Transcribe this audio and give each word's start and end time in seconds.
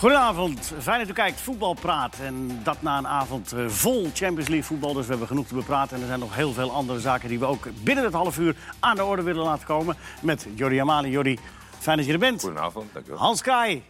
Goedenavond, 0.00 0.72
fijn 0.78 0.98
dat 0.98 1.08
u 1.08 1.12
kijkt. 1.12 1.40
Voetbal 1.40 1.74
praat. 1.74 2.16
En 2.20 2.60
dat 2.62 2.82
na 2.82 2.98
een 2.98 3.06
avond 3.06 3.52
eh, 3.52 3.66
vol 3.66 4.02
Champions 4.02 4.48
League 4.48 4.64
voetbal. 4.64 4.92
Dus 4.92 5.02
we 5.02 5.10
hebben 5.10 5.28
genoeg 5.28 5.46
te 5.46 5.54
bepraten. 5.54 5.96
En 5.96 6.02
er 6.02 6.08
zijn 6.08 6.20
nog 6.20 6.34
heel 6.34 6.52
veel 6.52 6.72
andere 6.72 7.00
zaken 7.00 7.28
die 7.28 7.38
we 7.38 7.44
ook 7.44 7.68
binnen 7.82 8.04
het 8.04 8.12
half 8.12 8.38
uur 8.38 8.56
aan 8.78 8.96
de 8.96 9.04
orde 9.04 9.22
willen 9.22 9.44
laten 9.44 9.66
komen. 9.66 9.96
Met 10.22 10.46
Jordi 10.54 10.78
Amali. 10.78 11.10
Jordi, 11.10 11.38
fijn 11.78 11.96
dat 11.96 12.06
je 12.06 12.12
er 12.12 12.18
bent. 12.18 12.40
Goedenavond, 12.40 12.92
dank 12.92 13.06
u 13.06 13.10
wel. 13.10 13.18
Hans 13.18 13.42
Kraai, 13.42 13.82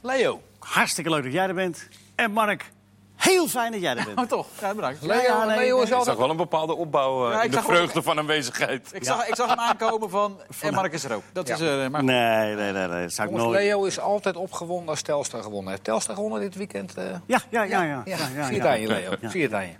Leo. 0.00 0.42
hartstikke 0.58 1.10
leuk 1.10 1.22
dat 1.22 1.32
jij 1.32 1.46
er 1.46 1.54
bent. 1.54 1.88
En 2.14 2.32
Mark, 2.32 2.72
heel 3.16 3.48
fijn 3.48 3.72
dat 3.72 3.80
jij 3.80 3.96
er 3.96 4.04
bent. 4.04 4.18
Oh, 4.18 4.24
toch? 4.26 4.46
Ja, 4.60 4.74
bedankt. 4.74 4.98
Ja, 5.04 5.22
ja, 5.22 5.44
nee, 5.44 5.56
Leo 5.56 5.76
is 5.80 5.88
Ik 5.88 5.94
altijd... 5.94 6.04
zag 6.04 6.16
wel 6.16 6.30
een 6.30 6.36
bepaalde 6.36 6.74
opbouw 6.74 7.26
eh, 7.28 7.32
Ja, 7.32 7.42
in 7.42 7.50
de 7.50 7.62
vreugde 7.62 8.02
van 8.02 8.18
aanwezigheid. 8.18 8.90
Ik 8.92 9.04
zag, 9.04 9.26
ik 9.26 9.34
zag 9.34 9.48
hem 9.48 9.58
aankomen 9.58 10.10
van... 10.10 10.40
En 10.60 10.74
Mark 10.74 10.92
is 10.92 11.04
er 11.04 11.14
ook. 11.14 11.22
Dat 11.32 11.48
is... 11.48 11.60
eh 11.60 11.88
maar... 11.88 12.04
Nee, 12.04 12.54
nee, 12.54 12.72
nee, 12.72 12.86
nee. 12.88 13.02
Dat 13.02 13.12
zou 13.12 13.28
ik 13.28 13.34
nooit... 13.34 13.58
Leo 13.60 13.84
is 13.84 14.00
altijd 14.00 14.36
opgewonden 14.36 14.88
als 14.88 15.02
Telstar 15.02 15.42
gewonnen 15.42 15.70
heeft. 15.70 15.84
Telstar 15.84 16.14
gewonnen 16.14 16.40
dit 16.40 16.54
weekend? 16.54 16.94
eh? 16.94 17.04
Ja, 17.26 17.40
ja, 17.50 17.62
ja. 17.62 17.82
ja, 17.82 17.84
ja, 17.84 18.02
ja, 18.04 18.16
ja, 18.36 18.46
Vier 18.46 18.56
ja. 18.56 18.70
aan 18.70 18.80
je, 18.80 18.86
Leo. 18.86 19.14
Ja. 19.20 19.30
Vier 19.30 19.54
aan 19.54 19.66
je. 19.66 19.72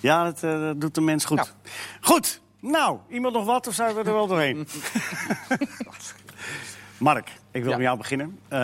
Ja, 0.00 0.24
dat, 0.24 0.42
eh, 0.42 0.60
dat 0.60 0.80
doet 0.80 0.94
de 0.94 1.00
mens 1.00 1.24
goed. 1.24 1.54
Goed, 2.00 2.40
nou, 2.60 2.98
iemand 3.08 3.34
nog 3.34 3.44
wat 3.44 3.66
of 3.66 3.74
zijn 3.74 3.94
we 3.94 4.02
er 4.02 4.12
wel 4.12 4.26
doorheen? 4.26 4.68
Mark, 6.98 7.28
ik 7.52 7.62
wil 7.62 7.70
Ja. 7.70 7.76
met 7.76 7.86
jou 7.86 7.98
beginnen. 7.98 8.38
Eh, 8.48 8.58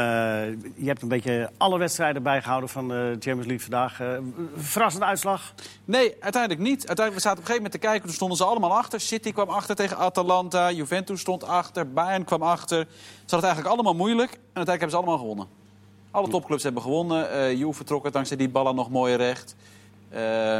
je 0.75 0.87
hebt 0.87 1.03
een 1.03 1.09
beetje 1.09 1.51
alle 1.57 1.79
wedstrijden 1.79 2.23
bijgehouden 2.23 2.69
van 2.69 2.89
de 2.89 2.95
Champions 3.11 3.47
League 3.47 3.61
vandaag. 3.61 4.01
Eh, 4.01 4.19
verrassende 4.57 5.07
uitslag. 5.07 5.55
Nee, 5.85 6.15
uiteindelijk 6.21 6.63
niet. 6.63 6.87
Uiteindelijk, 6.87 7.15
we 7.15 7.21
zaten 7.21 7.39
op 7.39 7.39
een 7.39 7.47
gegeven 7.47 7.63
moment 7.63 7.73
te 7.73 7.87
kijken. 7.87 8.03
Toen 8.07 8.15
stonden 8.15 8.37
ze 8.37 8.45
allemaal 8.45 8.77
achter. 8.77 9.01
City 9.01 9.33
kwam 9.33 9.49
achter 9.49 9.75
tegen 9.77 9.97
Atalanta. 9.97 10.71
Juventus 10.71 11.21
stond 11.21 11.45
achter. 11.45 11.93
Bayern 11.93 12.25
kwam 12.25 12.43
achter. 12.43 12.79
Ze 12.79 12.87
hadden 13.21 13.37
het 13.37 13.45
eigenlijk 13.45 13.75
allemaal 13.75 13.95
moeilijk. 13.95 14.31
En 14.33 14.39
uiteindelijk 14.55 14.69
hebben 14.81 14.91
ze 14.91 14.97
allemaal 14.97 15.19
gewonnen. 15.19 15.47
Alle 16.11 16.29
topclubs 16.29 16.63
hebben 16.63 16.83
gewonnen. 16.83 17.31
Eh 17.31 17.53
Juve 17.53 17.73
vertrok 17.73 18.05
het 18.05 18.13
dankzij 18.13 18.37
die 18.37 18.49
ballen 18.49 18.75
nog 18.75 18.91
mooi 18.91 19.15
recht. 19.15 19.57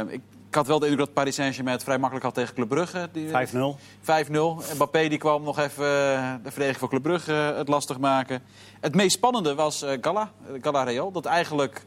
Ik, 0.09 0.21
ik 0.49 0.55
had 0.55 0.67
wel 0.67 0.79
de 0.79 0.85
indruk 0.87 1.05
dat 1.05 1.13
Paris 1.13 1.35
Saint-Germain 1.35 1.75
het 1.75 1.85
vrij 1.85 1.97
makkelijk 1.97 2.25
had 2.25 2.33
tegen 2.35 2.55
Club 2.55 2.69
Brugge. 2.69 3.09
Die- 3.11 3.27
5-0. 3.27 3.77
5-0. 4.01 4.61
Mbappé 4.73 5.07
die 5.07 5.17
kwam 5.17 5.43
nog 5.43 5.59
even 5.59 5.85
eh, 5.85 6.33
de 6.43 6.51
verdediging 6.51 6.77
van 6.77 6.89
Club 6.89 7.03
Brugge 7.03 7.33
eh, 7.33 7.57
het 7.57 7.67
lastig 7.67 7.99
maken. 7.99 8.41
Het 8.79 8.95
meest 8.95 9.15
spannende 9.15 9.55
was 9.55 9.81
eh 9.81 9.97
Gala, 10.01 10.31
eh, 10.47 10.61
Gala 10.61 10.83
Real. 10.83 11.11
Dat 11.11 11.25
eigenlijk... 11.25 11.85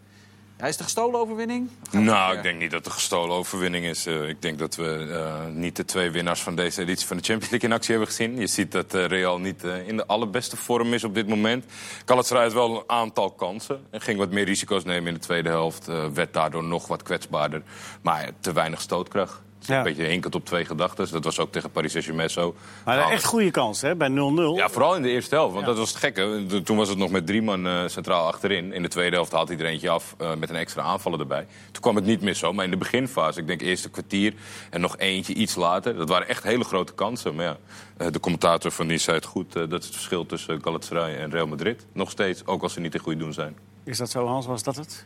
Hij 0.62 0.70
is 0.70 0.76
de 0.76 0.84
gestolen 0.84 1.20
overwinning? 1.20 1.70
Nou, 1.90 2.28
weer? 2.28 2.36
ik 2.36 2.42
denk 2.42 2.58
niet 2.58 2.70
dat 2.70 2.78
het 2.78 2.86
een 2.86 2.92
gestolen 2.92 3.36
overwinning 3.36 3.84
is. 3.84 4.06
Eh, 4.06 4.28
ik 4.28 4.42
denk 4.42 4.58
dat 4.58 4.74
we 4.74 5.08
eh, 5.12 5.46
niet 5.54 5.76
de 5.76 5.84
twee 5.84 6.10
winnaars 6.10 6.40
van 6.42 6.54
deze 6.54 6.80
editie 6.80 7.06
van 7.06 7.16
de 7.16 7.22
Champions 7.22 7.50
League 7.50 7.68
in 7.68 7.74
actie 7.74 7.90
hebben 7.90 8.08
gezien. 8.08 8.36
Je 8.36 8.46
ziet 8.46 8.72
dat 8.72 8.94
eh, 8.94 9.06
Real 9.06 9.38
niet 9.38 9.62
in 9.62 9.96
de 9.96 10.06
allerbeste 10.06 10.56
vorm 10.56 10.94
is 10.94 11.04
op 11.04 11.14
dit 11.14 11.28
moment. 11.28 11.64
Galatasaray 12.04 12.42
had 12.42 12.52
wel 12.52 12.76
een 12.76 12.82
aantal 12.86 13.30
kansen. 13.30 13.86
En 13.90 14.00
ging 14.00 14.18
wat 14.18 14.30
meer 14.30 14.44
risico's 14.44 14.84
nemen 14.84 15.08
in 15.08 15.14
de 15.14 15.20
tweede 15.20 15.48
helft. 15.48 15.86
werd 16.14 16.32
daardoor 16.32 16.64
nog 16.64 16.86
wat 16.86 17.02
kwetsbaarder. 17.02 17.62
Maar 18.02 18.30
te 18.40 18.52
weinig 18.52 18.80
stootkracht. 18.80 19.40
Ja. 19.66 19.76
Een 19.78 19.82
beetje 19.82 20.04
hinkend 20.04 20.34
op 20.34 20.44
twee 20.44 20.64
gedachten. 20.64 21.10
Dat 21.10 21.24
was 21.24 21.38
ook 21.38 21.52
tegen 21.52 21.70
Paris 21.70 21.90
Saint-Germain 21.90 22.30
zo. 22.30 22.54
Maar 22.84 22.96
Nou, 22.96 23.12
echt 23.12 23.24
goede 23.24 23.50
kans, 23.50 23.80
hè, 23.80 23.96
bij 23.96 24.08
0-0. 24.08 24.56
Ja, 24.56 24.68
vooral 24.68 24.96
in 24.96 25.02
de 25.02 25.08
eerste 25.08 25.34
helft. 25.34 25.52
Want 25.52 25.66
Ja. 25.66 25.70
dat 25.70 25.80
was 25.80 25.88
het 25.88 25.98
gekke. 25.98 26.46
Toen 26.64 26.76
was 26.76 26.88
het 26.88 26.98
nog 26.98 27.10
met 27.10 27.26
drie 27.26 27.42
man 27.42 27.66
eh, 27.66 27.82
centraal 27.86 28.26
achterin. 28.26 28.72
In 28.72 28.82
de 28.82 28.88
tweede 28.88 29.16
helft 29.16 29.32
haalt 29.32 29.48
hij 29.48 29.58
er 29.58 29.64
eentje 29.66 29.88
af 29.90 30.14
eh, 30.18 30.34
met 30.34 30.50
een 30.50 30.56
extra 30.56 30.82
aanvaller 30.82 31.20
erbij. 31.20 31.46
Toen 31.72 31.82
kwam 31.82 31.96
het 31.96 32.04
niet 32.04 32.20
meer 32.20 32.34
zo. 32.34 32.52
Maar 32.52 32.64
in 32.64 32.70
de 32.70 32.76
beginfase, 32.76 33.40
ik 33.40 33.46
denk 33.46 33.60
eerste 33.60 33.90
kwartier 33.90 34.34
en 34.70 34.80
nog 34.80 34.98
eentje 34.98 35.34
iets 35.34 35.54
later. 35.54 35.96
Dat 35.96 36.08
waren 36.08 36.28
echt 36.28 36.42
hele 36.42 36.64
grote 36.64 36.92
kansen. 36.92 37.34
Maar 37.34 37.44
ja, 37.44 37.56
eh, 37.96 38.06
de 38.10 38.20
commentator 38.20 38.70
van 38.70 38.86
die 38.86 38.98
zei 38.98 39.16
het 39.16 39.26
goed. 39.26 39.52
dat 39.52 39.72
is 39.80 39.84
het 39.86 39.94
verschil 39.94 40.26
tussen 40.26 40.62
Galatasaray 40.62 41.16
en 41.16 41.30
Real 41.30 41.46
Madrid. 41.46 41.86
Nog 41.92 42.10
steeds, 42.10 42.46
ook 42.46 42.62
als 42.62 42.72
ze 42.72 42.80
niet 42.80 42.94
in 42.94 43.00
goede 43.00 43.18
doen 43.18 43.32
zijn. 43.32 43.56
Is 43.84 43.98
dat 43.98 44.10
zo, 44.10 44.26
Hans? 44.26 44.46
Was 44.46 44.62
dat 44.62 44.76
het? 44.76 45.04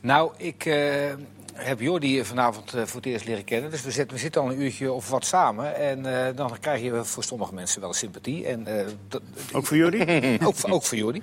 Nou, 0.00 0.30
ik 0.36 0.64
eh, 0.64 1.12
heb 1.58 1.80
Jordi 1.80 2.24
vanavond 2.24 2.74
eh, 2.74 2.82
voor 2.84 3.00
het 3.00 3.06
eerst 3.06 3.24
leren 3.24 3.44
kennen. 3.44 3.70
Dus 3.70 3.82
we 3.82 3.90
zitten, 3.90 4.16
we 4.16 4.22
zitten 4.22 4.40
al 4.40 4.50
een 4.50 4.60
uurtje 4.60 4.92
of 4.92 5.10
wat 5.10 5.24
samen. 5.24 5.76
En 5.76 6.26
eh, 6.26 6.36
dan 6.36 6.56
krijg 6.60 6.82
je 6.82 7.04
voor 7.04 7.24
sommige 7.24 7.54
mensen 7.54 7.80
wel 7.80 7.92
sympathie. 7.92 8.46
En, 8.46 8.66
eh, 8.66 8.86
Ook 9.52 9.66
voor 9.66 9.76
jullie? 9.76 10.38
ook, 10.46 10.54
ook 10.60 10.84
voor 10.84 10.98
Jordi. 10.98 11.22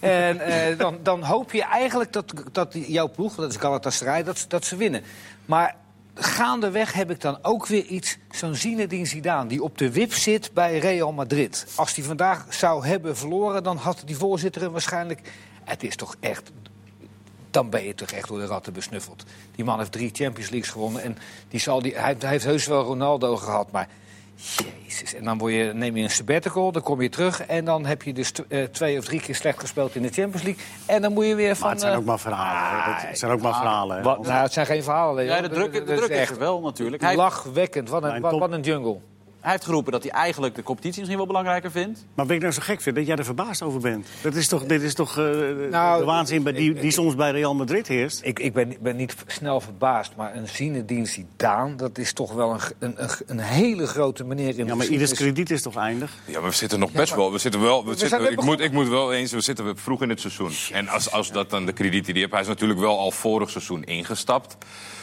En 0.00 0.40
dan, 0.78 0.98
dan 1.02 1.22
hoop 1.22 1.52
je 1.52 1.62
eigenlijk 1.62 2.12
dat, 2.12 2.32
dat 2.52 2.74
jouw 2.86 3.08
ploeg, 3.08 3.34
dat 3.34 3.50
is 3.50 3.56
Galatasaray, 3.56 4.22
dat, 4.22 4.44
dat 4.48 4.64
ze 4.64 4.76
winnen. 4.76 5.02
Maar 5.46 5.76
gaandeweg 6.14 6.92
heb 6.92 7.10
ik 7.10 7.20
dan 7.20 7.38
ook 7.42 7.66
weer 7.66 7.84
iets, 7.84 8.18
zo'n 8.30 8.54
Zinedine 8.54 9.06
Zidane... 9.06 9.48
die 9.48 9.62
op 9.62 9.78
de 9.78 9.92
wip 9.92 10.12
zit 10.12 10.52
bij 10.52 10.78
Real 10.78 11.12
Madrid. 11.12 11.66
Als 11.74 11.94
die 11.94 12.04
vandaag 12.04 12.46
zou 12.48 12.86
hebben 12.86 13.16
verloren, 13.16 13.62
dan 13.62 13.76
had 13.76 14.02
die 14.04 14.16
voorzitter 14.16 14.62
hem 14.62 14.72
waarschijnlijk... 14.72 15.32
Het 15.64 15.82
is 15.82 15.96
toch 15.96 16.16
echt... 16.20 16.50
Dan 17.58 17.70
ben 17.70 17.84
je 17.84 17.94
toch 17.94 18.10
echt 18.10 18.28
door 18.28 18.38
de 18.38 18.46
ratten 18.46 18.72
besnuffeld. 18.72 19.24
Die 19.54 19.64
man 19.64 19.78
heeft 19.78 19.92
drie 19.92 20.10
Champions 20.12 20.50
Leagues 20.50 20.70
gewonnen. 20.72 21.02
En 21.02 21.18
die 21.48 21.60
zal 21.60 21.82
die, 21.82 21.96
hij, 21.98 22.16
hij 22.18 22.30
heeft 22.30 22.44
heus 22.44 22.66
wel 22.66 22.82
Ronaldo 22.82 23.36
gehad, 23.36 23.70
maar... 23.70 23.88
Jezus, 24.86 25.14
en 25.14 25.24
dan 25.24 25.38
word 25.38 25.52
je, 25.52 25.70
neem 25.74 25.96
je 25.96 26.02
een 26.02 26.10
sabbatical, 26.10 26.72
dan 26.72 26.82
kom 26.82 27.02
je 27.02 27.08
terug... 27.08 27.46
en 27.46 27.64
dan 27.64 27.86
heb 27.86 28.02
je 28.02 28.12
dus 28.12 28.30
t- 28.30 28.46
eh, 28.48 28.64
twee 28.64 28.98
of 28.98 29.04
drie 29.04 29.20
keer 29.20 29.34
slecht 29.34 29.60
gespeeld 29.60 29.94
in 29.94 30.02
de 30.02 30.08
Champions 30.08 30.42
League. 30.42 30.62
En 30.86 31.02
dan 31.02 31.12
moet 31.12 31.26
je 31.26 31.34
weer 31.34 31.56
van... 31.56 31.62
Maar 31.66 31.70
het 31.70 31.80
zijn 31.80 31.92
eh, 31.92 31.98
ook 31.98 32.04
maar 32.04 32.18
verhalen. 32.18 32.94
hè. 32.94 33.06
Het 33.08 33.18
zijn 33.18 33.32
ook 33.32 33.40
maar 33.40 33.54
verhalen. 33.54 34.02
wat, 34.02 34.22
nou, 34.26 34.42
het 34.42 34.52
zijn 34.52 34.66
geen 34.66 34.82
verhalen. 34.82 35.24
Ja, 35.24 35.40
de 35.40 35.48
druk, 35.48 35.72
de 35.72 35.84
Dat 35.84 35.96
druk 35.96 36.10
is 36.10 36.16
echt 36.16 36.30
er 36.30 36.38
wel 36.38 36.60
natuurlijk. 36.60 37.14
Lachwekkend. 37.14 37.88
Wat 37.88 38.02
een, 38.02 38.20
wat, 38.20 38.30
top- 38.30 38.40
wat 38.40 38.52
een 38.52 38.60
jungle. 38.62 38.98
Hij 39.40 39.50
heeft 39.50 39.64
geroepen 39.64 39.92
dat 39.92 40.02
hij 40.02 40.12
eigenlijk 40.12 40.54
de 40.54 40.62
competitie 40.62 40.98
misschien 40.98 41.18
wel 41.18 41.26
belangrijker 41.26 41.70
vindt. 41.70 42.06
Maar 42.14 42.26
wat 42.26 42.34
ik 42.34 42.40
nou 42.40 42.52
zo 42.52 42.60
gek 42.62 42.80
vind, 42.80 42.96
dat 42.96 43.06
jij 43.06 43.16
er 43.16 43.24
verbaasd 43.24 43.62
over 43.62 43.80
bent. 43.80 44.06
Dat 44.22 44.34
is 44.34 44.48
toch, 44.48 44.64
dit 44.64 44.82
is 44.82 44.94
toch 44.94 45.18
eh, 45.18 45.24
Nou, 45.70 45.98
de 45.98 46.04
waanzin 46.04 46.42
bij 46.42 46.52
die, 46.52 46.72
die 46.72 46.90
soms 46.90 47.14
bij 47.14 47.30
Real 47.30 47.54
Madrid 47.54 47.88
heerst? 47.88 48.20
Ik, 48.22 48.38
ik 48.38 48.52
ben, 48.52 48.76
ben 48.80 48.96
niet 48.96 49.14
snel 49.26 49.60
verbaasd, 49.60 50.12
maar 50.16 50.36
een 50.36 50.48
Zinedine 50.48 51.06
Zidane... 51.06 51.74
dat 51.74 51.98
is 51.98 52.12
toch 52.12 52.32
wel 52.32 52.50
een, 52.50 52.60
een, 52.78 53.02
een, 53.02 53.10
een 53.26 53.38
hele 53.38 53.86
grote 53.86 54.24
meneer 54.24 54.48
in 54.48 54.56
de 54.56 54.64
Ja, 54.64 54.74
maar 54.74 54.86
ieders 54.86 55.12
krediet 55.12 55.50
is 55.50 55.62
toch 55.62 55.76
eindig? 55.76 56.12
Ja, 56.24 56.40
maar 56.40 56.50
we 56.50 56.56
zitten 56.56 56.78
nog 56.78 56.92
best 56.92 57.14
wel. 57.14 57.32
We 57.32 57.38
zitten 57.38 57.60
wel. 57.60 57.84
We 57.84 57.96
zitten, 57.96 58.32
ik, 58.32 58.42
moet, 58.42 58.60
ik 58.60 58.72
moet 58.72 58.88
wel 58.88 59.12
eens. 59.12 59.32
We 59.32 59.40
zitten 59.40 59.76
vroeg 59.76 60.02
in 60.02 60.08
het 60.08 60.20
seizoen. 60.20 60.52
En 60.72 60.88
als, 60.88 61.10
als 61.10 61.32
dat 61.32 61.50
dan 61.50 61.66
de 61.66 61.72
krediet 61.72 62.04
die 62.04 62.12
hij 62.12 62.22
heeft. 62.22 62.32
Hij 62.32 62.40
is 62.40 62.48
natuurlijk 62.48 62.80
wel 62.80 62.98
al 62.98 63.10
vorig 63.10 63.50
seizoen 63.50 63.84
ingestapt. 63.84 64.56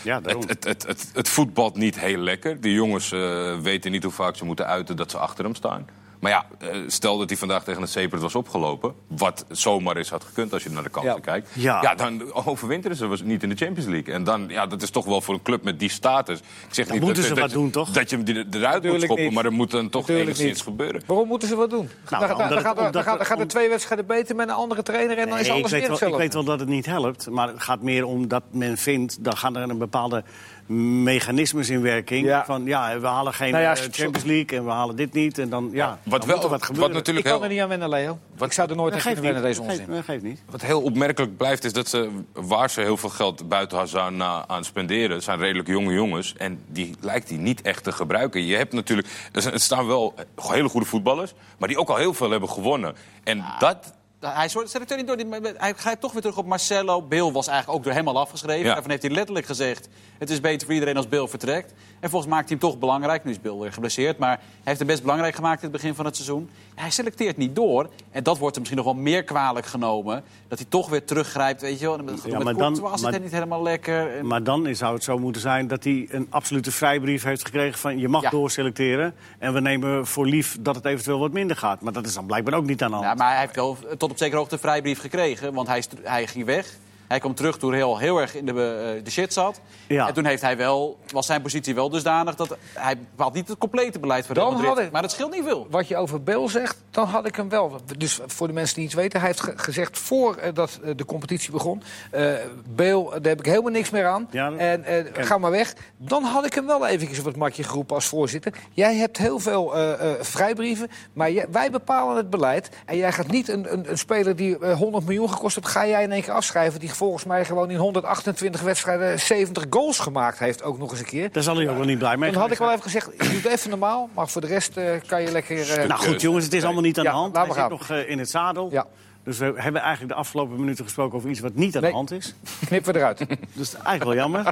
Ja, 0.05 0.21
het, 0.23 0.63
het, 0.63 0.87
het, 0.87 1.09
het 1.13 1.29
voetbalt 1.29 1.75
niet 1.75 1.99
heel 1.99 2.17
lekker. 2.17 2.61
De 2.61 2.73
jongens 2.73 3.11
eh, 3.11 3.59
weten 3.59 3.91
niet 3.91 4.03
hoe 4.03 4.11
vaak 4.11 4.35
ze 4.35 4.45
moeten 4.45 4.67
uiten 4.67 4.95
dat 4.95 5.11
ze 5.11 5.17
achter 5.17 5.43
hem 5.43 5.55
staan. 5.55 5.85
Maar 6.19 6.31
ja, 6.31 6.45
eh, 6.59 6.67
stel 6.87 7.17
dat 7.17 7.29
hij 7.29 7.37
vandaag 7.37 7.63
tegen 7.63 7.81
een 7.81 7.87
Sepert 7.87 8.21
was 8.21 8.35
opgelopen. 8.35 8.93
Wat 9.07 9.45
zomaar 9.49 9.97
is 9.97 10.09
had 10.09 10.23
gekund 10.23 10.53
als 10.53 10.63
je 10.63 10.69
naar 10.69 10.83
de 10.83 10.89
kansen 10.89 11.13
Ja. 11.13 11.19
kijkt. 11.19 11.49
Ja. 11.53 11.95
dan 11.95 12.33
overwinteren 12.33 12.97
ze 12.97 13.07
was 13.07 13.21
niet 13.21 13.43
in 13.43 13.49
de 13.49 13.55
Champions 13.55 13.89
League. 13.89 14.13
En 14.13 14.23
dan, 14.23 14.45
ja, 14.47 14.65
dat 14.65 14.81
is 14.81 14.89
toch 14.89 15.05
wel 15.05 15.21
voor 15.21 15.33
een 15.33 15.41
club 15.41 15.63
met 15.63 15.79
die 15.79 15.89
status. 15.89 16.39
Ik 16.39 16.45
zeg 16.69 16.89
niet 16.89 17.01
moeten 17.01 17.15
dat, 17.17 17.25
ze 17.25 17.33
dat, 17.33 17.43
wat 17.43 17.51
doen, 17.51 17.69
toch? 17.69 17.89
Dat 17.89 18.09
je 18.09 18.15
hem 18.15 18.25
eruit 18.27 18.43
moet 18.51 18.61
Natuurlijk 18.63 19.03
schoppen. 19.03 19.25
niet. 19.25 19.33
Maar 19.33 19.45
er 19.45 19.51
moet 19.51 19.71
dan 19.71 19.89
toch 19.89 20.01
Natuurlijk 20.01 20.27
enigszins 20.27 20.51
niet. 20.53 20.61
gebeuren. 20.61 21.01
Waarom 21.05 21.27
moeten 21.27 21.47
ze 21.47 21.55
wat 21.55 21.69
doen? 21.69 21.89
Nou, 22.09 22.09
dan, 22.09 22.19
dan, 22.19 22.31
omdat 22.31 22.37
dan, 22.49 22.57
het- 22.57 22.65
gaat, 22.67 22.85
er- 22.85 22.91
dan, 22.91 23.03
gaat, 23.03 23.25
gaat 23.27 23.49
twee 23.49 23.69
wedstrijden 23.69 24.05
beter 24.05 24.35
met 24.35 24.47
een 24.49 24.53
andere 24.55 24.83
trainer... 24.83 25.17
en 25.17 25.29
dan 25.29 25.37
is 25.39 25.47
Nee, 25.47 25.57
alles 25.57 25.71
weet 25.71 25.87
weer 25.87 25.99
wel, 25.99 26.09
ik 26.09 26.15
weet 26.17 26.33
wel 26.33 26.43
dat 26.43 26.59
het 26.59 26.69
niet 26.69 26.85
helpt. 26.85 27.29
Maar 27.29 27.47
het 27.47 27.61
gaat 27.61 27.81
meer 27.81 28.05
om 28.05 28.27
dat 28.27 28.43
men 28.51 28.77
vindt... 28.77 29.23
dan 29.23 29.37
gaan 29.37 29.55
er 29.55 29.69
een 29.69 29.77
bepaalde 29.77 30.23
mechanismes 30.67 31.69
in 31.69 31.81
werking. 31.81 32.25
Ja. 32.25 32.45
Van 32.45 32.65
ja, 32.65 32.99
we 32.99 33.07
halen 33.07 33.33
geen 33.33 33.51
Nou 33.51 33.63
ja, 33.63 33.71
eh, 33.75 33.81
Champions 33.91 34.23
League 34.23 34.57
en 34.57 34.65
we 34.65 34.71
halen 34.71 34.95
dit 34.95 35.13
niet. 35.13 35.37
En 35.37 35.49
dan, 35.49 35.69
ja, 35.73 35.99
Wat, 36.17 36.27
dan 36.27 36.39
wel, 36.39 36.49
wat 36.49 36.59
wat 36.59 36.65
gebeuren. 36.65 36.89
Ik 36.89 36.95
natuurlijk 36.95 37.25
kan 37.25 37.35
heel, 37.35 37.43
er 37.43 37.49
niet 37.49 37.61
aan 37.61 37.69
wennen, 37.69 37.89
Leo. 37.89 38.19
ik 38.39 38.53
zou 38.53 38.69
er 38.69 38.75
nooit 38.75 38.93
aan 38.93 39.01
kunnen 39.01 39.21
wennen, 39.21 39.41
deze 39.41 39.61
onzin. 39.61 39.85
dat 39.89 40.03
geeft 40.03 40.23
niet. 40.23 40.41
wat 40.49 40.61
heel 40.61 40.81
opmerkelijk 40.81 41.37
blijft, 41.37 41.63
is 41.63 41.73
dat 41.73 41.87
ze, 41.87 42.09
waar 42.33 42.69
ze 42.69 42.81
heel 42.81 42.97
veel 42.97 43.09
geld 43.09 43.47
buiten 43.49 43.77
Hazard 43.77 44.13
na 44.13 44.47
aan 44.47 44.63
spenderen, 44.63 45.21
zijn 45.21 45.39
redelijk 45.39 45.67
jonge 45.67 45.93
jongens. 45.93 46.33
En 46.37 46.63
die 46.67 46.95
lijkt 46.99 47.29
hij 47.29 47.37
niet 47.37 47.61
echt 47.61 47.83
te 47.83 47.91
gebruiken. 47.91 48.45
Je 48.45 48.55
hebt 48.55 48.73
natuurlijk, 48.73 49.07
er 49.31 49.59
staan 49.59 49.87
wel 49.87 50.13
hele 50.41 50.69
goede 50.69 50.85
voetballers, 50.85 51.33
maar 51.57 51.67
die 51.67 51.79
ook 51.79 51.89
al 51.89 51.95
heel 51.95 52.13
veel 52.13 52.29
hebben 52.31 52.49
gewonnen. 52.49 52.95
En 53.23 53.43
dat, 53.59 53.93
Hij 54.19 54.47
soort 54.47 54.69
selecteert 54.69 54.99
niet 54.99 55.31
door. 55.31 55.53
Hij 55.57 55.73
grijpt 55.73 56.01
toch 56.01 56.11
weer 56.11 56.21
terug 56.21 56.37
op 56.37 56.45
Marcelo. 56.45 57.01
Bill 57.01 57.31
was 57.31 57.47
eigenlijk 57.47 57.77
ook 57.77 57.83
door 57.83 57.93
hem 57.93 58.07
al 58.07 58.19
afgeschreven. 58.19 58.65
Ja. 58.65 58.73
Daarvan 58.73 58.89
heeft 58.91 59.03
hij 59.03 59.11
letterlijk 59.11 59.45
gezegd... 59.45 59.87
het 60.17 60.29
is 60.29 60.39
beter 60.39 60.65
voor 60.65 60.73
iedereen 60.73 60.97
als 60.97 61.07
Bill 61.07 61.27
vertrekt. 61.27 61.73
En 62.05 62.11
volgens 62.11 62.31
maakt 62.31 62.49
hij 62.49 62.57
hem 62.59 62.69
toch 62.69 62.79
belangrijk. 62.79 63.23
Nu 63.23 63.31
is 63.31 63.41
Bill 63.41 63.55
weer 63.57 63.73
geblesseerd. 63.73 64.17
Maar 64.17 64.29
hij 64.37 64.39
heeft 64.63 64.77
hem 64.79 64.87
best 64.87 65.01
belangrijk 65.01 65.35
gemaakt 65.35 65.57
in 65.63 65.69
het 65.69 65.71
begin 65.81 65.95
van 65.95 66.05
het 66.05 66.15
seizoen. 66.15 66.49
Hij 66.75 66.89
selecteert 66.89 67.37
niet 67.37 67.55
door. 67.55 67.89
En 68.11 68.23
dat 68.23 68.37
wordt 68.37 68.55
hem 68.55 68.63
misschien 68.63 68.83
nog 68.85 68.93
wel 68.93 69.03
meer 69.03 69.23
kwalijk 69.23 69.65
genomen. 69.65 70.23
Dat 70.47 70.59
hij 70.59 70.67
toch 70.69 70.89
weer 70.89 71.05
teruggrijpt. 71.05 71.61
Weet 71.61 71.79
je 71.79 71.85
wel. 71.85 71.97
En 71.97 72.03
met, 72.05 72.21
Ja, 72.25 72.39
maar 72.39 72.53
dan- 72.53 72.97
zit 72.97 73.13
het 73.13 73.21
niet 73.23 73.31
helemaal 73.31 73.61
lekker. 73.61 74.17
En- 74.17 74.27
Maar 74.27 74.43
dan 74.43 74.75
zou 74.75 74.93
het 74.93 75.03
zo 75.03 75.17
moeten 75.17 75.41
zijn 75.41 75.67
dat 75.67 75.83
hij 75.83 76.07
een 76.11 76.27
absolute 76.29 76.71
vrijbrief 76.71 77.23
heeft 77.23 77.45
gekregen 77.45 77.79
van 77.79 77.97
je 77.99 78.07
mag 78.07 78.21
Ja. 78.21 78.29
doorselecteren. 78.29 79.13
En 79.39 79.53
we 79.53 79.59
nemen 79.59 80.07
voor 80.07 80.25
lief 80.27 80.57
dat 80.59 80.75
het 80.75 80.85
eventueel 80.85 81.19
wat 81.19 81.31
minder 81.31 81.57
gaat. 81.57 81.81
Maar 81.81 81.93
dat 81.93 82.05
is 82.05 82.13
dan 82.13 82.25
blijkbaar 82.25 82.53
ook 82.53 82.65
niet 82.65 82.83
aan 82.83 82.89
de 82.89 82.95
hand. 82.95 83.07
Ja, 83.07 83.13
maar 83.13 83.31
hij 83.31 83.39
heeft 83.39 83.55
wel 83.55 83.77
tot 83.97 84.11
op 84.11 84.17
zekere 84.17 84.37
hoogte 84.37 84.53
een 84.53 84.59
vrijbrief 84.59 84.99
gekregen. 84.99 85.53
Want 85.53 85.67
hij, 85.67 85.83
hij 86.03 86.27
ging 86.27 86.45
weg. 86.45 86.77
Hij 87.07 87.19
kwam 87.19 87.35
terug 87.35 87.57
toen 87.57 87.71
hij 87.73 87.83
al 87.83 87.97
heel 87.97 88.17
erg 88.21 88.35
in 88.35 88.45
de, 88.45 88.51
eh, 88.51 89.03
de 89.03 89.11
shit 89.11 89.33
zat. 89.33 89.59
Ja. 89.87 90.07
En 90.07 90.13
toen 90.13 90.25
heeft 90.25 90.41
hij 90.41 90.57
wel, 90.57 90.97
was 91.11 91.25
zijn 91.25 91.41
positie 91.41 91.75
wel 91.75 91.89
dusdanig 91.89 92.35
dat 92.35 92.57
hij 92.73 92.95
had 93.15 93.33
niet 93.33 93.47
het 93.47 93.57
complete 93.57 93.99
beleid 93.99 94.25
voor 94.25 94.35
Real 94.35 94.51
Madrid. 94.51 94.85
ik- 94.85 94.91
Maar 94.91 95.01
dat 95.01 95.11
scheelt 95.11 95.31
niet 95.31 95.43
veel. 95.43 95.67
Wat 95.69 95.87
je 95.87 95.97
over 95.97 96.23
Beel 96.23 96.49
zegt, 96.49 96.77
dan 96.91 97.05
had 97.07 97.25
ik 97.27 97.35
hem 97.35 97.49
wel. 97.49 97.75
Dus 97.97 98.19
voor 98.25 98.47
de 98.47 98.53
mensen 98.53 98.75
die 98.75 98.85
iets 98.85 98.93
weten, 98.93 99.19
hij 99.19 99.27
heeft 99.29 99.41
ge- 99.41 99.53
gezegd 99.55 99.97
voordat 99.97 100.79
de 100.95 101.05
competitie 101.05 101.51
begon... 101.51 101.81
eh 102.11 102.33
Beel, 102.69 103.09
daar 103.09 103.19
heb 103.21 103.39
ik 103.39 103.45
helemaal 103.45 103.71
niks 103.71 103.89
meer 103.89 104.05
aan. 104.07 104.27
Ja, 104.31 104.51
en 104.51 104.83
eh, 104.83 105.25
ga 105.25 105.37
maar 105.37 105.51
weg. 105.51 105.73
Dan 105.97 106.23
had 106.23 106.45
ik 106.45 106.53
hem 106.53 106.65
wel 106.67 106.87
eventjes 106.87 107.19
op 107.19 107.25
het 107.25 107.35
matje 107.35 107.63
geroepen 107.63 107.95
als 107.95 108.05
voorzitter. 108.05 108.53
Jij 108.71 108.95
hebt 108.95 109.17
heel 109.17 109.39
veel 109.39 109.75
eh, 109.75 109.91
eh, 110.11 110.21
vrijbrieven, 110.21 110.87
maar 111.13 111.31
jij- 111.31 111.45
wij 111.51 111.71
bepalen 111.71 112.15
het 112.17 112.29
beleid. 112.29 112.69
En 112.85 112.97
jij 112.97 113.11
gaat 113.11 113.27
niet 113.27 113.47
een, 113.49 113.73
een, 113.73 113.89
een 113.89 113.97
speler 113.97 114.35
die 114.35 114.57
eh, 114.59 114.77
100 114.77 115.05
miljoen 115.05 115.29
gekost 115.29 115.55
heeft... 115.55 115.67
ga 115.67 115.87
jij 115.87 116.03
in 116.03 116.11
één 116.11 116.21
keer 116.21 116.33
afschrijven... 116.33 116.79
die 116.79 116.89
volgens 116.95 117.23
mij 117.23 117.45
gewoon 117.45 117.69
in 117.71 117.77
128 117.77 118.61
wedstrijden 118.61 119.19
70 119.19 119.65
goals 119.69 119.99
gemaakt 119.99 120.39
heeft, 120.39 120.63
ook 120.63 120.77
nog 120.77 120.91
eens 120.91 120.99
een 120.99 121.05
keer. 121.05 121.31
Daar 121.31 121.43
zal 121.43 121.55
hij 121.55 121.69
ook 121.69 121.77
wel 121.77 121.85
niet 121.85 121.97
blij 121.97 122.17
mee 122.17 122.31
Dan 122.31 122.41
had 122.41 122.51
ik 122.51 122.57
wel 122.57 122.69
even 122.71 122.83
gezegd, 122.83 123.09
je 123.17 123.29
doet 123.29 123.45
even 123.45 123.69
normaal, 123.69 124.09
maar 124.13 124.27
voor 124.27 124.41
de 124.41 124.47
rest 124.47 124.77
eh, 124.77 124.91
kan 125.07 125.21
je 125.21 125.31
lekker... 125.31 125.71
eh. 125.79 125.87
Nou 125.87 126.01
goed, 126.01 126.21
jongens, 126.21 126.43
het 126.45 126.53
is 126.53 126.63
allemaal 126.63 126.81
niet 126.81 126.97
aan 126.97 127.03
Ja, 127.03 127.09
de 127.11 127.15
hand. 127.17 127.35
laat 127.35 127.45
Hij 127.47 127.55
maar 127.55 127.69
zit 127.69 127.79
gaan. 127.87 127.97
nog 127.97 128.05
eh, 128.05 128.11
in 128.11 128.19
het 128.19 128.29
zadel. 128.29 128.69
Ja. 128.71 128.85
Dus 129.23 129.37
we 129.37 129.53
hebben 129.55 129.81
eigenlijk 129.81 130.13
de 130.13 130.19
afgelopen 130.19 130.59
minuten 130.59 130.83
gesproken 130.83 131.17
over 131.17 131.29
iets 131.29 131.39
wat 131.39 131.53
niet 131.55 131.75
aan 131.75 131.81
Nee. 131.81 131.89
de 131.91 131.95
hand 131.97 132.11
is. 132.11 132.35
Knippen 132.67 132.93
we 132.93 132.99
eruit. 132.99 133.19
Dus 133.53 133.73
eigenlijk 133.73 134.03
wel 134.03 134.13
jammer. 134.15 134.43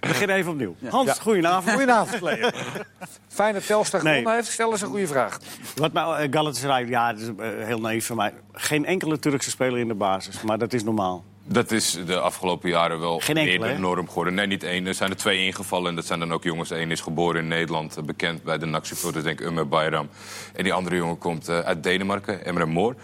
We 0.00 0.08
beginnen 0.08 0.36
even 0.36 0.50
opnieuw. 0.52 0.74
Hans, 0.88 1.06
Ja. 1.08 1.14
goedenavond. 1.14 1.70
Goedenavond. 1.70 2.22
Leo. 2.22 2.50
Fijn 3.28 3.54
dat 3.54 3.66
Telstar 3.66 4.02
Nee. 4.02 4.28
heeft. 4.30 4.50
Stel 4.50 4.70
eens 4.70 4.80
een 4.80 4.88
goede 4.88 5.06
vraag. 5.06 5.38
Wat 5.76 5.92
mij, 5.92 6.02
eh, 6.02 6.28
Galatasaray, 6.30 6.86
ja, 6.88 7.12
dat 7.12 7.20
is 7.20 7.28
heel 7.66 7.80
naïef 7.80 8.06
van 8.06 8.16
mij. 8.16 8.32
Geen 8.52 8.84
enkele 8.86 9.18
Turkse 9.18 9.50
speler 9.50 9.78
in 9.78 9.88
de 9.88 9.94
basis, 9.94 10.42
maar 10.42 10.58
dat 10.58 10.72
is 10.72 10.84
normaal. 10.84 11.24
Dat 11.50 11.70
is 11.70 11.98
de 12.06 12.18
afgelopen 12.20 12.70
jaren 12.70 13.00
wel 13.00 13.18
Geen 13.18 13.36
enkele, 13.36 13.58
meer 13.58 13.68
hè? 13.68 13.74
de 13.74 13.80
norm 13.80 14.08
geworden. 14.08 14.34
Nee, 14.34 14.46
niet 14.46 14.62
één. 14.62 14.86
Er 14.86 14.94
zijn 14.94 15.10
er 15.10 15.16
twee 15.16 15.44
ingevallen. 15.44 15.88
En 15.88 15.94
dat 15.94 16.06
zijn 16.06 16.18
dan 16.18 16.32
ook 16.32 16.44
jongens. 16.44 16.70
Eén 16.70 16.90
is 16.90 17.00
geboren 17.00 17.42
in 17.42 17.48
Nederland, 17.48 17.96
eh, 17.96 18.04
bekend 18.04 18.42
bij 18.42 18.58
de 18.58 18.66
NAC-supporters, 18.66 19.24
denk 19.24 19.40
ik, 19.40 19.46
Umer 19.46 19.68
Bayram. 19.68 20.08
En 20.54 20.64
die 20.64 20.72
andere 20.72 20.96
jongen 20.96 21.18
komt 21.18 21.48
eh, 21.48 21.58
uit 21.58 21.82
Denemarken, 21.82 22.44
Emre 22.44 22.66
Moor. 22.66 22.94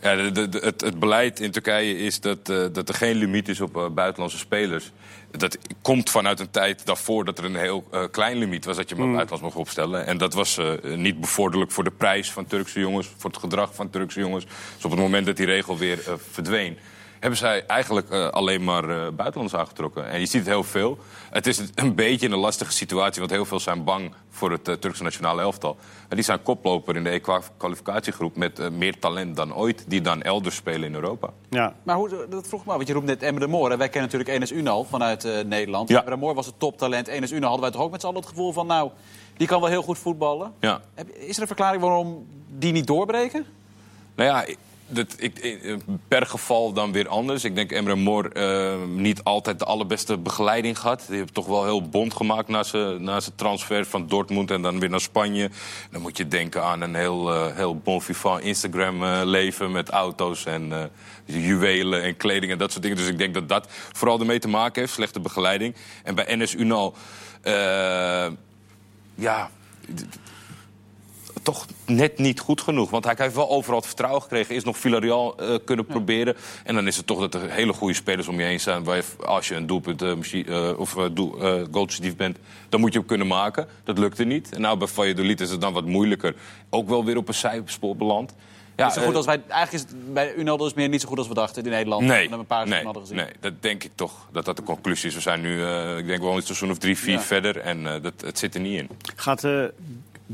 Ja, 0.00 0.30
de, 0.30 0.48
het, 0.60 0.80
het 0.80 0.98
beleid 0.98 1.40
in 1.40 1.50
Turkije 1.50 1.98
is 1.98 2.20
dat, 2.20 2.48
eh, 2.48 2.64
dat 2.72 2.88
er 2.88 2.94
geen 2.94 3.16
limiet 3.16 3.48
is 3.48 3.60
op 3.60 3.90
buitenlandse 3.94 4.38
spelers. 4.38 4.92
Dat 5.30 5.58
komt 5.82 6.10
vanuit 6.10 6.40
een 6.40 6.50
tijd 6.50 6.86
daarvoor 6.86 7.24
dat 7.24 7.38
er 7.38 7.44
een 7.44 7.56
heel 7.56 7.84
klein 8.10 8.36
limiet 8.36 8.64
was 8.64 8.76
dat 8.76 8.88
je 8.88 8.94
maar 8.94 9.06
buitenlands 9.06 9.42
mocht 9.42 9.56
opstellen. 9.56 10.06
En 10.06 10.18
dat 10.18 10.34
was 10.34 10.60
niet 10.82 11.20
bevorderlijk 11.20 11.70
voor 11.70 11.84
de 11.84 11.90
prijs 11.90 12.32
van 12.32 12.46
Turkse 12.46 12.80
jongens, 12.80 13.10
voor 13.16 13.30
het 13.30 13.38
gedrag 13.38 13.74
van 13.74 13.90
Turkse 13.90 14.20
jongens. 14.20 14.44
Dus 14.74 14.84
op 14.84 14.90
het 14.90 15.00
moment 15.00 15.26
dat 15.26 15.36
die 15.36 15.46
regel 15.46 15.78
weer 15.78 15.98
verdween, 16.30 16.78
hebben 17.24 17.38
zij 17.38 17.66
eigenlijk 17.66 18.10
eh, 18.10 18.28
alleen 18.28 18.64
maar 18.64 18.84
eh 18.84 18.96
buitenlanders 19.12 19.54
aangetrokken. 19.60 20.08
En 20.08 20.20
je 20.20 20.26
ziet 20.26 20.40
het 20.40 20.46
heel 20.48 20.64
veel. 20.64 20.98
Het 21.30 21.46
is 21.46 21.60
een 21.74 21.94
beetje 21.94 22.28
een 22.28 22.36
lastige 22.38 22.72
situatie, 22.72 23.20
want 23.20 23.32
heel 23.32 23.44
veel 23.44 23.60
zijn 23.60 23.84
bang 23.84 24.12
voor 24.30 24.50
het 24.50 24.68
eh, 24.68 24.74
Turkse 24.74 25.02
nationale 25.02 25.40
elftal. 25.42 25.76
En 26.08 26.16
die 26.16 26.24
zijn 26.24 26.42
koploper 26.42 26.96
in 26.96 27.04
de 27.04 27.10
EK-kwalificatiegroep 27.10 28.36
met 28.36 28.58
eh, 28.58 28.68
meer 28.70 28.98
talent 28.98 29.36
dan 29.36 29.54
ooit, 29.54 29.84
die 29.86 30.00
dan 30.00 30.22
elders 30.22 30.56
spelen 30.56 30.88
in 30.88 30.94
Europa. 30.94 31.28
Ja. 31.50 31.74
Maar 31.82 31.96
hoe, 31.96 32.26
dat 32.30 32.48
vroeg 32.48 32.64
me 32.64 32.70
af, 32.70 32.76
want 32.76 32.88
je 32.88 32.94
roept 32.94 33.06
net 33.06 33.22
Emre 33.22 33.40
de 33.40 33.46
Moor. 33.46 33.70
En 33.70 33.78
wij 33.78 33.88
kennen 33.88 34.10
natuurlijk 34.10 34.36
Enes 34.38 34.52
Unal 34.52 34.84
vanuit 34.84 35.24
eh, 35.24 35.44
Nederland. 35.44 35.88
Ja. 35.88 35.98
Emre 35.98 36.10
de 36.10 36.16
Moor 36.20 36.34
was 36.34 36.46
het 36.46 36.58
toptalent. 36.58 37.06
Enes 37.08 37.30
Unal 37.32 37.48
hadden 37.48 37.60
wij 37.60 37.70
toch 37.70 37.82
ook 37.82 37.90
met 37.90 38.00
z'n 38.00 38.06
allen 38.06 38.20
het 38.20 38.28
gevoel 38.28 38.52
van... 38.52 38.66
nou, 38.66 38.90
die 39.36 39.46
kan 39.46 39.60
wel 39.60 39.70
heel 39.70 39.82
goed 39.82 39.98
voetballen. 39.98 40.52
Ja. 40.60 40.80
Heb- 40.94 41.08
Is 41.10 41.34
er 41.36 41.40
een 41.40 41.46
verklaring 41.46 41.82
waarom 41.82 42.26
die 42.48 42.72
niet 42.72 42.86
doorbreken? 42.86 43.46
Nou 44.14 44.28
ja, 44.28 44.54
dat, 44.86 45.14
ik, 45.18 45.76
per 46.08 46.26
geval 46.26 46.72
dan 46.72 46.92
weer 46.92 47.08
anders. 47.08 47.44
Ik 47.44 47.54
denk 47.54 47.72
Emre 47.72 47.94
Mor 47.94 48.32
eh, 48.32 48.82
niet 48.86 49.24
altijd 49.24 49.58
de 49.58 49.64
allerbeste 49.64 50.18
begeleiding 50.18 50.78
gehad. 50.78 51.04
Die 51.08 51.16
heeft 51.16 51.34
toch 51.34 51.46
wel 51.46 51.64
heel 51.64 51.88
bond 51.88 52.14
gemaakt 52.14 52.48
na 52.48 52.62
zijn 52.62 53.34
transfer 53.34 53.84
van 53.84 54.06
Dortmund 54.06 54.50
en 54.50 54.62
dan 54.62 54.80
weer 54.80 54.90
naar 54.90 55.00
Spanje. 55.00 55.50
Dan 55.90 56.00
moet 56.00 56.16
je 56.16 56.28
denken 56.28 56.62
aan 56.64 56.80
een 56.80 56.94
heel, 56.94 57.34
eh, 57.34 57.56
heel 57.56 57.76
bon 57.76 58.02
vivant 58.02 58.42
Instagram-leven 58.42 59.72
met 59.72 59.90
auto's 59.90 60.44
en 60.44 60.72
eh, 60.72 60.84
juwelen 61.24 62.02
en 62.02 62.16
kleding 62.16 62.52
en 62.52 62.58
dat 62.58 62.70
soort 62.70 62.82
dingen. 62.82 62.98
Dus 62.98 63.08
ik 63.08 63.18
denk 63.18 63.34
dat 63.34 63.48
dat 63.48 63.66
vooral 63.70 64.20
ermee 64.20 64.38
te 64.38 64.48
maken 64.48 64.80
heeft, 64.80 64.92
slechte 64.92 65.20
begeleiding. 65.20 65.74
En 66.02 66.14
bij 66.14 66.36
NS 66.36 66.54
Unal, 66.54 66.94
eh, 67.42 68.26
ja 69.14 69.50
toch 71.44 71.66
net 71.86 72.18
niet 72.18 72.40
goed 72.40 72.60
genoeg. 72.60 72.90
Want 72.90 73.04
hij 73.04 73.14
heeft 73.16 73.34
wel 73.34 73.50
overal 73.50 73.76
het 73.78 73.86
vertrouwen 73.86 74.22
gekregen. 74.22 74.54
Is 74.54 74.64
nog 74.64 74.78
Villarreal 74.78 75.36
eh, 75.36 75.54
kunnen 75.64 75.86
proberen. 75.86 76.36
En 76.64 76.74
dan 76.74 76.86
is 76.86 76.96
het 76.96 77.06
toch 77.06 77.20
dat 77.20 77.34
er 77.34 77.50
hele 77.50 77.72
goede 77.72 77.94
spelers 77.94 78.28
om 78.28 78.38
je 78.40 78.46
heen 78.46 78.60
zijn. 78.60 78.84
Waar 78.84 78.96
je, 78.96 79.04
als 79.26 79.48
je 79.48 79.54
een 79.54 79.66
doelpunt 79.66 80.02
eh, 80.02 80.10
eh, 80.10 80.78
of 80.78 80.90
goalpositief 81.70 82.16
bent, 82.16 82.38
dan 82.68 82.80
moet 82.80 82.92
je 82.92 82.98
hem 82.98 83.08
kunnen 83.08 83.26
maken. 83.26 83.68
Dat 83.84 83.98
lukte 83.98 84.24
niet. 84.24 84.54
En 84.54 84.60
nou 84.60 84.78
bij 84.78 84.88
Valladolid 84.88 85.40
is 85.40 85.50
het 85.50 85.60
dan 85.60 85.72
wat 85.72 85.84
moeilijker. 85.84 86.34
Ook 86.70 86.88
wel 86.88 87.04
weer 87.04 87.16
op 87.16 87.28
een 87.28 87.34
zijspoor 87.34 87.96
beland. 87.96 88.34
Ja, 88.76 88.84
Niet 88.84 88.94
zo 88.94 89.02
goed 89.02 89.14
als 89.14 89.26
wij, 89.26 89.42
eigenlijk 89.48 89.72
is 89.72 89.80
het 89.80 90.14
bij 90.14 90.34
Unal 90.34 90.56
dus 90.56 90.74
meer 90.74 90.88
niet 90.88 91.00
zo 91.00 91.08
goed 91.08 91.18
als 91.18 91.28
we 91.28 91.34
dachten 91.34 91.64
in 91.64 91.70
Nederland. 91.70 92.06
Nee, 92.06 92.28
we 92.28 92.34
een 92.34 92.46
paar 92.46 92.68
nee, 92.68 92.84
hadden 92.84 93.02
gezien. 93.02 93.16
nee, 93.16 93.28
dat 93.40 93.52
denk 93.60 93.84
ik 93.84 93.90
toch. 93.94 94.28
Dat 94.32 94.44
dat 94.44 94.56
de 94.56 94.62
conclusie 94.62 95.08
is. 95.08 95.14
We 95.14 95.20
zijn 95.20 95.40
nu, 95.40 95.64
eh, 95.64 95.98
ik 95.98 96.06
denk 96.06 96.22
wel 96.22 96.36
een 96.36 96.42
seizoen 96.42 96.70
of 96.70 96.78
drie, 96.78 96.98
vier 96.98 97.12
Ja. 97.12 97.20
verder. 97.20 97.58
En 97.58 97.86
eh, 97.86 98.02
dat, 98.02 98.12
het 98.16 98.38
zit 98.38 98.54
er 98.54 98.60
niet 98.60 98.78
in. 98.78 98.88
Gaat 99.16 99.44
uh, 99.44 99.64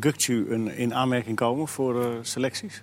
Gukcu 0.01 0.47
een, 0.51 0.77
in 0.77 0.95
aanmerking 0.95 1.37
komen 1.37 1.69
voor 1.69 2.03
eh, 2.03 2.09
selecties? 2.23 2.83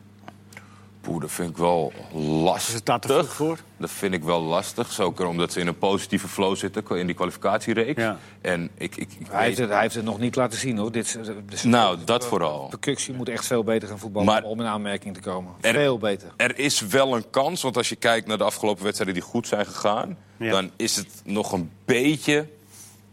Poeh, 1.01 1.21
dat 1.21 1.31
vind 1.31 1.49
ik 1.49 1.57
wel 1.57 1.93
lastig. 2.13 2.67
Is 2.67 2.73
het 2.73 2.85
daar 2.85 2.99
te 2.99 3.07
vroeg 3.07 3.33
voor? 3.33 3.59
Dat 3.77 3.91
vind 3.91 4.13
ik 4.13 4.23
wel 4.23 4.41
lastig. 4.41 4.91
Zeker 4.91 5.25
omdat 5.27 5.51
ze 5.51 5.59
in 5.59 5.67
een 5.67 5.77
positieve 5.77 6.27
flow 6.27 6.55
zitten 6.55 6.83
in 6.97 7.05
die 7.05 7.15
kwalificatiereeks. 7.15 8.01
Ja. 8.01 8.17
En 8.41 8.69
ik, 8.77 8.95
ik, 8.95 9.11
ik 9.19 9.27
Hij 9.29 9.45
heeft, 9.45 9.57
het, 9.57 9.69
hij 9.69 9.81
heeft 9.81 9.95
het 9.95 10.03
nog 10.03 10.19
niet 10.19 10.35
laten 10.35 10.59
zien 10.59 10.77
hoor. 10.77 10.91
Dit, 10.91 11.19
Nou, 11.63 11.97
dat 12.05 12.25
vooral. 12.25 12.67
Percussie 12.67 13.13
moet 13.13 13.29
echt 13.29 13.45
veel 13.45 13.63
beter 13.63 13.87
gaan 13.87 13.99
voetballen 13.99 14.27
Maar- 14.27 14.43
om 14.43 14.59
in 14.59 14.65
aanmerking 14.65 15.13
te 15.13 15.19
komen. 15.19 15.53
Er- 15.61 15.73
veel 15.73 15.97
beter. 15.97 16.31
Er 16.37 16.59
is 16.59 16.81
wel 16.81 17.15
een 17.15 17.29
kans, 17.29 17.61
want 17.61 17.77
als 17.77 17.89
je 17.89 17.95
kijkt 17.95 18.27
naar 18.27 18.37
de 18.37 18.43
afgelopen 18.43 18.83
wedstrijden 18.83 19.15
die 19.15 19.23
goed 19.25 19.47
zijn 19.47 19.65
gegaan... 19.65 20.17
Ja. 20.37 20.51
dan 20.51 20.71
is 20.75 20.95
het 20.95 21.21
nog 21.23 21.51
een 21.51 21.71
beetje 21.85 22.47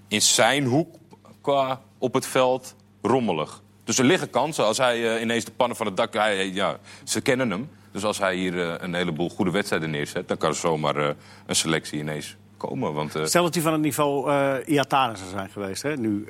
in 0.08 0.23
zijn 0.23 0.64
hoek 0.64 0.94
qua 1.41 1.81
op 1.99 2.14
het 2.14 2.26
veld 2.26 2.75
rommelig. 3.02 3.62
Dus 3.85 3.99
er 3.99 4.05
liggen 4.05 4.31
kansen. 4.31 4.65
Als 4.65 4.79
hij 4.79 5.15
eh, 5.15 5.23
ineens 5.23 5.45
de 5.45 5.53
pannen 5.53 5.77
van 5.77 5.87
het 5.87 5.97
dak... 5.97 6.15
Hij, 6.15 6.53
ja, 6.53 6.79
ze 7.05 7.21
kennen 7.21 7.51
hem. 7.51 7.69
Dus 7.95 8.05
als 8.05 8.19
hij 8.19 8.37
hier 8.37 8.61
eh, 8.61 8.75
een 8.79 8.95
heleboel 8.95 9.29
goede 9.31 9.51
wedstrijden 9.51 9.91
neerzet... 9.91 10.29
dan 10.29 10.37
kan 10.37 10.49
er 10.49 10.57
zomaar 10.57 10.97
eh, 10.97 11.09
een 11.47 11.57
selectie 11.57 11.99
ineens 11.99 12.37
komen. 12.57 12.93
Want, 12.93 13.11
Stel 13.25 13.43
dat 13.43 13.55
hij 13.55 13.63
van 13.63 13.73
het 13.73 13.83
niveau 13.83 14.31
eh 14.31 14.55
Iataren 14.67 15.17
zou 15.17 15.31
zijn 15.31 15.49
geweest, 15.51 15.83
hè, 15.83 15.97
nu. 15.97 16.27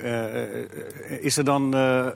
is 1.20 1.36
er 1.36 1.44
dan, 1.44 1.74
eh, 1.74 2.06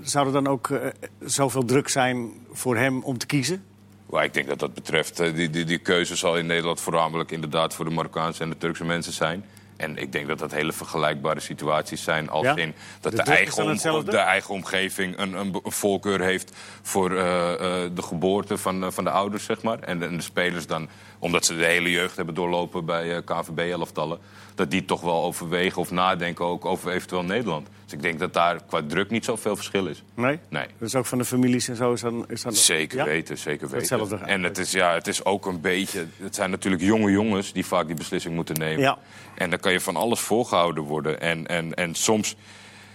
zou 0.00 0.26
er 0.26 0.32
dan 0.32 0.46
ook 0.46 0.80
zoveel 1.20 1.64
druk 1.64 1.88
zijn 1.88 2.32
voor 2.52 2.76
hem 2.76 3.02
om 3.02 3.18
te 3.18 3.26
kiezen? 3.26 3.64
Maar 4.10 4.24
ik 4.24 4.34
denk 4.34 4.48
dat 4.48 4.58
dat 4.58 4.74
betreft, 4.74 5.16
die, 5.16 5.50
die, 5.50 5.64
die 5.64 5.78
keuze 5.78 6.16
zal 6.16 6.36
in 6.36 6.46
Nederland 6.46 6.80
voornamelijk 6.80 7.30
inderdaad 7.30 7.74
voor 7.74 7.84
de 7.84 7.90
Marokkaanse 7.90 8.42
en 8.42 8.50
de 8.50 8.58
Turkse 8.58 8.84
mensen 8.84 9.12
zijn. 9.12 9.44
En 9.78 9.96
ik 9.96 10.12
denk 10.12 10.28
dat 10.28 10.38
dat 10.38 10.52
hele 10.52 10.72
vergelijkbare 10.72 11.40
situaties 11.40 12.02
zijn. 12.02 12.30
Als 12.30 12.44
Ja? 12.46 12.56
in 12.56 12.74
dat 13.00 13.12
De 13.12 13.22
eigen, 13.22 13.64
om- 13.94 14.04
de 14.04 14.16
eigen 14.16 14.54
omgeving 14.54 15.18
een, 15.18 15.32
een, 15.32 15.60
voorkeur 15.64 16.20
heeft 16.20 16.56
voor 16.82 17.16
eh, 17.16 17.52
eh, 17.52 17.90
de 17.94 18.02
geboorte 18.02 18.58
van, 18.58 18.92
van 18.92 19.04
de 19.04 19.10
ouders, 19.10 19.44
zeg 19.44 19.62
maar. 19.62 19.78
En 19.78 19.98
de 19.98 20.20
spelers 20.20 20.66
dan, 20.66 20.88
omdat 21.18 21.44
ze 21.44 21.56
de 21.56 21.64
hele 21.64 21.90
jeugd 21.90 22.16
hebben 22.16 22.34
doorlopen 22.34 22.84
bij 22.84 23.16
eh, 23.16 23.22
KVB-elftallen... 23.24 24.18
dat 24.54 24.70
die 24.70 24.84
toch 24.84 25.00
wel 25.00 25.22
overwegen 25.22 25.80
of 25.80 25.90
nadenken 25.90 26.44
ook 26.44 26.64
over 26.64 26.90
eventueel 26.90 27.22
Nederland. 27.22 27.68
Dus 27.84 27.92
ik 27.92 28.02
denk 28.02 28.18
dat 28.18 28.32
daar 28.32 28.64
qua 28.66 28.82
druk 28.86 29.10
niet 29.10 29.24
zoveel 29.24 29.56
verschil 29.56 29.86
is. 29.86 30.02
Nee? 30.14 30.38
Nee. 30.48 30.66
Dus 30.78 30.94
ook 30.94 31.06
van 31.06 31.18
de 31.18 31.24
families 31.24 31.68
en 31.68 31.76
zo 31.76 31.92
is 31.92 32.00
dan... 32.00 32.24
Is 32.28 32.42
dan 32.42 32.52
Zeker 32.52 32.98
Ja? 32.98 33.04
weten, 33.04 33.38
zeker 33.38 33.68
weten. 33.68 33.78
Hetzelfde 33.78 34.16
En 34.16 34.42
het 34.42 34.58
is, 34.58 34.72
ja, 34.72 34.94
het 34.94 35.06
is 35.06 35.24
ook 35.24 35.46
een 35.46 35.60
beetje... 35.60 36.06
Het 36.16 36.34
zijn 36.34 36.50
natuurlijk 36.50 36.82
jonge 36.82 37.10
jongens 37.10 37.52
die 37.52 37.66
vaak 37.66 37.86
die 37.86 37.96
beslissing 37.96 38.34
moeten 38.34 38.56
nemen. 38.58 38.80
Ja. 38.80 38.98
En 39.34 39.50
dan 39.50 39.58
kan 39.58 39.72
je 39.72 39.80
van 39.80 39.96
alles 39.96 40.20
voorgehouden 40.20 40.82
worden. 40.82 41.20
En, 41.20 41.46
en, 41.46 41.74
en 41.74 41.94
soms... 41.94 42.36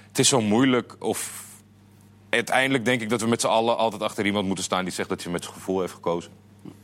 Het 0.08 0.20
is 0.20 0.30
zo 0.30 0.42
moeilijk 0.42 0.96
of... 1.00 1.42
Uiteindelijk 2.30 2.86
denk 2.86 3.02
ik 3.02 3.10
dat 3.10 3.22
we 3.22 3.28
met 3.28 3.42
z'n 3.42 3.48
allen 3.48 3.78
altijd 3.78 4.02
achter 4.02 4.26
iemand 4.26 4.46
moeten 4.48 4.64
staan... 4.64 4.84
die 4.84 4.94
zegt 4.94 5.10
dat 5.10 5.24
hij 5.24 5.32
met 5.32 5.44
zijn 5.44 5.56
gevoel 5.56 5.80
heeft 5.80 5.94
gekozen. 5.94 6.32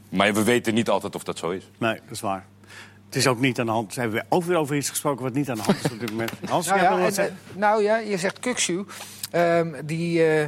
Maar 0.09 0.33
we 0.33 0.43
weten 0.43 0.73
niet 0.73 0.89
altijd 0.89 1.15
of 1.15 1.23
dat 1.23 1.37
zo 1.37 1.49
is. 1.49 1.69
Nee, 1.77 1.93
dat 1.93 2.11
is 2.11 2.21
waar. 2.21 2.45
Het 3.05 3.15
is 3.17 3.27
ook 3.27 3.39
niet 3.39 3.59
aan 3.59 3.65
de 3.65 3.71
hand. 3.71 3.93
Ze 3.93 3.99
hebben 3.99 4.25
ook 4.29 4.43
weer 4.43 4.57
over 4.57 4.75
iets 4.75 4.89
gesproken 4.89 5.23
wat 5.23 5.33
niet 5.33 5.49
aan 5.49 5.55
de 5.55 5.61
hand 5.61 5.83
is 5.83 5.91
op 5.91 5.99
dit 5.99 6.11
moment. 6.11 6.31
Hans, 6.49 6.67
Nou 6.67 6.81
ja, 6.81 7.05
en, 7.05 7.17
eh, 7.17 7.25
nou 7.55 7.83
ja, 7.83 7.97
je 7.97 8.17
zegt 8.17 8.39
Kuksu. 8.39 8.85
Ehm, 9.31 9.85
die, 9.85 10.25
eh, 10.25 10.47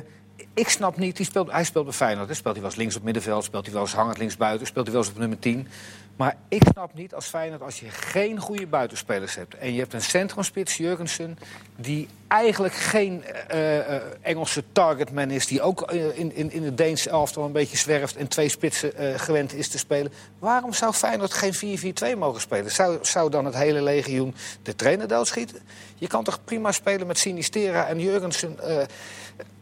ik 0.53 0.69
snap 0.69 0.97
niet, 0.97 1.17
die 1.17 1.27
hij 1.47 1.63
speelt 1.63 1.85
bij 1.85 1.93
Feyenoord. 1.93 2.27
hè. 2.27 2.33
Speelt 2.33 2.53
hij 2.53 2.63
wel 2.63 2.71
eens 2.71 2.79
links 2.79 2.95
op 2.95 3.03
middenveld, 3.03 3.43
speelt 3.43 3.65
hij 3.65 3.73
wel 3.73 3.83
eens 3.83 3.93
hangend 3.93 4.17
linksbuiten... 4.17 4.67
speelt 4.67 4.85
hij 4.85 4.95
wel 4.95 5.03
eens 5.03 5.13
op 5.13 5.19
nummer 5.19 5.39
10. 5.39 5.67
Maar 6.15 6.37
ik 6.47 6.63
snap 6.71 6.93
niet 6.93 7.13
als 7.13 7.25
Feyenoord, 7.25 7.61
als 7.61 7.79
je 7.79 7.89
geen 7.89 8.39
goede 8.39 8.67
buitenspelers 8.67 9.35
hebt... 9.35 9.55
en 9.55 9.73
je 9.73 9.79
hebt 9.79 9.93
een 9.93 10.01
centrumspits, 10.01 10.77
Jurgensen... 10.77 11.37
die 11.75 12.07
eigenlijk 12.27 12.73
geen 12.73 13.23
eh, 13.23 13.95
eh, 13.95 14.01
Engelse 14.21 14.63
targetman 14.71 15.31
is... 15.31 15.47
die 15.47 15.61
ook 15.61 15.81
eh, 15.81 16.17
in, 16.17 16.35
in, 16.35 16.51
in 16.51 16.63
het 16.63 16.77
Deense 16.77 17.09
elftal 17.09 17.45
een 17.45 17.51
beetje 17.51 17.77
zwerft... 17.77 18.15
en 18.15 18.27
twee 18.27 18.49
spitsen 18.49 19.19
gewend 19.19 19.53
is 19.53 19.67
te 19.67 19.77
spelen. 19.77 20.11
Waarom 20.39 20.73
zou 20.73 20.93
Feyenoord 20.93 21.33
geen 21.33 21.95
4-4-2 22.15 22.17
mogen 22.17 22.41
spelen? 22.41 22.71
Zou, 22.71 22.97
zou 23.01 23.29
dan 23.29 23.45
het 23.45 23.55
hele 23.55 23.81
legioen 23.81 24.35
de 24.63 24.75
trainer 24.75 25.07
doodschieten? 25.07 25.59
Je 25.95 26.07
kan 26.07 26.23
toch 26.23 26.43
prima 26.43 26.71
spelen 26.71 27.07
met 27.07 27.17
Sinistera 27.17 27.87
en 27.87 27.99
Jurgensen 27.99 28.57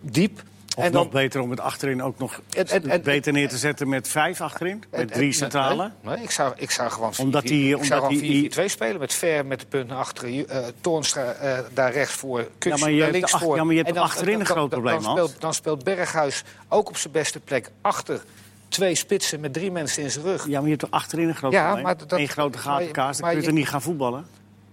diep... 0.01 0.41
Of 0.79 0.86
en 0.86 0.91
nog 0.91 1.09
beter 1.09 1.41
om 1.41 1.50
het 1.50 1.59
achterin 1.59 2.03
ook 2.03 2.19
nog 2.19 2.41
En- 2.55 2.67
en- 2.67 2.89
en- 2.89 3.01
beter 3.01 3.33
neer 3.33 3.50
te 3.50 3.57
zetten 3.57 3.89
met 3.89 4.07
vijf 4.07 4.41
achterin? 4.41 4.83
Met 4.91 5.13
drie 5.13 5.27
en- 5.27 5.33
centrale? 5.33 5.91
Nee, 6.01 6.13
nee, 6.15 6.24
ik, 6.24 6.31
zou, 6.31 6.53
ik 6.57 6.71
zou 6.71 6.89
gewoon 6.89 7.13
4-4 7.13 7.19
Omdat 7.25 7.43
die- 7.43 7.75
ik 7.77 7.83
zou 7.83 8.01
omdat 8.01 8.19
die- 8.19 8.51
4-4-2 8.51 8.65
spelen. 8.69 9.00
Met 9.00 9.13
Ver 9.13 9.45
met 9.45 9.59
de 9.59 9.65
punt 9.65 9.88
naar 9.88 9.98
achteren. 9.98 10.50
Eh, 10.50 10.57
Toornstra 10.81 11.31
eh, 11.31 11.59
daar 11.74 11.91
rechts 11.91 12.13
voor. 12.13 12.48
Kuksu 12.57 12.79
maar 12.81 12.91
je 12.91 13.00
daar 13.00 13.12
links 13.12 13.31
voor. 13.31 13.55
ja, 13.55 13.63
maar 13.63 13.74
je 13.75 13.81
hebt 13.81 13.93
dan- 13.95 14.03
achterin 14.03 14.31
een 14.33 14.38
dan- 14.38 14.45
groot 14.48 14.71
dan- 14.71 14.81
probleem, 14.81 15.01
dan 15.03 15.12
speelt, 15.12 15.41
dan 15.41 15.53
speelt 15.53 15.83
Berghuis 15.83 16.43
ook 16.67 16.89
op 16.89 16.98
zijn 16.98 17.13
beste 17.13 17.39
plek 17.39 17.71
achter 17.81 18.21
twee 18.67 18.95
spitsen 18.95 19.39
met 19.39 19.53
drie 19.53 19.71
mensen 19.71 20.03
in 20.03 20.12
zijn 20.12 20.25
rug. 20.25 20.45
Ja, 20.48 20.51
maar 20.53 20.63
je 20.63 20.67
hebt 20.69 20.79
toch 20.79 20.91
achterin 20.91 21.27
een 21.29 21.36
groot 21.36 21.51
Ja, 21.51 21.63
probleem? 21.63 21.83
maar 21.83 21.98
dat- 21.98 22.12
Eén 22.19 22.27
grote 22.27 22.57
gatenkaas, 22.57 23.17
dan 23.17 23.29
kun 23.29 23.39
je 23.39 23.45
toch 23.45 23.53
niet 23.55 23.67
gaan 23.69 23.81
voetballen? 23.81 24.25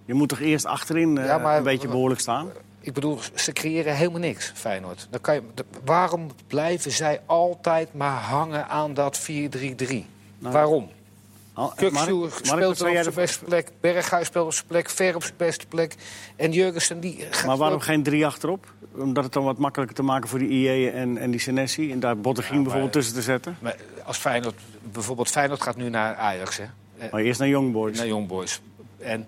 Je 0.05 0.13
moet 0.13 0.29
toch 0.29 0.39
eerst 0.39 0.65
achterin 0.65 1.17
eh, 1.17 1.25
Ja, 1.25 1.37
maar- 1.37 1.57
een 1.57 1.63
beetje 1.63 1.87
behoorlijk 1.87 2.19
staan? 2.21 2.49
Ik 2.87 2.93
bedoel, 2.93 3.19
ze 3.35 3.53
creëren 3.53 3.95
helemaal 3.95 4.19
niks, 4.19 4.51
Feyenoord. 4.55 5.07
Dan 5.09 5.21
kan 5.21 5.33
je, 5.35 5.41
waarom 5.85 6.27
blijven 6.47 6.91
zij 6.91 7.21
altijd 7.25 7.93
maar 7.93 8.19
hangen 8.21 8.67
aan 8.67 8.93
dat 8.93 9.29
4-3-3? 9.31 9.95
waarom? 10.39 10.89
Al- 11.53 11.73
Kuksu 11.75 11.93
Nou, 11.93 12.19
Mark, 12.19 12.19
Mark, 12.19 12.33
wat 12.33 12.47
speelt 12.47 12.81
op 12.81 13.03
zijn 13.03 13.13
beste 13.13 13.43
plek. 13.45 13.71
Berghuis 13.79 14.27
speelt 14.27 14.45
op 14.45 14.53
zijn 14.53 14.65
plek. 14.67 14.89
Ver 14.89 15.15
op 15.15 15.23
zijn 15.23 15.33
beste 15.37 15.65
plek. 15.67 15.95
En 16.35 16.51
Jurgensen 16.51 16.99
die 16.99 17.25
gaat 17.29 17.45
Maar 17.45 17.57
waarom 17.57 17.79
geen 17.79 18.03
drie 18.03 18.25
achterop? 18.25 18.73
Omdat 18.95 19.23
het 19.23 19.33
dan 19.33 19.43
wat 19.43 19.57
makkelijker 19.57 19.95
te 19.95 20.03
maken 20.03 20.29
voor 20.29 20.39
die 20.39 20.49
IE 20.49 20.89
en, 20.89 21.17
en 21.17 21.31
die 21.31 21.39
Senesi. 21.39 21.91
En 21.91 21.99
daar 21.99 22.17
Bottegien 22.17 22.63
bijvoorbeeld 22.63 22.91
tussen 22.93 23.13
te 23.13 23.21
zetten. 23.21 23.57
Maar 23.59 23.75
als 24.05 24.17
Feyenoord, 24.17 24.59
bijvoorbeeld 24.83 25.29
Feyenoord 25.29 25.61
gaat 25.61 25.75
nu 25.75 25.89
naar 25.89 26.15
Ajax, 26.15 26.57
hè? 26.57 26.65
Eh, 26.97 27.11
Maar 27.11 27.21
eerst 27.21 27.39
naar 27.39 27.49
Young 27.49 27.71
Boys. 27.71 27.97
naar 27.97 28.07
Young 28.07 28.27
Boys. 28.27 28.61
En 28.97 29.27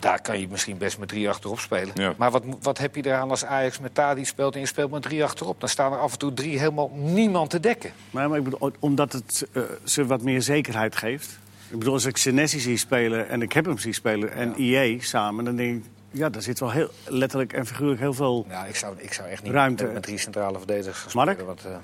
daar 0.00 0.22
kan 0.22 0.40
je 0.40 0.48
misschien 0.50 0.78
best 0.78 0.98
met 0.98 1.08
drie 1.08 1.28
achterop 1.28 1.58
spelen. 1.58 1.92
Ja. 1.94 2.14
Maar 2.16 2.30
wat, 2.30 2.42
wat 2.62 2.78
heb 2.78 2.94
je 2.94 3.06
eraan 3.06 3.30
als 3.30 3.44
Ajax 3.44 3.78
met 3.80 3.94
Tadi 3.94 4.24
speelt 4.24 4.54
en 4.54 4.60
je 4.60 4.66
speelt 4.66 4.90
met 4.90 5.02
drie 5.02 5.24
achterop? 5.24 5.60
Dan 5.60 5.68
staan 5.68 5.92
er 5.92 5.98
af 5.98 6.12
en 6.12 6.18
toe 6.18 6.34
drie 6.34 6.58
helemaal 6.58 6.90
niemand 6.94 7.50
te 7.50 7.60
dekken. 7.60 7.92
Maar, 8.10 8.28
maar 8.28 8.38
ik 8.38 8.44
bedoel, 8.44 8.72
omdat 8.78 9.12
het 9.12 9.46
eh, 9.52 9.62
ze 9.84 10.06
wat 10.06 10.22
meer 10.22 10.42
zekerheid 10.42 10.96
geeft. 10.96 11.38
Ik 11.70 11.78
bedoel, 11.78 11.94
als 11.94 12.04
ik 12.04 12.16
Senesi 12.16 12.58
zie 12.60 12.76
spelen 12.76 13.28
en 13.28 13.42
ik 13.42 13.52
heb 13.52 13.64
hem 13.64 13.78
zien 13.78 13.94
spelen 13.94 14.32
en 14.32 14.60
IE 14.60 15.02
samen... 15.02 15.44
dan 15.44 15.56
denk 15.56 15.84
ik, 15.84 15.90
ja, 16.10 16.28
daar 16.30 16.42
zit 16.42 16.60
wel 16.60 16.70
heel 16.70 16.90
letterlijk 17.06 17.52
en 17.52 17.66
figuurlijk 17.66 18.00
heel 18.00 18.12
veel... 18.14 18.46
Ja, 18.48 18.64
ik 18.64 18.76
zou, 18.76 18.94
ik 18.98 19.12
zou 19.12 19.28
echt 19.28 19.42
niet 19.42 19.52
Ruimte. 19.52 19.84
met, 19.84 19.92
met 19.92 20.02
drie 20.02 20.18
centrale 20.18 20.58
verdedigers 20.58 20.98
gaan 20.98 21.24
Mark? 21.24 21.30
spelen. 21.38 21.46
Want, 21.46 21.64
eh, 21.64 21.76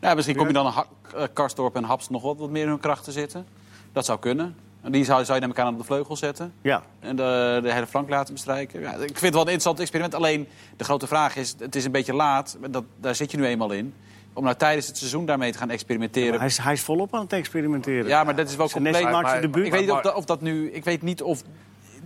Nou, 0.00 0.14
misschien 0.16 0.36
kom 0.36 0.46
je 0.46 0.52
dan 0.52 0.66
een 0.66 0.72
Ha- 0.72 0.86
eh, 1.16 1.22
Karsdorp 1.32 1.76
en 1.76 1.84
Haps 1.84 2.08
nog 2.08 2.22
wat, 2.22 2.38
wat 2.38 2.50
meer 2.50 2.62
in 2.62 2.68
hun 2.68 2.80
krachten 2.80 3.12
zitten. 3.12 3.46
Dat 3.92 4.04
zou 4.04 4.18
kunnen. 4.18 4.56
Die 4.90 5.04
zou, 5.04 5.24
zou 5.24 5.34
je 5.40 5.46
naar 5.46 5.56
elkaar 5.56 5.72
op 5.72 5.78
de 5.78 5.84
vleugel 5.84 6.16
zetten. 6.16 6.52
Ja, 6.60 6.82
En 7.00 7.16
de, 7.16 7.60
de 7.62 7.72
hele 7.72 7.86
flank 7.86 8.08
laten 8.08 8.34
bestrijken. 8.34 8.80
Ja, 8.80 8.92
ik 8.92 8.98
vind 8.98 9.10
het 9.20 9.20
wel 9.20 9.30
een 9.32 9.38
interessant 9.38 9.80
experiment. 9.80 10.14
Alleen 10.14 10.48
de 10.76 10.84
grote 10.84 11.06
vraag 11.06 11.36
is, 11.36 11.54
het 11.58 11.74
is 11.76 11.84
een 11.84 11.92
beetje 11.92 12.14
laat. 12.14 12.56
Dat, 12.70 12.84
daar 13.00 13.14
zit 13.14 13.30
je 13.30 13.36
nu 13.36 13.44
eenmaal 13.46 13.70
in. 13.72 13.94
Om 14.32 14.44
nou 14.44 14.56
tijdens 14.56 14.86
het 14.86 14.96
seizoen 14.98 15.26
daarmee 15.26 15.52
te 15.52 15.58
gaan 15.58 15.70
experimenteren. 15.70 16.38
hij 16.38 16.46
is, 16.48 16.58
hij 16.58 16.72
is 16.72 16.80
volop 16.80 17.14
aan 17.14 17.20
het 17.20 17.32
experimenteren. 17.32 18.06
Ja, 18.06 18.24
maar 18.24 18.36
dat 18.36 18.48
is 18.48 18.56
wel 18.56 18.70
compleet. 18.70 19.02
maakt 19.02 19.12
maar- 19.12 19.28
zijn 19.28 19.40
debuut. 19.40 19.66
Ik 19.66 19.72
weet 19.72 19.80
niet 19.80 19.88
of 19.90 19.94
Maar- 19.94 20.04
dat, 20.04 20.14
of 20.14 20.24
dat 20.24 20.40
nu. 20.40 20.70
Ik 20.70 20.84
weet 20.84 21.02
niet 21.02 21.22
of. 21.22 21.42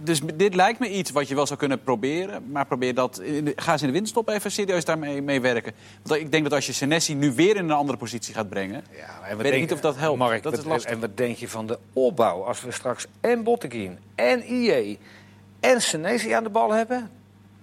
Dus 0.00 0.20
dit 0.34 0.54
lijkt 0.54 0.78
me 0.78 0.90
iets 0.90 1.10
wat 1.10 1.28
je 1.28 1.34
wel 1.34 1.46
zou 1.46 1.58
kunnen 1.58 1.82
proberen. 1.82 2.50
Maar 2.50 2.66
probeer 2.66 2.94
dat. 2.94 3.20
in 3.20 3.44
de- 3.44 3.52
ga 3.56 3.72
eens 3.72 3.80
in 3.80 3.86
de 3.86 3.92
winterstop 3.92 4.28
even 4.28 4.50
serieus 4.52 4.84
daarmee 4.84 5.22
mee 5.22 5.40
werken. 5.40 5.72
Want 6.02 6.20
ik 6.20 6.30
denk 6.30 6.42
dat 6.44 6.52
als 6.52 6.66
je 6.66 6.72
Senesi 6.72 7.14
nu 7.14 7.32
weer 7.32 7.56
in 7.56 7.64
een 7.64 7.70
andere 7.70 7.98
positie 7.98 8.34
gaat 8.34 8.48
brengen. 8.48 8.84
Ja, 8.96 9.28
en 9.28 9.36
Weet 9.36 9.52
ik 9.52 9.60
niet 9.60 9.72
of 9.72 9.80
dat 9.80 9.96
helpt. 9.96 10.18
Mark, 10.18 10.42
Dat 10.42 10.52
wat- 10.52 10.60
is 10.64 10.68
lastig. 10.68 10.90
En 10.90 11.00
wat 11.00 11.16
denk 11.16 11.36
je 11.36 11.48
van 11.48 11.66
de 11.66 11.78
opbouw 11.92 12.42
als 12.44 12.62
we 12.62 12.70
straks 12.72 13.06
en 13.20 13.42
Botteguin 13.42 13.98
en 14.14 14.52
IE 14.52 14.98
en 15.60 15.80
Senesi 15.82 16.30
aan 16.30 16.42
de 16.44 16.50
bal 16.50 16.72
hebben? 16.72 17.10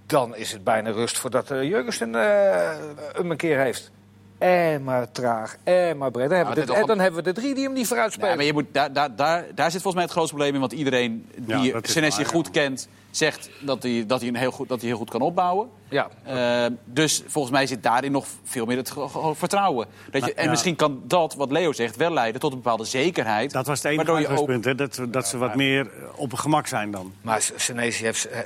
Dan 0.05 0.35
is 0.35 0.51
het 0.51 0.63
bijna 0.63 0.89
rust 0.91 1.17
voordat 1.17 1.51
uh, 1.51 1.63
Jurgensen 1.63 2.15
eh, 2.15 2.77
hem 3.13 3.31
een 3.31 3.37
keer 3.37 3.59
heeft. 3.59 3.91
En 4.37 4.83
maar 4.83 5.11
traag, 5.11 5.55
en 5.63 5.97
maar 5.97 6.11
breed. 6.11 6.29
Dan 6.29 6.37
hebben, 6.37 6.55
we 6.55 6.59
dit 6.59 6.69
de, 6.69 6.73
en 6.73 6.79
toch 6.79 6.89
dan 6.89 6.99
hebben 6.99 7.23
we 7.23 7.33
de 7.33 7.41
drie 7.41 7.55
die 7.55 7.63
hem 7.63 7.73
niet 7.73 7.87
vooruit 7.87 8.11
spelen. 8.11 8.29
Ja, 8.29 8.35
maar 8.35 8.45
je 8.45 8.53
moet, 8.53 8.65
daar, 8.71 8.93
daar, 8.93 9.15
daar, 9.15 9.45
daar 9.55 9.71
zit 9.71 9.81
volgens 9.81 9.93
mij 9.93 10.03
het 10.03 10.11
grootste 10.11 10.35
probleem 10.35 10.53
in. 10.53 10.59
Want 10.59 10.71
iedereen 10.71 11.29
die 11.35 11.75
Senesi 11.81 12.21
ja. 12.21 12.27
goed 12.27 12.49
kent, 12.49 12.87
zegt 13.11 13.49
dat 13.59 13.83
hij, 13.83 14.03
dat, 14.07 14.19
hij 14.19 14.29
een 14.29 14.35
heel 14.35 14.51
goed, 14.51 14.69
dat 14.69 14.79
hij 14.79 14.89
heel 14.89 14.97
goed 14.97 15.09
kan 15.09 15.21
opbouwen. 15.21 15.69
Ja. 15.89 16.09
Eh, 16.23 16.71
dus 16.85 17.23
volgens 17.27 17.53
mij 17.53 17.67
zit 17.67 17.83
daarin 17.83 18.11
nog 18.11 18.25
veel 18.43 18.65
meer 18.65 18.77
het 18.77 18.93
vertrouwen. 19.33 19.87
Dat 20.11 20.13
je, 20.13 20.19
Maar, 20.19 20.29
en 20.29 20.43
ja. 20.43 20.49
misschien 20.49 20.75
kan 20.75 21.01
dat, 21.03 21.35
wat 21.35 21.51
Leo 21.51 21.71
zegt, 21.71 21.95
wel 21.95 22.11
leiden 22.11 22.41
tot 22.41 22.51
een 22.51 22.57
bepaalde 22.57 22.85
zekerheid. 22.85 23.51
Dat 23.51 23.67
was 23.67 23.77
het 23.77 23.91
enige 23.91 23.97
waardoor 24.05 24.19
je 24.19 24.23
ook 24.23 24.29
uitgangspunt, 24.29 24.65
hè? 24.65 24.75
Dat, 24.75 25.13
dat 25.13 25.27
ze 25.27 25.37
wat 25.37 25.55
meer 25.55 25.81
eh, 25.81 26.19
op 26.19 26.31
een 26.31 26.39
gemak 26.39 26.67
zijn 26.67 26.91
dan. 26.91 27.13
Maar 27.21 27.51
Senesi, 27.55 28.03
heeft, 28.03 28.25
eh, 28.25 28.39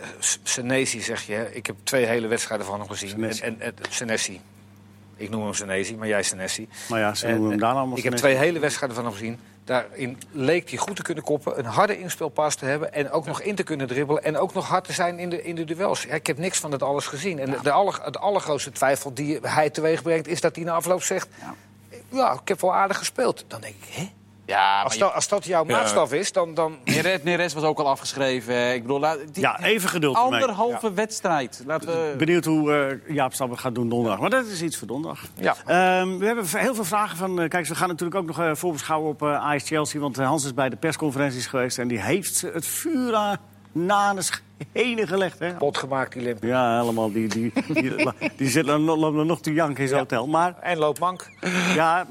Senesi 0.44 1.02
zeg 1.02 1.22
je, 1.28 1.50
ik 1.52 1.66
heb 1.66 1.76
twee 1.84 2.06
hele 2.06 2.28
wedstrijden 2.28 2.66
van 2.66 2.80
hem 2.80 2.90
gezien. 2.90 3.10
Senesi. 3.10 3.42
En, 3.42 3.62
en, 3.62 3.74
en 3.82 3.92
Senesi. 3.92 4.42
Ik 5.20 5.30
noem 5.30 5.44
hem 5.44 5.54
Senesi, 5.54 5.98
maar 5.98 6.08
jij 6.08 6.24
Senesi. 6.24 6.68
Maar 6.90 7.00
ja, 7.00 7.16
ze 7.16 7.26
En, 7.26 7.32
noemen 7.32 7.50
hem 7.50 7.60
eh, 7.60 7.66
daar 7.66 7.76
allemaal 7.76 7.98
Ik 7.98 8.04
heb 8.04 8.14
twee 8.14 8.36
hele 8.36 8.60
wedstrijden 8.60 8.96
van 8.96 9.06
hem 9.06 9.14
gezien. 9.14 9.40
Daarin 9.64 10.18
leek 10.32 10.70
hij 10.70 10.78
goed 10.78 10.96
te 10.96 11.02
kunnen 11.02 11.24
koppen, 11.24 11.60
een 11.60 11.66
harde 11.66 12.00
inspeelpas 12.00 12.56
te 12.56 12.66
hebben... 12.66 12.94
en 12.94 13.12
ook 13.12 13.26
nog 13.26 13.42
in 13.42 13.56
te 13.56 13.64
kunnen 13.64 13.88
dribbelen 13.88 14.24
en 14.24 14.38
ook 14.38 14.54
nog 14.54 14.68
hard 14.68 14.84
te 14.84 14.94
zijn 14.94 15.20
in 15.20 15.30
de, 15.30 15.44
in 15.44 15.56
de 15.56 15.64
duels. 15.64 16.04
Ja, 16.04 16.14
ik 16.14 16.28
heb 16.28 16.38
niks 16.38 16.60
van 16.60 16.72
dat 16.72 16.84
alles 16.84 17.08
gezien. 17.08 17.40
En 17.40 17.56
de 17.64 17.72
aller, 17.72 18.00
het 18.04 18.18
allergrootste 18.18 18.72
twijfel 18.72 19.14
die 19.14 19.40
hij 19.42 19.70
teweeg 19.70 20.02
brengt... 20.02 20.28
is 20.28 20.42
dat 20.42 20.56
hij 20.56 20.66
na 20.66 20.72
afloop 20.72 21.04
zegt... 21.04 21.28
Ja. 22.10 22.34
ik 22.34 22.48
heb 22.48 22.62
wel 22.62 22.76
aardig 22.76 22.98
gespeeld. 22.98 23.46
Dan 23.48 23.62
denk 23.62 23.76
ik, 23.76 23.94
hè? 23.94 24.10
Ja, 24.50 24.74
maar 24.76 24.84
Als, 24.84 24.94
je- 24.94 25.00
dat, 25.00 25.14
als 25.14 25.28
dat 25.28 25.46
jouw 25.46 25.64
maatstaf 25.64 26.14
is, 26.14 26.32
dan... 26.32 26.54
dan 26.54 26.76
Neres, 26.86 27.24
Neres 27.24 27.54
was 27.54 27.64
ook 27.64 27.80
al 27.80 27.88
afgeschreven. 27.88 28.74
Ik 28.74 28.82
bedoel, 28.82 29.00
laat- 29.00 29.18
die- 29.34 29.44
Ja, 29.44 29.64
even 29.64 29.90
geduld. 29.90 30.16
Anderhalve 30.16 30.94
wedstrijd. 30.94 31.64
Laten 31.66 31.88
we... 31.88 32.14
Benieuwd 32.18 32.46
hoe 32.46 32.74
eh, 33.08 33.16
Jaap 33.16 33.34
Stam 33.34 33.50
het 33.52 33.60
gaat 33.60 33.76
doen 33.76 33.90
donderdag. 33.90 34.20
Maar 34.20 34.30
dat 34.30 34.46
is 34.46 34.62
iets 34.62 34.78
voor 34.78 34.88
donderdag. 34.88 35.22
Ja. 35.36 35.56
Ehm, 35.66 36.18
we 36.18 36.26
hebben 36.26 36.46
heel 36.58 36.76
veel 36.76 36.84
vragen 36.86 37.18
van... 37.18 37.42
eh, 37.42 37.50
kijk, 37.50 37.68
we 37.68 37.76
gaan 37.76 37.88
natuurlijk 37.88 38.20
ook 38.20 38.26
nog 38.28 38.40
eh, 38.40 38.52
voorbeschouwen 38.54 39.10
op 39.10 39.22
eh 39.22 39.46
AS 39.46 39.64
Chelsea. 39.64 40.00
Want 40.00 40.18
eh, 40.18 40.28
Hans 40.28 40.46
is 40.46 40.54
bij 40.54 40.70
de 40.70 40.76
persconferenties 40.76 41.46
geweest. 41.48 41.78
En 41.78 41.88
die 41.88 42.00
heeft 42.02 42.42
het 42.42 42.66
vuur 42.66 43.16
aan 43.16 43.38
na 43.72 44.14
de 44.14 44.22
schenen 44.22 45.08
gelegd. 45.08 45.40
Hè? 45.40 45.54
Pot 45.54 45.78
gemaakt, 45.78 46.14
die 46.14 46.22
limp. 46.24 46.44
Ja, 46.44 46.80
helemaal. 46.80 47.12
Die, 47.12 47.28
die, 47.28 47.52
die, 47.74 47.96
die, 48.38 48.50
zit 48.50 48.66
dan 48.66 48.84
nog, 48.84 49.14
nog 49.14 49.42
te 49.42 49.54
janken 49.54 49.82
in 49.82 49.88
zijn 49.88 50.00
hotel. 50.00 50.28
Maar 50.28 50.56
En 50.62 50.78
loopt 50.78 51.00
mank. 51.00 51.28
ja... 51.76 52.06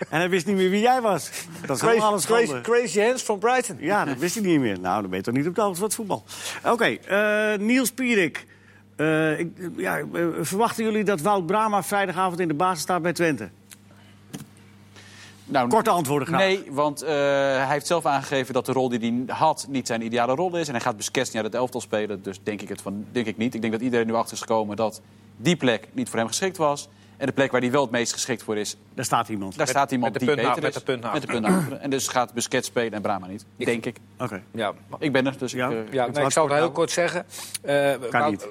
en 0.10 0.18
hij 0.18 0.28
wist 0.28 0.46
niet 0.46 0.56
meer 0.56 0.70
wie 0.70 0.80
jij 0.80 1.00
was. 1.00 1.30
Dat 1.66 1.76
is 1.76 1.82
helemaal 1.82 2.12
een 2.14 2.20
Crazy, 2.20 2.44
schande. 2.44 2.60
crazy 2.60 3.00
Hands 3.00 3.22
van 3.22 3.38
Brighton. 3.38 3.76
Ja, 3.80 4.04
dat 4.04 4.18
wist 4.18 4.34
hij 4.34 4.44
niet 4.44 4.60
meer. 4.60 4.80
Nou, 4.80 5.00
dan 5.00 5.10
ben 5.10 5.18
je 5.18 5.24
toch 5.24 5.34
niet 5.34 5.46
op 5.46 5.54
de 5.54 5.60
hoogte 5.60 5.76
van 5.76 5.86
het 5.86 5.94
voetbal. 5.94 6.24
Oké, 6.64 6.84
eh, 6.84 7.58
Niels 7.58 7.90
Pierik. 7.90 8.46
Eh, 8.96 9.38
ik, 9.38 9.48
ja, 9.76 9.98
eh, 9.98 10.26
verwachten 10.40 10.84
jullie 10.84 11.04
dat 11.04 11.20
Wout 11.20 11.46
Brama 11.46 11.82
vrijdagavond 11.82 12.40
in 12.40 12.48
de 12.48 12.54
basis 12.54 12.82
staat 12.82 13.02
bij 13.02 13.12
Twente? 13.12 13.48
Nou, 15.50 15.68
Korte 15.68 15.90
antwoorden 15.90 16.28
graag. 16.28 16.40
Nee, 16.40 16.64
want 16.70 17.02
eh, 17.02 17.10
hij 17.10 17.66
heeft 17.68 17.86
zelf 17.86 18.06
aangegeven 18.06 18.54
dat 18.54 18.66
de 18.66 18.72
rol 18.72 18.88
die 18.88 18.98
hij 18.98 19.36
had 19.36 19.66
niet 19.68 19.86
zijn 19.86 20.02
ideale 20.02 20.34
rol 20.34 20.56
is. 20.56 20.66
En 20.66 20.72
hij 20.72 20.82
gaat 20.82 20.96
Busquets 20.96 21.28
niet 21.28 21.42
uit 21.42 21.52
het 21.52 21.54
elftal 21.54 21.80
spelen. 21.80 22.22
Dus 22.22 22.40
denk 22.42 22.62
ik, 22.62 22.68
het 22.68 22.82
van, 22.82 23.04
denk 23.12 23.26
ik 23.26 23.36
niet. 23.36 23.54
Ik 23.54 23.60
denk 23.60 23.72
dat 23.72 23.82
iedereen 23.82 24.06
nu 24.06 24.14
achter 24.14 24.32
is 24.32 24.40
gekomen 24.40 24.76
dat 24.76 25.00
die 25.36 25.56
plek 25.56 25.88
niet 25.92 26.08
voor 26.08 26.18
hem 26.18 26.28
geschikt 26.28 26.56
was. 26.56 26.88
En 27.20 27.26
de 27.26 27.32
plek 27.32 27.50
waar 27.52 27.60
hij 27.60 27.70
wel 27.70 27.82
het 27.82 27.90
meest 27.90 28.12
geschikt 28.12 28.42
voor 28.42 28.56
is, 28.56 28.76
Daar 28.94 29.04
staat 29.04 29.28
iemand. 29.28 29.56
daar 29.56 29.68
staat 29.68 29.90
iemand 29.90 30.12
met 30.12 30.20
de 30.20 30.26
die 30.26 30.34
punt 30.34 30.46
na- 30.46 30.54
beter 30.54 30.62
met 30.68 30.74
is. 30.76 30.82
de 30.84 30.92
punt 30.92 31.12
met 31.12 31.22
de 31.22 31.26
punt. 31.66 31.80
En 31.80 31.90
dus 31.90 32.08
gaat 32.08 32.32
Busquets 32.32 32.66
spelen 32.66 32.92
en 32.92 33.02
Brahma 33.02 33.26
niet. 33.26 33.44
Denk 33.56 33.86
ik. 33.86 33.96
Oké. 34.18 34.42
Ja, 34.50 34.72
Ik 34.98 35.12
ben 35.12 35.26
er, 35.26 35.38
dus 35.38 35.52
Ja. 35.52 35.68
ik... 35.68 35.86
eh, 35.88 35.92
ja 35.92 36.06
nee, 36.06 36.24
ik 36.24 36.30
zal 36.32 36.44
het 36.48 36.54
heel 36.58 36.70
kort 36.70 36.90
zeggen. 36.90 37.26
Eh, 37.62 37.92
Kan 38.10 38.20
Wout, 38.20 38.30
niet. 38.30 38.46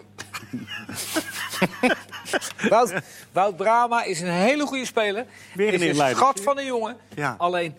Wout, 2.69 2.93
Wout 3.31 3.57
Brama 3.57 4.03
is 4.03 4.21
een 4.21 4.27
hele 4.31 4.65
goede 4.65 4.85
speler. 4.85 5.25
Weer 5.53 5.67
een 5.73 5.81
is 5.81 5.97
een 5.99 6.09
schat 6.15 6.39
van 6.41 6.57
een 6.57 6.65
jongen. 6.65 6.95
Ja. 7.15 7.35
Alleen, 7.37 7.75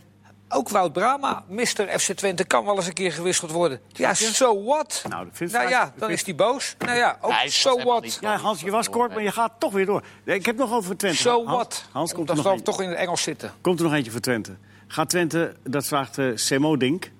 ook 0.53 0.69
Wout 0.69 0.93
Brama, 0.93 1.45
Mr. 1.49 1.99
FC 1.99 2.13
Twente, 2.13 2.45
kan 2.45 2.65
wel 2.65 2.77
eens 2.77 2.87
een 2.87 2.93
keer 2.93 3.13
gewisseld 3.13 3.51
worden. 3.51 3.81
Ja, 3.89 4.15
so 4.15 4.65
what? 4.65 5.05
Nou, 5.09 5.25
dat 5.25 5.37
vind 5.37 5.51
ik 5.51 5.57
Nou 5.57 5.69
ja, 5.71 5.93
dan 5.97 6.11
is 6.11 6.25
hij 6.25 6.35
boos. 6.35 6.75
Nou 6.79 6.97
ja, 6.97 7.19
ook 7.21 7.31
Nee, 7.31 7.51
so 7.51 7.83
what? 7.83 8.19
Ja, 8.21 8.37
Hans, 8.37 8.61
je 8.61 8.71
was 8.71 8.91
kort, 8.91 9.15
maar 9.15 9.23
je 9.23 9.33
gaat 9.33 9.53
toch 9.59 9.73
weer 9.73 9.87
door. 9.87 10.03
Ik 10.25 10.47
heb 10.47 10.57
nog 10.57 10.73
over 10.73 10.97
Twente. 10.97 11.17
So 11.17 11.31
Hans, 11.31 11.51
what? 11.51 11.85
Hans, 11.93 12.13
komt 12.13 12.31
er, 12.31 12.37
nog 12.37 12.47
eentje. 12.47 12.63
toch 12.63 12.81
in 12.81 12.89
het 12.89 12.99
Engels 12.99 13.23
zitten. 13.23 13.53
komt 13.61 13.79
er 13.79 13.85
nog 13.85 13.95
eentje 13.95 14.11
voor 14.11 14.21
Twente. 14.21 14.57
Gaat 14.87 15.09
Twente, 15.09 15.57
dat 15.63 15.87
vraagt 15.87 16.19
eh 16.19 16.27
Semo 16.35 16.77
Dink. 16.77 17.11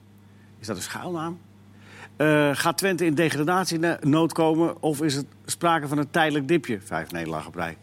Is 0.61 0.67
dat 0.67 0.77
een 0.77 0.83
schuilnaam? 0.83 1.41
Eh, 2.17 2.51
gaat 2.53 2.79
Twente 2.79 3.05
in 3.05 3.15
degradatienood 3.15 4.33
komen 4.33 4.83
of 4.83 5.03
is 5.03 5.15
het 5.15 5.27
sprake 5.45 5.89
van 5.89 5.99
een 5.99 6.11
tijdelijk 6.11 6.49
dipje? 6.49 6.81
Vijf 6.81 7.11
nederlagen 7.11 7.47
op 7.47 7.55
rij. 7.55 7.77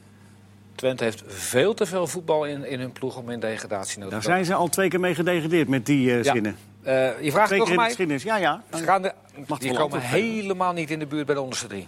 Twente 0.78 1.04
heeft 1.04 1.24
veel 1.28 1.74
te 1.74 1.86
veel 1.86 2.08
voetbal 2.08 2.46
in, 2.46 2.66
in 2.66 2.80
hun 2.80 2.92
ploeg 2.92 3.18
om 3.18 3.30
in 3.30 3.40
degradatie 3.40 3.98
nodig 4.00 4.12
Daar 4.14 4.22
te 4.22 4.28
komen. 4.28 4.46
zijn 4.46 4.58
ze 4.58 4.62
al 4.64 4.68
twee 4.68 4.90
keer 4.90 5.00
mee 5.00 5.16
gedegradeerd 5.16 5.68
met 5.68 5.86
die 5.86 6.12
eh, 6.12 6.24
Ja. 6.24 6.34
zinnen. 6.34 6.58
Eh, 6.84 6.94
je 7.22 7.32
vraagt 7.32 7.48
Twee 7.48 7.60
toch 7.60 7.68
keer 7.68 7.68
in 7.68 7.68
de 7.68 7.76
mij? 7.76 7.86
geschiedenis. 7.86 8.24
Ja, 8.24 8.38
ja. 8.38 8.64
Ze 8.78 8.84
gaan 8.84 9.02
de, 9.02 9.14
die 9.60 9.74
komen 9.74 10.02
helemaal 10.02 10.74
niet 10.74 10.92
in 10.92 11.00
de 11.00 11.06
buurt 11.06 11.26
bij 11.26 11.36
de 11.36 11.42
onderste 11.42 11.68
drie. 11.68 11.86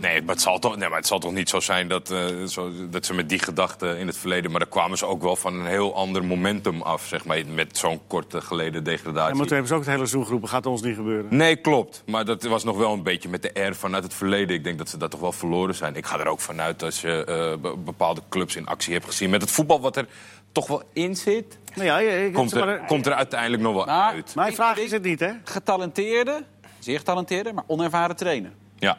Nee, 0.00 0.22
maar 0.22 0.34
het 0.34 0.40
zal 0.42 0.58
toch, 0.58 0.76
nee, 0.76 0.88
maar 0.88 0.98
het 0.98 1.06
zal 1.06 1.18
toch 1.18 1.32
niet 1.32 1.48
zo 1.48 1.60
zijn 1.60 1.88
dat, 1.88 2.10
eh, 2.10 2.26
zo, 2.44 2.70
dat 2.90 3.06
ze 3.06 3.14
met 3.14 3.28
die 3.28 3.38
gedachten 3.38 3.98
in 3.98 4.06
het 4.06 4.16
verleden... 4.16 4.50
maar 4.50 4.60
daar 4.60 4.68
kwamen 4.68 4.98
ze 4.98 5.06
ook 5.06 5.22
wel 5.22 5.36
van 5.36 5.54
een 5.54 5.66
heel 5.66 5.94
ander 5.94 6.24
momentum 6.24 6.82
af, 6.82 7.06
zeg 7.06 7.24
maar... 7.24 7.42
met 7.54 7.78
zo'n 7.78 8.00
korte 8.06 8.40
geleden 8.40 8.84
degradatie. 8.84 9.34
Maar 9.34 9.46
toen 9.46 9.48
hebben 9.56 9.66
ze 9.66 9.74
ook 9.74 9.80
het 9.80 9.88
hele 9.88 9.98
seizoen 9.98 10.24
geroepen, 10.24 10.48
gaat 10.48 10.66
ons 10.66 10.82
niet 10.82 10.96
gebeuren. 10.96 11.36
Nee, 11.36 11.56
klopt. 11.56 12.02
Maar 12.06 12.24
dat 12.24 12.42
was 12.42 12.64
nog 12.64 12.76
wel 12.76 12.92
een 12.92 13.02
beetje 13.02 13.28
met 13.28 13.42
de 13.42 13.54
air 13.54 13.74
vanuit 13.74 14.02
het 14.02 14.14
verleden. 14.14 14.56
Ik 14.56 14.64
denk 14.64 14.78
dat 14.78 14.88
ze 14.88 14.96
dat 14.96 15.10
toch 15.10 15.20
wel 15.20 15.32
verloren 15.32 15.74
zijn. 15.74 15.96
Ik 15.96 16.06
ga 16.06 16.18
er 16.20 16.26
ook 16.26 16.40
vanuit 16.40 16.82
als 16.82 17.00
je 17.00 17.24
eh, 17.24 17.60
be- 17.60 17.76
bepaalde 17.76 18.22
clubs 18.28 18.56
in 18.56 18.66
actie 18.66 18.92
hebt 18.92 19.06
gezien... 19.06 19.30
met 19.30 19.40
het 19.40 19.50
voetbal 19.50 19.80
wat 19.80 19.96
er 19.96 20.06
toch 20.52 20.66
wel 20.66 20.82
in 20.92 21.16
zit... 21.16 21.58
Nou 21.74 21.86
ja, 21.86 21.98
je- 21.98 22.30
komt 22.32 22.54
maar, 22.54 22.68
er, 22.68 22.80
komt 22.86 23.06
er 23.06 23.12
uiteindelijk 23.14 23.62
nog 23.62 23.74
wel 23.74 23.84
Maar- 23.84 24.12
uit. 24.12 24.34
Mijn 24.34 24.54
vraag 24.54 24.78
is 24.78 24.90
het 24.90 25.02
niet, 25.02 25.20
hè? 25.20 25.30
Getalenteerde, 25.44 26.44
zeer 26.78 26.98
getalenteerde, 26.98 27.52
maar 27.52 27.64
onervaren 27.66 28.16
trainer. 28.16 28.50
Ja. 28.78 28.98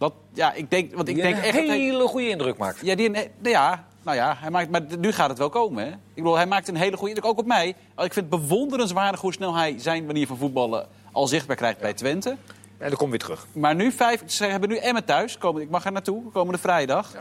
Dat, 0.00 0.12
ja, 0.32 0.52
ik 0.52 0.70
denk, 0.70 0.94
want 0.94 1.08
ik 1.08 1.14
Die 1.14 1.22
denk 1.24 1.36
een 1.36 1.42
echt... 1.42 1.56
hij- 1.56 1.66
hele 1.78 2.06
goede 2.08 2.28
indruk 2.28 2.56
maakt. 2.56 2.78
Ja, 2.82 2.94
die, 2.94 3.10
nee, 3.10 3.30
ja, 3.42 3.84
nou 4.02 4.16
ja, 4.16 4.36
hij 4.38 4.50
maakt, 4.50 4.70
maar 4.70 4.82
nu 4.98 5.12
gaat 5.12 5.28
het 5.28 5.38
wel 5.38 5.48
komen. 5.48 5.84
Hè? 5.84 5.90
Ik 5.90 5.96
bedoel, 6.14 6.36
hij 6.36 6.46
maakt 6.46 6.68
een 6.68 6.76
hele 6.76 6.96
goede 6.96 7.14
indruk, 7.14 7.30
ook 7.30 7.38
op 7.38 7.46
mij. 7.46 7.68
Ik 7.68 7.74
vind 8.12 8.14
het 8.14 8.28
bewonderenswaardig 8.30 9.20
hoe 9.20 9.32
snel 9.32 9.54
hij 9.54 9.74
zijn 9.78 10.06
manier 10.06 10.26
van 10.26 10.36
voetballen 10.36 10.86
al 11.12 11.26
zichtbaar 11.26 11.56
krijgt 11.56 11.78
bij 11.80 11.92
Twente. 11.94 12.36
En 12.78 12.88
dan 12.88 12.96
kom 12.98 13.10
weer 13.10 13.18
terug. 13.18 13.46
Maar 13.52 13.74
nu 13.74 13.92
vijf, 13.92 14.22
ze 14.26 14.44
hebben 14.44 14.68
nu 14.68 14.76
Emmen 14.76 15.04
thuis. 15.04 15.38
Komen, 15.38 15.62
ik 15.62 15.70
mag 15.70 15.84
er 15.84 15.92
naartoe, 15.92 16.30
komende 16.32 16.58
vrijdag. 16.60 17.14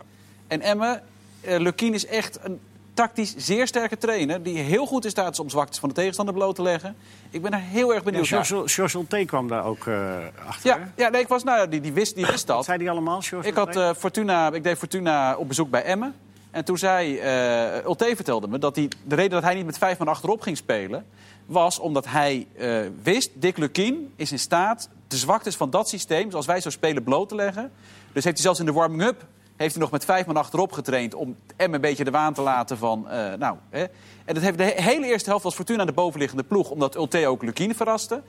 En 0.47 0.61
Emmen, 0.61 1.03
eh 1.41 1.59
Lukien 1.59 1.93
is 1.93 2.05
echt 2.05 2.39
een 2.43 2.59
tactisch 2.99 3.33
zeer 3.37 3.67
sterke 3.67 3.97
trainer... 3.97 4.43
die 4.43 4.57
heel 4.57 4.85
goed 4.85 5.03
in 5.03 5.09
staat 5.09 5.31
is 5.31 5.39
om 5.39 5.49
zwaktes 5.49 5.79
van 5.79 5.89
de 5.89 5.95
tegenstander 5.95 6.33
bloot 6.33 6.55
te 6.55 6.61
leggen. 6.61 6.95
Ik 7.29 7.41
ben 7.41 7.53
er 7.53 7.59
heel 7.59 7.93
erg 7.93 8.03
benieuwd 8.03 8.29
naar. 8.29 8.45
George 8.45 9.05
T 9.07 9.25
kwam 9.25 9.47
daar 9.47 9.65
ook 9.65 9.87
eh, 9.87 10.17
achter. 10.47 10.71
hè? 10.71 10.77
Ja, 10.77 10.91
ja 10.95 11.09
nee, 11.09 11.21
ik 11.21 11.27
was, 11.27 11.43
nou, 11.43 11.69
die, 11.69 11.81
die, 11.81 11.93
wist, 11.93 12.15
die 12.15 12.25
wist 12.25 12.47
Wat 12.47 12.55
dat. 12.55 12.65
zei 12.65 12.77
die 12.77 12.89
allemaal, 12.89 13.21
George 13.21 13.47
Ik, 13.47 13.55
had, 13.55 13.75
eh, 13.75 13.93
Fortuna, 13.97 14.51
ik 14.51 14.63
deed 14.63 14.77
Fortuna 14.77 15.35
op 15.35 15.47
bezoek 15.47 15.69
bij 15.69 15.83
Emmen. 15.83 16.15
En 16.51 16.65
toen 16.65 16.77
zei 16.77 17.17
eh 17.17 17.85
Ulte 17.85 18.11
vertelde 18.15 18.47
me 18.47 18.59
dat 18.59 18.75
hij, 18.75 18.87
de 19.03 19.15
reden 19.15 19.31
dat 19.31 19.43
hij 19.43 19.55
niet 19.55 19.65
met 19.65 19.77
vijf 19.77 19.97
man 19.97 20.07
achterop 20.07 20.41
ging 20.41 20.57
spelen... 20.57 21.05
was 21.45 21.79
omdat 21.79 22.05
hij 22.07 22.47
eh, 22.57 22.79
wist, 23.03 23.31
Dick 23.33 23.57
Lukien 23.57 24.13
is 24.15 24.31
in 24.31 24.39
staat 24.39 24.89
de 25.07 25.17
zwaktes 25.17 25.55
van 25.55 25.69
dat 25.69 25.89
systeem... 25.89 26.31
zoals 26.31 26.45
wij 26.45 26.61
zo 26.61 26.69
spelen, 26.69 27.03
bloot 27.03 27.29
te 27.29 27.35
leggen. 27.35 27.71
Dus 28.13 28.23
heeft 28.23 28.35
hij 28.35 28.45
zelfs 28.45 28.59
in 28.59 28.65
de 28.65 28.71
warming-up 28.71 29.25
heeft 29.59 29.73
hij 29.73 29.83
nog 29.83 29.91
met 29.91 30.05
vijf 30.05 30.25
man 30.25 30.37
achterop 30.37 30.71
getraind... 30.71 31.13
om 31.13 31.35
Emmen 31.55 31.75
een 31.75 31.81
beetje 31.81 32.03
de 32.03 32.11
waan 32.11 32.33
te 32.33 32.41
laten 32.41 32.77
van... 32.77 33.09
eh, 33.09 33.33
nou, 33.33 33.57
hè. 33.69 33.81
En 34.25 34.33
dat 34.33 34.43
heeft 34.43 34.57
de 34.57 34.63
he- 34.63 34.81
hele 34.81 35.05
eerste 35.05 35.29
helft 35.29 35.43
was 35.43 35.55
Fortuna 35.55 35.85
de 35.85 35.91
bovenliggende 35.91 36.43
ploeg... 36.43 36.69
omdat 36.69 36.95
Ulte 36.95 37.27
ook 37.27 37.43
Lukien 37.43 37.75
verraste. 37.75 38.21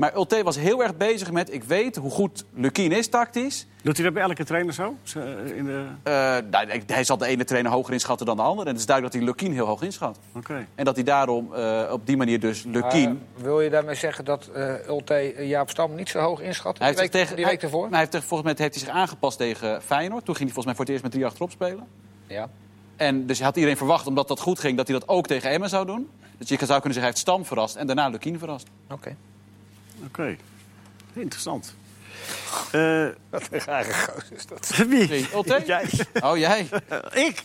Maar 0.00 0.16
Ulte 0.16 0.42
was 0.42 0.56
heel 0.56 0.82
erg 0.82 0.96
bezig 0.96 1.30
met... 1.30 1.52
ik 1.52 1.64
weet 1.64 1.96
hoe 1.96 2.10
goed 2.10 2.44
Lukien 2.54 2.92
is 2.92 3.08
tactisch... 3.08 3.66
Doet 3.82 3.96
hij 3.96 4.04
dat 4.04 4.14
bij 4.14 4.22
elke 4.22 4.44
trainer 4.44 4.74
zo? 4.74 4.94
Eh, 5.14 5.56
In 5.56 5.64
de... 5.64 5.84
Eh, 6.02 6.12
nou, 6.50 6.66
hij- 6.68 6.82
hij 6.86 7.04
zal 7.04 7.16
de 7.16 7.26
ene 7.26 7.44
trainer 7.44 7.72
hoger 7.72 7.92
inschatten 7.92 8.26
dan 8.26 8.36
de 8.36 8.42
andere. 8.42 8.66
En 8.68 8.70
het 8.72 8.80
is 8.80 8.86
duidelijk 8.86 9.14
dat 9.16 9.22
hij 9.24 9.32
Lukien 9.32 9.52
heel 9.56 9.66
hoog 9.66 9.82
inschat. 9.82 10.18
Oké. 10.36 10.66
En 10.74 10.84
dat 10.84 10.94
hij 10.94 11.04
daarom 11.04 11.54
eh, 11.54 11.88
op 11.92 12.06
die 12.06 12.16
manier 12.16 12.40
dus 12.40 12.62
Lukien... 12.62 13.22
Wil 13.36 13.60
je 13.60 13.70
daarmee 13.70 13.94
zeggen 13.94 14.24
dat 14.24 14.46
eh 14.46 14.86
Ulte 14.88 15.34
Jaap 15.38 15.70
Stam 15.70 15.94
niet 15.94 16.08
zo 16.08 16.18
hoog 16.18 16.40
inschat? 16.40 16.78
hij 16.78 16.90
die 16.92 17.00
heeft 17.00 17.12
week, 17.12 17.22
tegen, 17.22 17.36
die 17.36 17.44
hij, 17.44 17.54
week 17.54 17.62
ervoor? 17.62 17.80
nou, 17.80 17.94
hij 17.94 18.08
heeft, 18.10 18.24
volgens 18.26 18.42
mij 18.54 18.54
heeft 18.58 18.74
hij 18.74 18.84
zich 18.84 18.94
aangepast 18.94 19.38
tegen 19.38 19.82
Feyenoord. 19.82 20.24
Toen 20.24 20.36
ging 20.36 20.50
hij 20.52 20.54
volgens 20.54 20.66
mij 20.66 20.74
voor 20.74 20.84
het 20.84 20.88
eerst 20.92 21.02
met 21.02 21.12
drie 21.12 21.26
achterop 21.26 21.50
spelen. 21.50 21.86
Ja. 22.26 22.48
En 22.96 23.26
dus 23.26 23.40
had 23.42 23.54
iedereen 23.56 23.76
verwacht, 23.76 24.06
omdat 24.06 24.28
dat 24.28 24.40
goed 24.40 24.58
ging, 24.58 24.76
dat 24.76 24.88
hij 24.88 24.98
dat 24.98 25.08
ook 25.08 25.26
tegen 25.26 25.50
Emmen 25.50 25.68
zou 25.68 25.86
doen. 25.86 26.08
Dus 26.38 26.48
je 26.48 26.56
zou 26.56 26.80
kunnen 26.80 26.82
zeggen, 26.82 27.00
hij 27.00 27.04
heeft 27.04 27.18
Stam 27.18 27.44
verrast 27.44 27.76
en 27.76 27.86
daarna 27.86 28.08
Lukien 28.08 28.38
verrast. 28.38 28.66
Oké. 28.90 29.16
Oké. 30.06 30.36
Interessant. 31.12 31.74
Eh, 32.72 33.06
Wat 33.30 33.48
een 33.50 33.60
rare 33.60 33.92
gozer 33.94 34.32
is 34.36 34.46
dat. 34.46 34.76
wie? 34.88 35.26
Jij. 35.66 35.86
Oh, 36.20 36.36
jij? 36.38 36.68
Ik? 37.12 37.42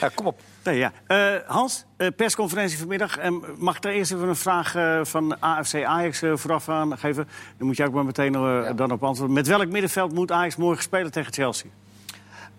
Ja, 0.00 0.10
kom 0.14 0.26
op. 0.26 0.40
Nee, 0.64 0.78
ja. 0.78 0.92
Eh, 1.06 1.34
Hans, 1.46 1.84
eh, 1.96 2.08
persconferentie 2.16 2.78
vanmiddag. 2.78 3.18
En 3.18 3.42
mag 3.58 3.76
ik 3.76 3.82
daar 3.82 3.92
eerst 3.92 4.12
even 4.12 4.28
een 4.28 4.36
vraag 4.36 4.74
eh, 4.74 5.00
van 5.04 5.40
AFC 5.40 5.74
Ajax 5.84 6.22
eh, 6.22 6.36
vooraf 6.36 6.68
aan 6.68 6.98
geven? 6.98 7.28
Dan 7.58 7.66
moet 7.66 7.76
je 7.76 7.84
ook 7.86 7.92
maar 7.92 8.04
meteen 8.04 8.34
eh, 8.34 8.70
dan 8.76 8.90
op 8.92 9.04
antwoorden. 9.04 9.34
Met 9.34 9.46
welk 9.46 9.68
middenveld 9.68 10.12
moet 10.12 10.32
Ajax 10.32 10.56
morgen 10.56 10.82
spelen 10.82 11.10
tegen 11.12 11.32
Chelsea? 11.32 11.70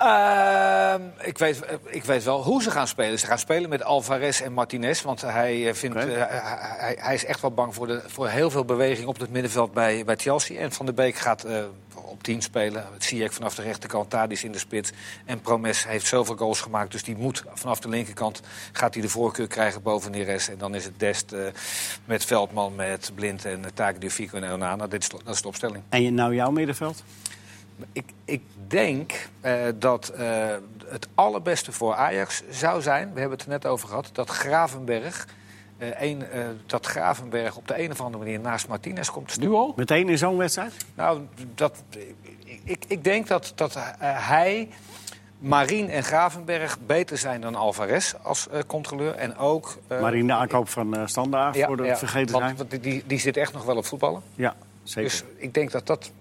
Ehm, 0.01 1.01
ik, 1.19 1.37
weet, 1.37 1.59
ik 1.85 2.03
weet 2.03 2.23
wel 2.23 2.43
hoe 2.43 2.61
ze 2.61 2.71
gaan 2.71 2.87
spelen. 2.87 3.19
Ze 3.19 3.25
gaan 3.25 3.37
spelen 3.39 3.69
met 3.69 3.83
Alvarez 3.83 4.41
en 4.41 4.53
Martinez. 4.53 5.01
Want 5.01 5.21
hij, 5.21 5.67
eh, 5.67 5.73
vindt, 5.73 5.95
eh, 5.95 6.03
hij, 6.05 6.95
hij- 6.99 7.13
is 7.13 7.25
echt 7.25 7.41
wel 7.41 7.51
bang 7.51 7.73
voor, 7.75 7.87
de, 7.87 8.01
voor 8.07 8.27
heel 8.27 8.49
veel 8.51 8.65
beweging 8.65 9.07
op 9.07 9.19
het 9.19 9.29
middenveld 9.31 9.73
bij, 9.73 10.05
bij 10.05 10.15
Chelsea. 10.15 10.59
En 10.59 10.71
Van 10.71 10.85
der 10.85 10.95
Beek 10.95 11.15
gaat 11.15 11.43
eh, 11.43 11.63
op 11.95 12.23
10 12.23 12.41
spelen. 12.41 12.85
Dat 12.93 13.03
zie 13.03 13.23
ik 13.23 13.31
vanaf 13.31 13.55
de 13.55 13.61
rechterkant. 13.61 14.09
Tadis 14.09 14.43
in 14.43 14.51
de 14.51 14.59
spits. 14.59 14.91
En 15.25 15.41
Promes 15.41 15.87
heeft 15.87 16.07
zoveel 16.07 16.35
goals 16.35 16.61
gemaakt. 16.61 16.91
Dus 16.91 17.03
die 17.03 17.15
moet 17.17 17.43
vanaf 17.53 17.79
de 17.79 17.89
linkerkant 17.89 18.41
gaat 18.71 18.93
hij 18.93 19.03
de 19.03 19.09
voorkeur 19.09 19.47
krijgen 19.47 19.81
boven 19.81 20.11
Neres. 20.11 20.49
En 20.49 20.57
dan 20.57 20.75
is 20.75 20.83
het 20.85 20.99
Dest 20.99 21.35
met 22.05 22.25
Veldman, 22.25 22.75
met 22.75 23.11
Blind 23.15 23.45
en 23.45 23.59
uh, 23.59 23.65
Taak 23.73 23.95
Fico 24.07 24.37
en 24.37 24.51
Onana. 24.51 24.87
Dit 24.87 25.01
is, 25.01 25.09
dat 25.09 25.35
is 25.35 25.41
de 25.41 25.47
opstelling. 25.47 25.83
En 25.89 26.01
je- 26.01 26.11
nou 26.11 26.35
jouw 26.35 26.51
middenveld? 26.51 27.03
Ik, 27.91 28.05
ik 28.25 28.41
denk 28.67 29.29
eh, 29.41 29.53
dat 29.75 30.09
eh, 30.09 30.55
het 30.85 31.07
allerbeste 31.15 31.71
voor 31.71 31.95
Ajax 31.95 32.43
zou 32.49 32.81
zijn... 32.81 33.13
we 33.13 33.19
hebben 33.19 33.37
het 33.37 33.47
er 33.47 33.53
net 33.53 33.65
over 33.65 33.87
gehad... 33.87 34.09
dat 34.13 34.29
Gravenberg, 34.29 35.27
eh, 35.77 36.01
een, 36.01 36.29
eh, 36.29 36.45
dat 36.65 36.85
Gravenberg 36.85 37.55
op 37.55 37.67
de 37.67 37.83
een 37.83 37.91
of 37.91 38.01
andere 38.01 38.23
manier 38.23 38.39
naast 38.39 38.67
Martinez 38.67 39.09
komt 39.09 39.27
te 39.27 39.33
staan. 39.33 39.47
Nu 39.47 39.53
al? 39.53 39.73
Meteen 39.75 40.09
in 40.09 40.17
zo'n 40.17 40.37
wedstrijd? 40.37 40.73
Nou, 40.95 41.21
dat, 41.55 41.83
ik, 42.63 42.85
ik 42.87 43.03
denk 43.03 43.27
dat, 43.27 43.51
dat 43.55 43.77
hij, 43.99 44.69
Marien 45.41 45.89
en 45.89 46.03
Gravenberg 46.03 46.77
beter 46.85 47.17
zijn 47.17 47.41
dan 47.41 47.55
Alvarez 47.55 48.13
als 48.21 48.49
eh, 48.49 48.59
controleur. 48.67 49.15
En 49.15 49.37
ook... 49.37 49.77
eh, 49.87 50.01
maar 50.01 50.15
in 50.15 50.27
de 50.27 50.33
aankoop 50.33 50.69
van 50.69 50.95
eh 50.95 51.05
Standaard, 51.05 51.55
ja, 51.55 51.67
voor 51.67 51.77
de 51.77 51.83
ja, 51.83 51.97
vergeten 51.97 52.31
want, 52.31 52.43
zijn. 52.43 52.69
want 52.69 52.83
die, 52.83 53.03
die 53.07 53.19
zit 53.19 53.37
echt 53.37 53.53
nog 53.53 53.65
wel 53.65 53.77
op 53.77 53.85
voetballen. 53.85 54.21
Ja, 54.35 54.55
zeker. 54.83 55.09
Dus 55.09 55.23
ik 55.37 55.53
denk 55.53 55.71
dat 55.71 55.87
dat 55.87 56.11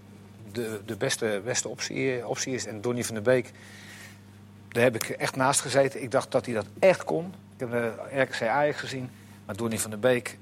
de, 0.52 0.80
de 0.86 0.96
beste, 0.96 1.40
beste 1.44 1.68
optie, 1.68 2.26
optie 2.26 2.54
is. 2.54 2.66
En 2.66 2.80
Donny 2.80 3.04
van 3.04 3.14
der 3.14 3.22
Beek, 3.22 3.50
daar 4.68 4.82
heb 4.82 4.94
ik 4.94 5.08
echt 5.08 5.36
naast 5.36 5.60
gezeten. 5.60 6.02
Ik 6.02 6.10
dacht 6.10 6.32
dat 6.32 6.44
hij 6.44 6.54
dat 6.54 6.66
echt 6.78 7.04
kon. 7.04 7.26
Ik 7.54 7.60
heb 7.60 7.70
de 7.70 7.92
RKC 8.20 8.42
Ajax 8.42 8.78
gezien. 8.78 9.10
Maar 9.46 9.56
Donny 9.56 9.78
van 9.78 9.90
der 9.90 9.98
Beek, 9.98 10.38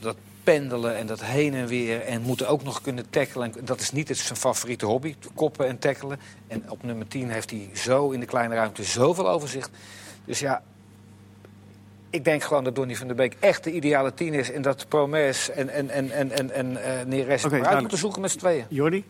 dat 0.00 0.16
pendelen 0.44 0.96
en 0.96 1.06
dat 1.06 1.24
heen 1.24 1.54
en 1.54 1.66
weer... 1.66 2.00
en 2.00 2.22
moeten 2.22 2.48
ook 2.48 2.62
nog 2.62 2.80
kunnen 2.80 3.10
tackelen. 3.10 3.54
En 3.58 3.64
dat 3.64 3.80
is 3.80 3.92
niet 3.92 4.16
zijn 4.16 4.38
favoriete 4.38 4.86
hobby, 4.86 5.14
koppen 5.34 5.66
en 5.66 5.78
tackelen. 5.78 6.20
En 6.46 6.70
op 6.70 6.82
nummer 6.82 7.08
10 7.08 7.30
heeft 7.30 7.50
hij 7.50 7.70
zo 7.74 8.10
in 8.10 8.20
de 8.20 8.26
kleine 8.26 8.54
ruimte 8.54 8.84
zoveel 8.84 9.28
overzicht. 9.28 9.70
Dus 10.24 10.38
ja, 10.38 10.62
ik 12.10 12.24
denk 12.24 12.42
gewoon 12.42 12.64
dat 12.64 12.74
Donny 12.74 12.96
van 12.96 13.06
der 13.06 13.16
Beek 13.16 13.36
echt 13.40 13.64
de 13.64 13.72
ideale 13.72 14.14
tien 14.14 14.34
is. 14.34 14.50
En 14.50 14.62
dat 14.62 14.88
Promes 14.88 15.50
en, 15.50 15.68
en, 15.68 15.90
en, 15.90 16.10
en, 16.10 16.30
en, 16.30 16.50
en 16.50 16.82
eh, 16.84 17.06
Neres 17.06 17.24
Oké, 17.24 17.26
het 17.26 17.42
maar 17.42 17.42
uit 17.42 17.50
duidelijk. 17.50 17.80
moeten 17.80 17.98
zoeken 17.98 18.20
met 18.20 18.30
z'n 18.30 18.38
tweeën. 18.38 18.64
Jordi, 18.68 19.04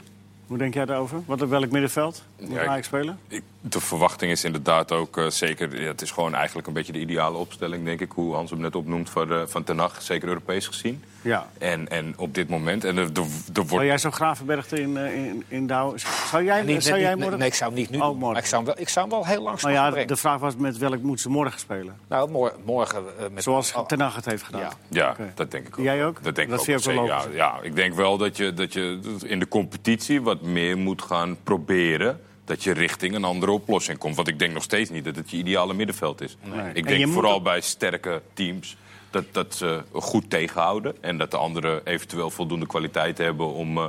hoe 0.50 0.58
denk 0.58 0.74
jij 0.74 0.84
daarover? 0.84 1.22
Wat 1.26 1.42
op 1.42 1.48
welk 1.48 1.70
middenveld 1.70 2.22
moet 2.40 2.50
Ja, 2.52 2.66
Ajax 2.66 2.86
spelen? 2.86 3.18
Ik- 3.28 3.42
de 3.60 3.80
verwachting 3.80 4.30
is 4.32 4.44
inderdaad 4.44 4.92
ook 4.92 5.16
eh, 5.18 5.26
zeker... 5.26 5.80
Ja, 5.80 5.86
het 5.88 6.02
is 6.02 6.10
gewoon 6.10 6.34
eigenlijk 6.34 6.66
een 6.66 6.72
beetje 6.72 6.92
de 6.92 7.00
ideale 7.00 7.36
opstelling, 7.36 7.84
denk 7.84 8.00
ik... 8.00 8.12
hoe 8.12 8.34
Hans 8.34 8.50
hem 8.50 8.60
net 8.60 8.76
opnoemt 8.76 9.10
voor, 9.10 9.30
eh, 9.32 9.42
van 9.46 9.64
Ten 9.64 9.78
Hag, 9.78 10.02
zeker 10.02 10.28
Europees 10.28 10.66
gezien. 10.66 11.02
Ja. 11.22 11.48
En, 11.58 11.88
en 11.88 12.14
op 12.16 12.34
dit 12.34 12.48
moment... 12.48 12.84
En 12.84 12.96
er, 12.96 13.02
er, 13.02 13.20
er 13.20 13.24
Zou 13.52 13.66
wordt 13.68 13.84
jij 13.86 13.98
zo 13.98 14.10
Gravenberg 14.10 14.72
in, 14.72 14.96
eh, 14.96 15.14
in, 15.14 15.44
in 15.48 15.66
Douw... 15.66 15.96
Zou 16.30 16.44
jij, 16.44 16.62
Niet- 16.62 16.84
zou 16.84 16.98
jij 17.00 17.08
nee, 17.08 17.16
morgen... 17.16 17.38
nee, 17.38 17.48
ik 17.48 17.54
zou 17.54 17.70
hem 17.70 17.80
niet 17.80 17.90
nu 17.90 17.96
Oh, 17.98 18.04
morgen. 18.04 18.28
Maar 18.28 18.38
ik 18.38 18.44
zou, 18.46 18.64
hem 18.64 18.72
wel, 18.74 18.82
ik 18.82 18.88
zou 18.88 19.08
hem 19.08 19.14
wel 19.18 19.26
heel 19.26 19.42
lang 19.42 19.60
Nou 19.60 19.74
gaan 19.74 19.84
ja, 19.84 19.90
brengen. 19.90 20.08
de 20.08 20.16
vraag 20.16 20.38
was 20.38 20.56
met 20.56 20.78
welk 20.78 21.02
moeten 21.02 21.18
ze 21.22 21.28
morgen 21.28 21.60
spelen? 21.60 21.96
Nou, 22.08 22.30
mor- 22.30 22.54
morgen... 22.64 23.04
eh, 23.18 23.24
met, 23.32 23.42
Zoals 23.42 23.74
oh, 23.74 23.86
Ten 23.86 24.00
Hag 24.00 24.14
het 24.14 24.24
heeft 24.24 24.42
gedaan. 24.42 24.70
Ja. 24.88 25.16
Dat 25.34 25.50
denk 25.50 25.66
ik 25.66 25.78
ook. 25.78 25.84
Jij 25.84 26.04
ook? 26.04 26.22
Dat 26.22 26.34
denk 26.34 26.50
Dat 26.50 26.66
ik 26.66 26.76
ook. 26.76 26.84
wel 26.84 27.04
ja, 27.06 27.22
ja, 27.32 27.58
ik 27.62 27.76
denk 27.76 27.94
wel 27.94 28.16
dat 28.16 28.36
je, 28.36 28.54
dat 28.54 28.72
je 28.72 29.00
in 29.26 29.38
de 29.38 29.48
competitie 29.48 30.22
wat 30.22 30.42
meer 30.42 30.78
moet 30.78 31.02
gaan 31.02 31.36
proberen. 31.42 32.20
Dat 32.44 32.62
je 32.62 32.72
richting 32.72 33.14
een 33.14 33.24
andere 33.24 33.52
oplossing 33.52 33.98
komt. 33.98 34.16
Want 34.16 34.28
ik 34.28 34.38
denk 34.38 34.52
nog 34.52 34.62
steeds 34.62 34.90
niet 34.90 35.04
dat 35.04 35.16
het 35.16 35.30
je 35.30 35.36
ideale 35.36 35.74
middenveld 35.74 36.20
is. 36.20 36.36
Nee. 36.42 36.70
Ik 36.72 36.86
denk 36.88 37.04
moet 37.04 37.14
vooral 37.14 37.42
bij 37.42 37.60
sterke 37.60 38.22
teams 38.34 38.76
dat, 39.10 39.24
dat 39.32 39.54
ze 39.54 39.82
goed 39.92 40.30
tegenhouden. 40.30 40.94
En 41.00 41.18
dat 41.18 41.30
de 41.30 41.36
anderen 41.36 41.86
eventueel 41.86 42.30
voldoende 42.30 42.66
kwaliteit 42.66 43.18
hebben 43.18 43.46
om, 43.52 43.76
eh, 43.78 43.84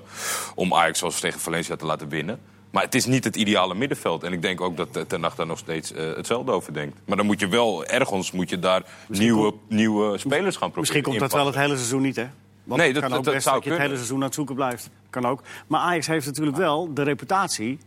om 0.56 0.74
Ajax 0.74 1.00
zoals 1.00 1.20
tegen 1.20 1.40
Valencia 1.40 1.76
te 1.76 1.86
laten 1.86 2.10
winnen. 2.10 2.40
Maar 2.72 2.84
het 2.84 2.96
is 2.96 3.06
niet 3.06 3.24
het 3.24 3.36
ideale 3.36 3.76
middenveld. 3.76 4.24
En 4.24 4.34
ik 4.34 4.42
denk 4.42 4.62
ook 4.62 4.78
dat 4.78 4.96
eh, 4.96 5.04
Ten 5.04 5.22
Hag 5.24 5.36
daar 5.36 5.46
nog 5.46 5.58
steeds 5.58 5.92
eh, 5.94 6.16
hetzelfde 6.16 6.52
over 6.52 6.74
denkt. 6.74 6.98
Maar 7.06 7.18
dan 7.18 7.26
moet 7.26 7.40
je 7.40 7.48
wel 7.48 7.86
ergens 7.86 8.32
moet 8.32 8.50
je 8.50 8.60
daar 8.60 8.84
nieuwe, 9.08 9.54
nieuwe 9.68 10.18
spelers 10.18 10.56
gaan 10.56 10.72
proberen. 10.72 10.80
Misschien 10.80 11.02
komt 11.04 11.20
dat 11.20 11.34
wel 11.34 11.46
het 11.46 11.56
hele 11.56 11.76
seizoen 11.76 12.02
niet, 12.02 12.16
hè? 12.16 12.28
Want 12.64 12.82
Nee, 12.82 12.94
dat- 12.94 13.02
kan 13.04 13.14
ook 13.14 13.24
dat 13.24 13.34
best 13.34 13.46
zou 13.46 13.56
dat 13.56 13.66
je 13.66 13.72
het 13.72 13.80
hele 13.80 13.96
seizoen 13.96 14.18
aan 14.18 14.24
het 14.24 14.34
zoeken 14.34 14.56
blijft. 14.56 14.90
Kan 15.10 15.26
ook. 15.26 15.42
Maar 15.68 15.80
Ajax 15.82 16.08
heeft 16.08 16.26
natuurlijk 16.26 16.58
wel 16.58 16.94
de 16.94 17.04
reputatie... 17.04 17.78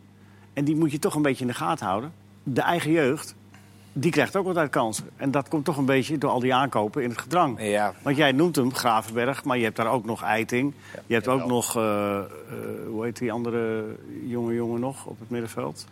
en 0.53 0.65
die 0.65 0.77
moet 0.77 0.93
je 0.93 0.99
toch 0.99 1.15
een 1.15 1.23
beetje 1.23 1.41
in 1.41 1.51
de 1.51 1.57
gaten 1.57 1.87
houden... 1.87 2.13
de 2.43 2.61
eigen 2.61 2.91
jeugd, 2.91 3.35
die 3.97 4.11
krijgt 4.11 4.37
ook 4.37 4.47
altijd 4.47 4.71
kansen. 4.71 5.09
En 5.17 5.31
dat 5.31 5.49
komt 5.49 5.65
toch 5.65 5.77
een 5.77 5.85
beetje 5.85 6.19
door 6.19 6.31
al 6.31 6.41
die 6.41 6.55
aankopen 6.55 7.03
in 7.03 7.09
het 7.09 7.19
gedrang. 7.19 7.57
Ja. 7.61 7.93
Want 8.03 8.17
jij 8.17 8.33
noemt 8.33 8.57
hem 8.57 8.75
Gravenberg, 8.75 9.45
maar 9.45 9.57
je 9.59 9.65
hebt 9.65 9.77
daar 9.77 9.91
ook 9.91 10.05
nog 10.05 10.23
Eiting. 10.23 10.75
Je 11.07 11.15
hebt 11.15 11.29
ook 11.29 11.47
nog, 11.47 11.77
eh, 11.77 12.17
eh, 12.19 12.25
hoe 12.89 13.05
heet 13.05 13.19
die 13.19 13.33
andere 13.33 13.85
jonge 14.27 14.55
jongen 14.55 14.81
nog 14.81 15.05
op 15.07 15.19
het 15.19 15.31
middenveld? 15.31 15.85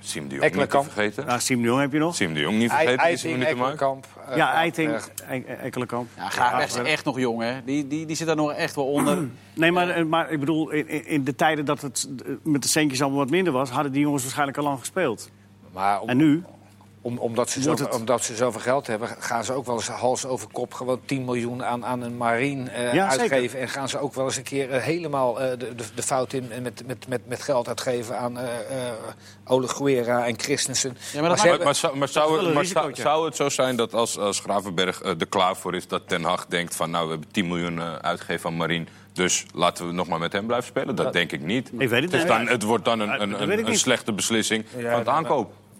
Siem 0.00 0.22
de 0.22 0.28
Jong 0.28 0.34
niet 0.34 0.42
Ekkelenkamp. 0.42 0.84
vergeten. 0.84 1.24
Ja, 1.26 1.38
Siem 1.38 1.60
de 1.60 1.66
Jong 1.66 1.80
heb 1.80 1.92
je 1.92 1.98
nog. 1.98 2.14
Siem 2.14 2.34
de 2.34 2.40
Jong 2.40 2.58
niet 2.58 2.70
vergeten, 2.70 2.98
Eiting. 2.98 3.44
Ekkelenkamp. 3.44 4.06
eh, 4.28 4.36
Ja, 4.36 4.52
Eiting, 4.52 4.90
Gravenberg. 4.90 5.58
Ekkelenkamp. 5.60 6.08
Ja, 6.16 6.28
Graafberg 6.28 6.64
is 6.82 6.90
echt 6.92 7.04
nog 7.04 7.18
jong, 7.18 7.42
hè. 7.42 7.64
Die, 7.64 7.86
die, 7.86 8.06
die 8.06 8.16
zit 8.16 8.26
daar 8.26 8.36
nog 8.36 8.52
echt 8.52 8.74
wel 8.74 8.86
onder. 8.86 9.18
Nee, 9.54 9.72
maar, 9.72 10.06
maar 10.06 10.30
ik 10.30 10.40
bedoel, 10.40 10.70
in, 10.70 11.06
in- 11.06 11.24
de 11.24 11.34
tijden 11.34 11.64
dat 11.64 11.80
het 11.80 12.08
met 12.42 12.62
de 12.62 12.68
centjes 12.68 13.00
allemaal 13.02 13.18
wat 13.18 13.30
minder 13.30 13.52
was... 13.52 13.70
hadden 13.70 13.92
die 13.92 14.00
jongens 14.00 14.22
waarschijnlijk 14.22 14.58
al 14.58 14.64
lang 14.64 14.78
gespeeld. 14.78 15.30
Maar 15.72 16.00
om, 16.00 16.08
En 16.08 16.16
nu? 16.16 16.42
Om, 17.04 17.18
omdat, 17.18 17.50
ze 17.50 17.62
zo, 17.62 17.76
omdat 17.92 18.24
ze 18.24 18.36
zoveel 18.36 18.60
geld 18.60 18.86
hebben, 18.86 19.08
gaan 19.18 19.44
ze 19.44 19.52
ook 19.52 19.66
wel 19.66 19.74
eens 19.74 19.86
hals 19.88 20.26
over 20.26 20.48
kop 20.52 20.74
gewoon 20.74 21.00
10 21.04 21.24
miljoen 21.24 21.64
aan, 21.64 21.84
aan 21.84 22.00
een 22.02 22.16
marine 22.16 22.70
eh, 22.70 22.92
Ja, 22.94 23.10
zeker. 23.10 23.20
uitgeven. 23.22 23.60
En 23.60 23.68
gaan 23.68 23.88
ze 23.88 23.98
ook 23.98 24.14
wel 24.14 24.24
eens 24.24 24.36
een 24.36 24.42
keer 24.42 24.70
eh, 24.70 24.82
helemaal 24.82 25.40
eh, 25.40 25.50
de, 25.50 25.74
de, 25.74 25.84
de 25.94 26.02
fout 26.02 26.32
in 26.32 26.52
en 26.52 26.62
met, 26.62 26.82
met, 26.86 27.08
met, 27.08 27.20
met 27.28 27.42
geld 27.42 27.68
uitgeven 27.68 28.18
aan 28.18 28.38
eh 28.38 28.44
eh 28.44 28.92
Ole 29.46 29.68
Guera 29.68 30.26
en 30.26 30.38
Christensen. 30.38 30.96
Ja, 31.12 31.20
maar 31.20 31.28
dat 31.28 31.38
ze 31.38 31.42
Maar, 31.46 31.48
hebben- 31.48 31.66
maar, 31.66 31.74
zou, 31.74 31.96
maar 31.96 32.08
zou, 32.08 32.30
wel 32.30 32.54
het, 32.56 32.68
zou, 32.68 32.94
zou 32.94 33.32
zo 33.32 33.48
zijn 33.48 33.76
dat 33.76 33.94
als, 33.94 34.18
als 34.18 34.40
Gravenberg 34.40 35.02
er 35.02 35.26
klaar 35.28 35.56
voor 35.56 35.74
is... 35.74 35.88
dat 35.88 36.08
Ten 36.08 36.22
Hag 36.22 36.46
denkt 36.46 36.76
van 36.76 36.90
nou, 36.90 37.04
we 37.04 37.10
hebben 37.10 37.30
10 37.30 37.46
miljoen 37.48 37.78
eh, 37.78 37.94
uitgegeven 37.94 38.50
aan 38.50 38.56
Marien... 38.56 38.88
dus 39.12 39.46
laten 39.54 39.86
we 39.86 39.92
nog 39.92 40.06
maar 40.08 40.18
met 40.18 40.32
hem 40.32 40.46
blijven 40.46 40.68
spelen? 40.68 40.96
Dat 40.96 41.12
denk 41.12 41.32
ik 41.32 41.40
niet. 41.42 41.70
Ik 41.78 41.88
weet 41.88 42.02
het 42.02 42.10
Dus 42.10 42.20
niet. 42.20 42.28
dan, 42.28 42.46
het 42.46 42.62
wordt 42.62 42.84
dan 42.84 43.00
een, 43.00 43.22
een, 43.22 43.42
een, 43.42 43.66
een 43.68 43.76
slechte 43.78 44.12
beslissing 44.12 44.64
Ja, 44.76 44.90
van 44.90 44.98
het 44.98 45.04
maar- 45.06 45.14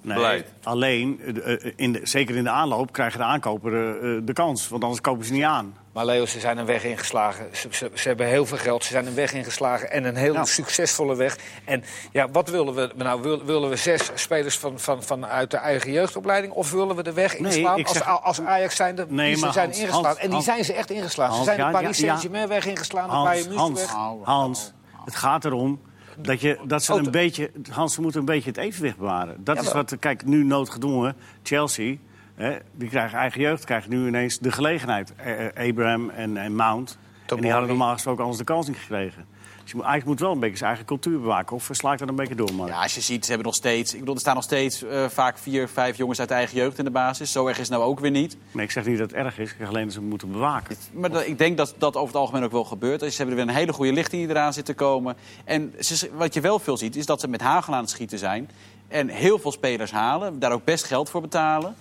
Nee, 0.04 0.44
alleen, 0.62 1.20
eh, 1.44 1.52
eh, 1.52 1.72
in 1.76 1.92
de, 1.92 2.00
zeker 2.02 2.36
in 2.36 2.44
de 2.44 2.50
aanloop, 2.50 2.92
krijgen 2.92 3.18
de 3.18 3.24
aankoper 3.24 3.72
eh, 3.72 4.20
de 4.24 4.32
kans. 4.32 4.68
Want 4.68 4.82
anders 4.82 5.00
kopen 5.00 5.24
ze 5.24 5.32
niet 5.32 5.42
aan. 5.42 5.76
Maar 5.92 6.04
Leo, 6.04 6.26
ze 6.26 6.40
zijn 6.40 6.58
een 6.58 6.66
weg 6.66 6.84
ingeslagen. 6.84 7.46
Ze, 7.52 7.68
ze, 7.70 7.90
ze 7.94 8.08
hebben 8.08 8.26
heel 8.26 8.46
veel 8.46 8.56
geld, 8.58 8.84
ze 8.84 8.90
zijn 8.92 9.06
een 9.06 9.14
weg 9.14 9.32
ingeslagen. 9.32 9.90
En 9.90 10.04
een 10.04 10.16
heel 10.16 10.32
Ja. 10.32 10.44
succesvolle 10.44 11.16
weg. 11.16 11.36
En 11.64 11.84
ja, 12.12 12.28
wat 12.30 12.48
willen 12.50 12.74
we 12.74 12.90
nou? 12.96 13.22
Wil- 13.22 13.44
Willen 13.44 13.68
we 13.68 13.76
zes 13.76 14.10
spelers 14.14 14.58
van, 14.58 14.78
van, 14.80 15.02
vanuit 15.02 15.50
de 15.50 15.56
eigen 15.56 15.92
jeugdopleiding? 15.92 16.52
Of 16.52 16.70
willen 16.70 16.96
we 16.96 17.02
de 17.02 17.12
weg 17.12 17.38
Nee, 17.38 17.52
inslaan 17.52 17.78
ik 17.78 17.86
als, 17.86 17.96
zeg- 17.96 18.22
als 18.22 18.40
Ajax 18.40 18.76
zijn 18.76 18.94
de, 18.96 19.06
Nee, 19.08 19.26
die 19.26 19.36
ze 19.38 19.44
maar 19.44 19.52
zijn 19.52 19.66
Hans, 19.66 19.78
ingeslagen? 19.78 20.06
Hans, 20.08 20.18
en 20.18 20.24
die 20.24 20.32
Hans- 20.32 20.44
zijn 20.44 20.64
ze 20.64 20.72
echt 20.72 20.90
ingeslagen. 20.90 21.34
Hans, 21.34 21.48
ze 21.48 21.54
zijn 21.54 21.66
de 21.66 21.78
Paris 21.78 21.98
ja, 21.98 22.04
ja. 22.04 22.08
Saint-Germain 22.10 22.48
weg 22.48 22.66
ingeslagen, 22.66 23.08
de 23.10 23.14
Hans, 23.16 23.28
Bayern 23.28 23.48
München 23.48 23.64
Hans, 23.66 23.80
weg. 23.80 23.90
Hans, 24.24 24.72
het 25.04 25.14
gaat 25.16 25.44
erom 25.44 25.80
dat, 26.18 26.40
je, 26.40 26.58
dat 26.66 26.82
ze 26.82 26.92
een 26.94 27.10
beetje... 27.10 27.50
Hans, 27.70 27.94
ze 27.94 28.00
moeten 28.00 28.20
een 28.20 28.26
beetje 28.26 28.48
het 28.48 28.58
evenwicht 28.58 28.96
bewaren. 28.96 29.44
Dat 29.44 29.56
Ja, 29.56 29.62
is 29.62 29.72
wat, 29.72 29.96
kijk, 29.98 30.24
nu 30.24 30.44
noodgedwongen. 30.44 31.16
Chelsea, 31.42 31.96
hè, 32.34 32.56
die 32.72 32.88
krijgen 32.88 33.18
eigen 33.18 33.40
jeugd, 33.40 33.64
krijgt 33.64 33.88
nu 33.88 34.06
ineens 34.06 34.38
de 34.38 34.52
gelegenheid. 34.52 35.14
Eh, 35.16 35.46
eh, 35.46 35.68
Abraham 35.70 36.10
en, 36.10 36.36
en 36.36 36.54
Mount. 36.54 36.98
En 37.26 37.40
die 37.40 37.50
hadden 37.50 37.68
normaal 37.68 37.92
gesproken 37.92 38.22
anders 38.22 38.38
de 38.38 38.44
kans 38.44 38.66
niet 38.66 38.76
gekregen. 38.76 39.26
Dus 39.64 39.72
je 39.72 39.78
moet, 39.78 39.88
eigenlijk 39.88 40.04
moet 40.06 40.20
wel 40.28 40.32
een 40.36 40.40
beetje 40.40 40.56
zijn 40.56 40.68
eigen 40.68 40.86
cultuur 40.86 41.20
bewaken. 41.20 41.56
Of 41.56 41.68
sla 41.72 41.92
ik 41.92 41.98
dat 41.98 42.08
een 42.08 42.14
beetje 42.16 42.34
door, 42.34 42.54
man? 42.54 42.66
Ja, 42.66 42.82
als 42.82 42.94
je 42.94 43.00
ziet, 43.00 43.22
ze 43.24 43.28
hebben 43.28 43.46
nog 43.46 43.56
steeds... 43.56 43.92
Ik 43.92 43.98
bedoel, 43.98 44.14
er 44.14 44.20
staan 44.20 44.34
nog 44.34 44.44
steeds 44.44 44.82
eh, 44.84 45.08
vaak 45.08 45.38
vier, 45.38 45.68
vijf 45.68 45.96
jongens 45.96 46.18
uit 46.20 46.28
de 46.28 46.34
eigen 46.34 46.56
jeugd 46.56 46.78
in 46.78 46.84
de 46.84 46.90
basis. 46.90 47.32
Zo 47.32 47.46
erg 47.46 47.56
is 47.58 47.68
het 47.68 47.76
nou 47.78 47.82
ook 47.90 48.00
weer 48.00 48.10
niet. 48.10 48.36
Nee, 48.52 48.64
ik 48.64 48.70
zeg 48.70 48.84
niet 48.86 48.98
dat 48.98 49.10
het 49.10 49.18
erg 49.18 49.38
is. 49.38 49.50
Ik 49.50 49.56
zeg 49.58 49.68
alleen 49.68 49.84
dat 49.84 49.92
ze 49.92 50.00
moeten 50.00 50.32
bewaken. 50.32 50.76
Maar 50.92 51.10
dat- 51.10 51.26
ik 51.26 51.38
denk 51.38 51.56
dat 51.56 51.74
dat 51.78 51.94
over 51.96 52.06
het 52.08 52.16
algemeen 52.16 52.44
ook 52.44 52.52
wel 52.52 52.64
gebeurt. 52.64 53.00
Dus 53.00 53.10
Ze 53.10 53.16
hebben 53.22 53.38
er 53.38 53.44
weer 53.44 53.54
een 53.54 53.60
hele 53.60 53.72
goede 53.72 53.92
lichting 53.92 54.22
die 54.22 54.30
eraan 54.30 54.52
zit 54.52 54.64
te 54.64 54.74
komen. 54.74 55.16
En 55.44 55.74
ze, 55.80 56.10
wat 56.14 56.34
je 56.34 56.40
wel 56.40 56.58
veel 56.58 56.76
ziet, 56.76 56.96
is 56.96 57.06
dat 57.06 57.20
ze 57.20 57.28
met 57.28 57.40
hagel 57.40 57.74
aan 57.74 57.80
het 57.80 57.90
schieten 57.90 58.18
zijn. 58.18 58.50
En 58.88 59.08
heel 59.08 59.38
veel 59.38 59.52
spelers 59.52 59.90
halen, 59.90 60.38
daar 60.38 60.52
ook 60.52 60.64
best 60.64 60.84
geld 60.84 61.10
voor 61.10 61.20
betalen. 61.20 61.74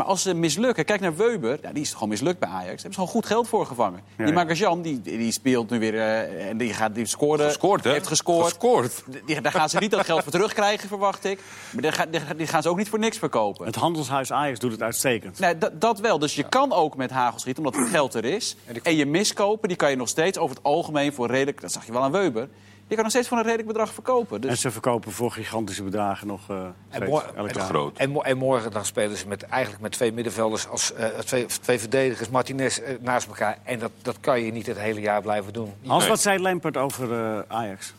Maar 0.00 0.08
als 0.08 0.22
ze 0.22 0.34
mislukken, 0.34 0.84
kijk 0.84 1.00
naar 1.00 1.16
Weber, 1.16 1.58
ja, 1.62 1.72
die 1.72 1.82
is 1.82 1.92
gewoon 1.92 2.08
mislukt 2.08 2.38
bij 2.38 2.48
Ajax. 2.48 2.64
Daar 2.64 2.70
hebben 2.74 2.92
ze 2.92 2.94
gewoon 2.98 3.08
goed 3.08 3.26
geld 3.26 3.48
voor 3.48 3.66
gevangen. 3.66 4.00
Ja, 4.06 4.16
die 4.16 4.26
ja. 4.26 4.32
Magajan, 4.32 4.82
die, 4.82 5.00
die 5.00 5.32
speelt 5.32 5.70
nu 5.70 5.78
weer 5.78 5.94
eh, 5.94 6.48
en 6.48 6.56
die, 6.58 6.72
gaat, 6.74 6.94
die 6.94 7.06
scoorde, 7.06 7.42
Gescoord, 7.44 7.84
hè? 7.84 7.90
heeft 7.92 8.06
gescoord. 8.06 8.44
Gescoord. 8.44 9.04
Die, 9.26 9.40
daar 9.40 9.52
gaan 9.52 9.68
ze 9.68 9.78
niet 9.78 9.90
dat 9.90 10.04
geld 10.04 10.22
voor 10.22 10.32
terugkrijgen, 10.32 10.88
verwacht 10.88 11.24
ik. 11.24 11.40
Maar 11.72 11.82
die, 11.82 11.92
gaan- 11.92 12.10
die, 12.10 12.20
die 12.36 12.46
gaan 12.46 12.62
ze 12.62 12.68
ook 12.68 12.76
niet 12.76 12.88
voor 12.88 12.98
niks 12.98 13.18
verkopen. 13.18 13.66
Het 13.66 13.74
handelshuis 13.74 14.32
Ajax 14.32 14.58
doet 14.58 14.72
het 14.72 14.82
uitstekend. 14.82 15.38
Nee, 15.38 15.58
dat, 15.58 15.80
dat 15.80 15.98
wel. 16.00 16.18
Dus 16.18 16.34
je 16.34 16.48
kan 16.48 16.72
ook 16.72 16.96
met 16.96 17.10
hagel 17.10 17.38
schieten, 17.38 17.64
omdat 17.64 17.80
het 17.80 17.90
geld 17.90 18.14
er 18.14 18.24
is. 18.24 18.56
En 18.82 18.96
je 18.96 19.06
miskopen, 19.06 19.68
die 19.68 19.76
kan 19.76 19.90
je 19.90 19.96
nog 19.96 20.08
steeds 20.08 20.38
over 20.38 20.56
het 20.56 20.64
algemeen 20.64 21.12
voor 21.12 21.26
redelijk... 21.26 21.60
Dat 21.60 21.72
zag 21.72 21.86
je 21.86 21.92
wel 21.92 22.02
aan 22.02 22.12
Weber. 22.12 22.48
Je 22.90 22.96
kan 22.96 23.04
nog 23.04 23.10
steeds 23.14 23.28
voor 23.28 23.36
een 23.38 23.44
redelijk 23.44 23.68
bedrag 23.68 23.92
verkopen. 23.92 24.40
En 24.42 24.48
Dus 24.48 24.60
ze 24.60 24.70
verkopen 24.70 25.12
voor 25.12 25.30
gigantische 25.30 25.82
bedragen 25.82 26.26
nog 26.26 26.40
eh 26.50 26.56
En, 26.56 26.72
steeds, 26.90 27.10
mor- 27.10 27.30
elk 27.36 27.48
en- 27.48 27.60
groot. 27.60 27.96
En, 27.98 28.14
en 28.22 28.36
morgen 28.36 28.70
dan 28.70 28.84
spelen 28.84 29.16
ze 29.16 29.28
met, 29.28 29.42
eigenlijk 29.42 29.82
met 29.82 29.92
twee 29.92 30.12
middenvelders 30.12 30.68
als 30.68 30.92
eh, 30.92 31.06
twee, 31.06 31.46
twee 31.46 31.78
verdedigers, 31.80 32.28
Martinez 32.28 32.78
eh, 32.78 32.94
naast 33.00 33.26
elkaar. 33.26 33.58
En 33.64 33.78
dat, 33.78 33.90
dat 34.02 34.16
kan 34.20 34.40
je 34.40 34.52
niet 34.52 34.66
het 34.66 34.78
hele 34.78 35.00
jaar 35.00 35.22
blijven 35.22 35.52
doen. 35.52 35.72
Hans, 35.86 36.00
Nee. 36.00 36.08
wat 36.10 36.20
zei 36.20 36.38
Lampert 36.42 36.76
over 36.76 37.12
eh, 37.12 37.38
Ajax? 37.48 37.94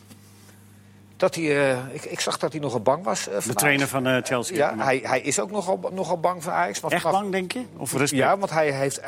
Dat 1.22 1.34
hij, 1.34 1.70
eh, 1.70 1.78
ik, 1.94 2.04
ik 2.04 2.20
zag 2.20 2.38
dat 2.38 2.52
hij 2.52 2.60
nogal 2.60 2.80
bang 2.80 3.04
was. 3.04 3.28
eh, 3.28 3.34
De 3.34 3.42
van 3.42 3.54
trainer 3.54 3.86
Ajax. 3.86 3.90
van 4.04 4.06
eh, 4.06 4.22
Chelsea. 4.22 4.56
Ja, 4.56 4.84
hij, 4.84 5.00
hij 5.04 5.20
is 5.20 5.40
ook 5.40 5.50
nogal, 5.50 5.80
nogal 5.92 6.20
bang 6.20 6.42
voor 6.42 6.52
Ajax. 6.52 6.80
Echt 6.80 7.00
vanaf- 7.02 7.20
bang, 7.20 7.32
denk 7.32 7.52
je? 7.52 7.62
Of 7.76 7.92
respect? 7.92 8.22
Ja, 8.22 8.38
want 8.38 8.50
hij 8.50 8.70
heeft 8.70 9.00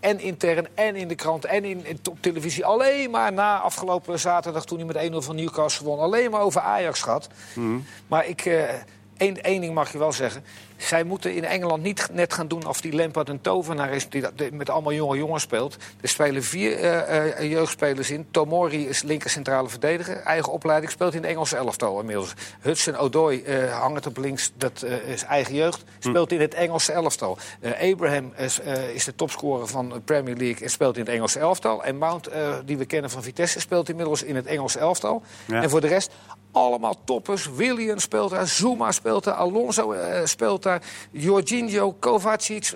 en 0.00 0.20
intern 0.20 0.66
en 0.74 0.96
in 0.96 1.08
de 1.08 1.14
krant 1.14 1.44
en 1.44 1.64
in, 1.64 1.84
in- 1.86 1.98
op 2.10 2.18
televisie... 2.22 2.64
alleen 2.64 3.10
maar 3.10 3.32
na 3.32 3.58
afgelopen 3.58 4.18
zaterdag 4.18 4.64
toen 4.64 4.78
hij 4.78 4.86
met 4.86 5.10
1-0 5.12 5.16
van 5.26 5.36
Newcastle 5.36 5.86
won... 5.86 5.98
alleen 5.98 6.30
maar 6.30 6.40
over 6.40 6.60
Ajax 6.60 7.02
gehad. 7.02 7.28
Mhm. 7.54 7.76
Maar 8.06 8.26
ik, 8.26 8.44
één, 9.16 9.42
één 9.42 9.60
ding 9.60 9.74
mag 9.74 9.92
je 9.92 9.98
wel 9.98 10.12
zeggen. 10.12 10.44
Zij 10.76 11.04
moeten 11.04 11.34
in 11.34 11.44
Engeland 11.44 11.82
niet 11.82 12.08
net 12.12 12.32
gaan 12.32 12.48
doen 12.48 12.66
of 12.66 12.80
die 12.80 12.94
Lampard 12.94 13.28
een 13.28 13.40
tovenaar 13.40 13.90
is... 13.92 14.08
die 14.08 14.20
dat- 14.20 14.38
die 14.38 14.52
met 14.52 14.70
allemaal 14.70 14.92
jonge 14.92 15.16
jongens 15.16 15.42
speelt. 15.42 15.76
Er 16.00 16.08
spelen 16.08 16.42
vier 16.42 16.78
eh, 16.78 17.38
eh, 17.40 17.50
jeugdspelers 17.50 18.10
in. 18.10 18.26
Tomori 18.30 18.88
is 18.88 19.02
linker 19.02 19.30
centrale 19.30 19.68
verdediger. 19.68 20.16
Eigen 20.16 20.52
opleiding 20.52 20.92
speelt 20.92 21.14
in 21.14 21.20
het 21.22 21.30
Engelse 21.30 21.56
elftal 21.56 22.00
inmiddels. 22.00 22.34
Hudson 22.60 22.96
Odoi 22.96 23.42
eh, 23.42 23.80
hangt 23.80 24.06
op 24.06 24.16
links, 24.16 24.52
dat 24.56 24.82
eh, 24.82 24.92
is 25.08 25.22
eigen 25.22 25.54
jeugd. 25.54 25.84
Speelt 25.98 26.32
in 26.32 26.40
het 26.40 26.54
Engelse 26.54 26.92
elftal. 26.92 27.38
Eh, 27.60 27.92
Abraham 27.92 28.32
is, 28.36 28.60
eh, 28.60 28.88
is 28.94 29.04
de 29.04 29.14
topscorer 29.14 29.66
van 29.66 29.88
de 29.88 30.00
Premier 30.00 30.36
League 30.36 30.62
en 30.64 30.70
speelt 30.70 30.94
in 30.96 31.04
het 31.04 31.14
Engelse 31.14 31.38
elftal. 31.38 31.84
En 31.84 31.96
Mount, 31.98 32.26
eh, 32.26 32.54
die 32.64 32.76
we 32.76 32.84
kennen 32.84 33.10
van 33.10 33.22
Vitesse, 33.22 33.60
speelt 33.60 33.88
inmiddels 33.88 34.22
in 34.22 34.36
het 34.36 34.46
Engelse 34.46 34.78
elftal. 34.78 35.22
Ja. 35.46 35.62
En 35.62 35.70
voor 35.70 35.80
de 35.80 35.86
rest 35.86 36.10
allemaal 36.52 36.96
toppers. 37.04 37.48
William 37.56 37.98
speelt 37.98 38.30
daar, 38.30 38.46
Zuma 38.46 38.92
speelt 38.92 39.24
daar, 39.24 39.34
Alonso 39.34 39.92
eh, 39.92 40.24
speelt 40.24 40.62
daar, 40.62 40.65
Jorginho, 41.12 41.92
Kovacic. 41.92 42.74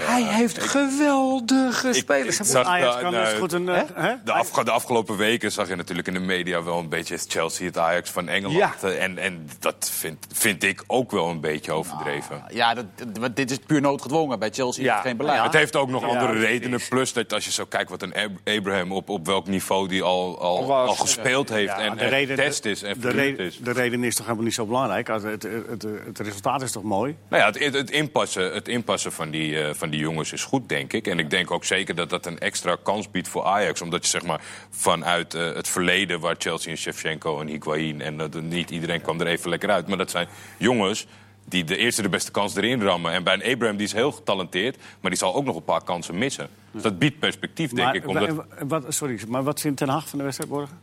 Hij 0.00 0.22
heeft 0.22 0.62
geweldige 0.62 1.92
spelers. 1.92 2.38
ik 2.40 2.46
zag- 2.46 2.66
Ajax 2.66 2.94
Ja, 2.94 3.00
kan 3.00 3.10
dus 3.12 3.32
goed 3.32 3.52
een... 3.52 3.68
eh, 3.68 3.82
hè? 3.94 4.14
De, 4.24 4.32
afge- 4.32 4.64
de 4.64 4.70
afgelopen 4.70 5.16
weken 5.16 5.52
zag 5.52 5.68
je 5.68 5.76
natuurlijk 5.76 6.06
in 6.08 6.14
de 6.14 6.20
media 6.20 6.62
wel 6.62 6.78
een 6.78 6.88
beetje 6.88 7.18
Chelsea, 7.28 7.66
het 7.66 7.78
Ajax 7.78 8.10
van 8.10 8.28
Engeland. 8.28 8.56
Ja. 8.58 8.74
Eh, 8.88 9.02
En, 9.02 9.18
en 9.18 9.48
dat 9.58 9.90
vind, 9.94 10.26
vind 10.32 10.62
ik 10.62 10.84
ook 10.86 11.10
wel 11.10 11.28
een 11.28 11.40
beetje 11.40 11.72
overdreven. 11.72 12.42
ja, 12.50 12.74
dat, 12.74 12.84
dat- 13.20 13.36
dit 13.36 13.50
is 13.50 13.58
puur 13.66 13.80
noodgedwongen. 13.80 14.38
Bij 14.38 14.50
Chelsea 14.52 14.84
Ja. 14.84 14.92
heeft 14.92 15.06
geen 15.06 15.16
beleid. 15.16 15.38
Ja. 15.38 15.44
Het 15.44 15.52
heeft 15.52 15.76
ook 15.76 15.88
nog 15.88 16.00
Ja, 16.02 16.08
andere 16.08 16.32
redenen. 16.38 16.80
Plus 16.88 17.12
dat 17.12 17.32
als 17.32 17.44
je 17.44 17.50
zo 17.52 17.64
kijkt 17.64 17.90
wat 17.90 18.02
een 18.02 18.14
Ab- 18.14 18.48
Abraham 18.56 18.92
op, 18.92 19.08
op 19.08 19.26
welk 19.26 19.46
niveau 19.46 19.88
die 19.88 20.02
al, 20.02 20.40
al, 20.40 20.56
Al 20.58 20.66
was. 20.66 20.88
al 20.88 20.94
gespeeld 20.94 21.48
heeft. 21.48 21.68
Ja, 21.76 21.78
en 21.78 21.96
de 21.96 22.02
en 22.04 22.08
reden- 22.08 22.36
getest 22.36 22.64
is 22.64 22.82
en 22.82 23.00
de, 23.00 23.36
is. 23.36 23.58
reden 23.64 24.04
is 24.04 24.14
toch 24.14 24.24
helemaal 24.24 24.44
niet 24.44 24.54
zo 24.54 24.66
belangrijk. 24.66 25.08
Het, 25.08 25.22
het, 25.22 25.42
het, 25.68 25.82
het 26.06 26.18
resultaat 26.18 26.62
is 26.62 26.72
toch 26.72 26.82
mooi? 26.82 27.16
Nou 27.28 27.42
ja, 27.42 27.64
het, 27.64 27.74
het, 27.74 27.90
inpassen, 27.90 28.52
het 28.54 28.68
inpassen 28.68 29.12
van 29.12 29.30
die, 29.30 29.60
eh, 29.62 29.74
van 29.74 29.83
die 29.90 30.00
jongens 30.00 30.32
is 30.32 30.44
goed, 30.44 30.68
denk 30.68 30.92
ik. 30.92 31.06
En 31.06 31.18
ik 31.18 31.30
denk 31.30 31.50
ook 31.50 31.64
zeker 31.64 31.94
dat 31.94 32.10
dat 32.10 32.26
een 32.26 32.38
extra 32.38 32.76
kans 32.82 33.10
biedt 33.10 33.28
voor 33.28 33.44
Ajax. 33.44 33.80
Omdat 33.80 34.02
je 34.04 34.10
zeg 34.10 34.22
maar 34.22 34.40
vanuit 34.70 35.34
eh, 35.34 35.52
het 35.54 35.68
verleden, 35.68 36.20
waar 36.20 36.34
Chelsea 36.38 36.70
en 36.70 36.78
Shevchenko 36.78 37.40
en 37.40 37.46
Higuain... 37.46 38.00
en 38.00 38.16
dat 38.16 38.42
niet 38.42 38.70
iedereen 38.70 39.00
kwam 39.00 39.20
er 39.20 39.26
even 39.26 39.50
lekker 39.50 39.70
uit. 39.70 39.86
Maar 39.86 39.98
dat 39.98 40.10
zijn 40.10 40.28
jongens 40.58 41.06
die 41.44 41.64
de 41.64 41.76
eerste 41.76 42.02
de 42.02 42.08
beste 42.08 42.30
kans 42.30 42.56
erin 42.56 42.82
rammen. 42.82 43.12
En 43.12 43.24
bij 43.24 43.34
een 43.34 43.52
Abraham, 43.52 43.76
die 43.76 43.86
is 43.86 43.92
heel 43.92 44.12
getalenteerd... 44.12 44.76
maar 45.00 45.10
die 45.10 45.20
zal 45.20 45.34
ook 45.34 45.44
nog 45.44 45.56
een 45.56 45.64
paar 45.64 45.84
kansen 45.84 46.18
missen. 46.18 46.48
Dus 46.70 46.82
dat 46.82 46.98
biedt 46.98 47.18
perspectief, 47.18 47.70
denk 47.70 47.86
maar, 47.86 47.94
ik. 47.94 48.08
Omdat... 48.08 48.30
wa- 48.30 48.46
wat, 48.66 48.84
sorry, 48.88 49.20
maar 49.28 49.42
wat 49.42 49.60
vindt 49.60 49.78
Ten 49.78 49.88
Hag 49.88 50.08
van 50.08 50.18
de 50.18 50.24
wedstrijd 50.24 50.50
morgen? 50.50 50.78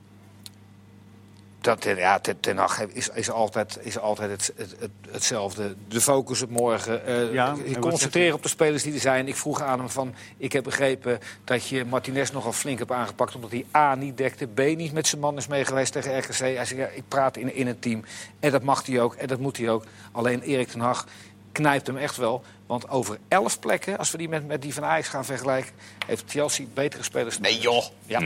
Dat, 1.62 1.86
eh, 1.86 1.97
ja, 1.97 2.19
ten, 2.39 2.58
Hag 2.58 2.82
is, 2.88 3.10
is 3.10 3.30
altijd, 3.32 3.78
is 3.82 4.00
altijd 4.00 4.32
het, 4.32 4.54
het, 4.56 4.76
het- 4.80 4.89
hetzelfde. 5.12 5.76
De 5.88 6.02
focus 6.02 6.41
op 6.41 6.50
morgen. 6.50 7.06
eh, 7.06 7.34
Ja, 7.34 7.50
wat 7.56 7.60
zegt 7.65 7.80
concentreren 7.80 8.34
op 8.36 8.43
de 8.43 8.50
spelers 8.50 8.84
die 8.84 8.93
er 8.93 9.00
zijn. 9.00 9.28
Ik 9.28 9.36
vroeg 9.36 9.62
aan 9.62 9.80
hem 9.80 9.89
van... 9.89 10.13
Ik 10.38 10.52
heb 10.54 10.63
begrepen 10.63 11.19
dat 11.43 11.67
je 11.67 11.86
Martinez 11.86 12.32
nogal 12.32 12.52
flink 12.54 12.80
hebt 12.80 12.91
aangepakt... 12.91 13.36
omdat 13.36 13.52
hij 13.52 13.65
A, 13.76 13.95
niet 13.95 14.17
dekte, 14.17 14.47
B, 14.47 14.58
niet 14.60 14.93
met 14.93 15.08
zijn 15.08 15.21
man 15.21 15.38
is 15.38 15.47
mee 15.47 15.65
geweest 15.65 15.91
tegen 15.93 16.17
RKC. 16.17 16.38
Hij 16.38 16.65
zei, 16.65 16.80
ja, 16.80 16.88
ik 16.88 17.04
praat 17.08 17.38
in, 17.38 17.56
in 17.56 17.67
een 17.67 17.80
team. 17.80 18.04
En 18.39 18.52
dat 18.52 18.63
mag 18.63 18.86
hij 18.86 19.02
ook, 19.02 19.13
en 19.15 19.28
dat 19.28 19.39
moet 19.39 19.58
hij 19.58 19.69
ook. 19.69 19.84
Alleen 20.12 20.41
Erik 20.41 20.67
ten 20.67 20.80
Hag 20.80 21.06
knijpt 21.51 21.87
hem 21.87 21.97
echt 21.97 22.17
wel. 22.17 22.43
Want 22.65 22.89
over 22.89 23.17
elf 23.27 23.59
plekken, 23.59 23.97
als 23.97 24.11
we 24.11 24.17
die 24.17 24.29
met, 24.29 24.47
met 24.47 24.61
die 24.61 24.73
van 24.73 24.83
Ajax 24.85 25.07
gaan 25.07 25.25
vergelijken... 25.25 25.71
heeft 26.05 26.23
Chelsea 26.27 26.65
betere 26.73 27.03
spelers. 27.03 27.39
Nee, 27.39 27.59
joh. 27.59 27.83
Ja, 28.05 28.19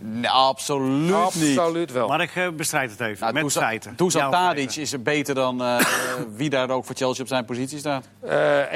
Nee, 0.00 0.28
absoluut 0.28 1.34
niet. 1.34 1.58
absoluut 1.58 1.92
wel. 1.92 2.08
Maar 2.08 2.20
ik 2.20 2.36
eh, 2.36 2.48
bestrijd 2.48 2.90
het 2.90 3.00
even. 3.00 3.20
Nou, 3.20 3.32
met 3.32 3.42
Dusan- 3.42 3.62
feiten. 3.62 3.92
Dusan 3.96 4.30
Tadic 4.30 4.76
is 4.76 4.92
er 4.92 5.02
beter 5.02 5.34
dan 5.34 5.62
eh, 5.62 5.80
wie 6.36 6.50
daar 6.50 6.70
ook 6.70 6.84
voor 6.84 6.94
Chelsea 6.94 7.22
op 7.22 7.28
zijn 7.28 7.44
positie 7.44 7.78
staat. 7.78 8.08
Eh, 8.20 8.30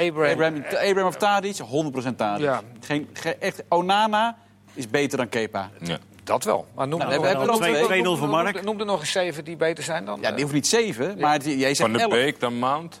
Abraham, 0.07 0.31
Abraham, 0.31 0.63
Abraham 0.65 1.05
of 1.07 1.15
Tadic, 1.15 1.57
100% 1.57 2.15
Tadic. 2.15 2.43
Ja. 2.45 2.61
Geen, 2.79 3.09
geen- 3.13 3.39
echt, 3.41 3.63
Onana 3.69 4.37
is 4.73 4.89
beter 4.89 5.17
dan 5.17 5.29
Kepa. 5.29 5.69
ja. 5.79 5.97
dat 6.23 6.43
wel. 6.43 6.67
Maar 6.75 6.87
noem, 6.87 6.99
Nou, 6.99 7.11
er 7.11 7.17
nog- 7.19 7.27
er 7.27 7.35
nog 7.37 7.45
noem- 7.45 7.55
twee. 7.87 8.01
noem- 8.03 8.15
2-0 8.15 8.19
voor 8.19 8.29
Mark. 8.29 8.63
Noem 8.63 8.79
er 8.79 8.85
nog 8.85 8.99
eens 8.99 9.11
zeven 9.11 9.43
die 9.45 9.55
beter 9.55 9.83
zijn 9.83 10.05
dan. 10.05 10.19
Ja, 10.21 10.31
die 10.31 10.41
hoeft 10.41 10.53
niet 10.53 10.67
7, 10.67 11.19
maar 11.19 11.41
jij 11.41 11.57
zegt 11.75 11.79
Van 11.79 11.93
de 11.93 11.99
11. 11.99 12.11
Beek, 12.11 12.39
dan 12.39 12.53
Mount. 12.59 12.99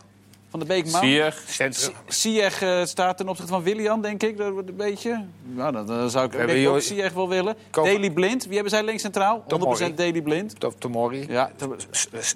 Van 0.53 0.61
de 0.61 0.67
Beek, 0.67 0.91
man. 0.91 1.01
Ziyech. 1.01 1.41
Centrum. 1.47 1.93
Ziyech 2.07 2.61
eh, 2.61 2.83
staat 2.83 3.17
ten 3.17 3.27
opzichte 3.27 3.51
van 3.51 3.63
Willian, 3.63 4.01
denk 4.01 4.23
ik. 4.23 4.39
Een 4.39 4.73
beetje. 4.77 5.25
Nou, 5.43 5.71
dan, 5.71 5.85
dan 5.85 6.09
zou 6.09 6.25
ik 6.25 6.31
denk 6.31 6.67
ook 6.67 7.13
wel 7.13 7.29
willen. 7.29 7.55
Daily 7.71 8.09
Blind. 8.11 8.43
Wie 8.45 8.53
hebben 8.53 8.71
zij 8.71 8.83
links 8.83 9.01
centraal? 9.01 9.39
100% 9.43 9.45
Tomori. 9.47 9.93
Daily 9.93 10.21
Blind. 10.21 10.59
Tom- 10.59 10.73
Tomori. 10.79 11.25
Ja, 11.29 11.51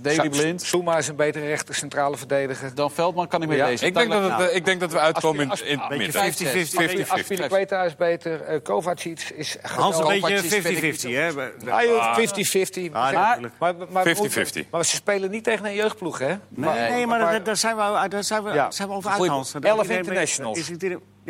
Daily 0.02 0.30
Blind. 0.30 0.62
Souma 0.62 0.98
is 0.98 1.08
een 1.08 1.16
betere 1.16 1.46
rechter 1.46 1.76
centrale 1.76 2.18
verdediger. 2.18 2.76
Dan 2.76 2.92
Veldman 2.92 3.28
kan 3.28 3.42
ik 3.42 3.48
mee 3.48 3.58
Ja, 3.58 3.66
lezen. 3.66 3.88
Ik 3.88 3.94
denk, 3.94 4.12
dat 4.12 4.40
eh, 4.50 4.56
ik 4.56 4.66
denk 4.66 4.80
dat 4.80 4.92
we 4.92 5.00
uitkomen 5.00 5.42
in, 5.44 5.50
het 5.50 5.90
Beetje 5.90 5.98
midden. 5.98 7.02
50-50. 7.02 7.06
50-50. 7.06 7.10
Aspilicueta 7.12 7.84
is 7.84 7.96
beter. 7.96 8.42
eh 8.42 8.60
Kovacic 8.64 9.20
is 9.36 9.58
Hans, 9.62 9.98
een 9.98 10.04
beetje 10.08 10.20
Kovacic 10.22 10.62
vind 10.62 10.84
ik 10.84 10.96
50-50, 11.00 11.10
hè? 11.10 11.72
Ah, 11.72 11.84
joh, 11.84 12.18
50-50. 12.18 12.92
Ah, 12.92 13.38
Maar- 13.92 14.06
50-50. 14.06 14.68
ze 14.82 14.96
spelen 14.96 15.32
niet 15.32 15.44
tegen 15.44 15.66
een 15.66 15.74
jeugdploeg, 15.74 16.20
hè? 16.20 16.36
Nee, 16.50 17.06
maar 17.08 17.42
daar- 17.44 17.58
zijn 17.58 17.76
we, 17.76 17.82
daar 18.10 18.24
zijn 18.24 18.44
we, 18.44 18.54
Ja. 18.54 18.72
zijn 18.72 18.88
we 18.88 18.94
over 18.94 19.10
Goeie- 19.12 19.24
uit, 19.24 19.32
Hans. 19.32 19.52
Daar 19.52 19.62
elf 19.64 19.90
internationals. 19.90 20.58
Is 20.58 20.70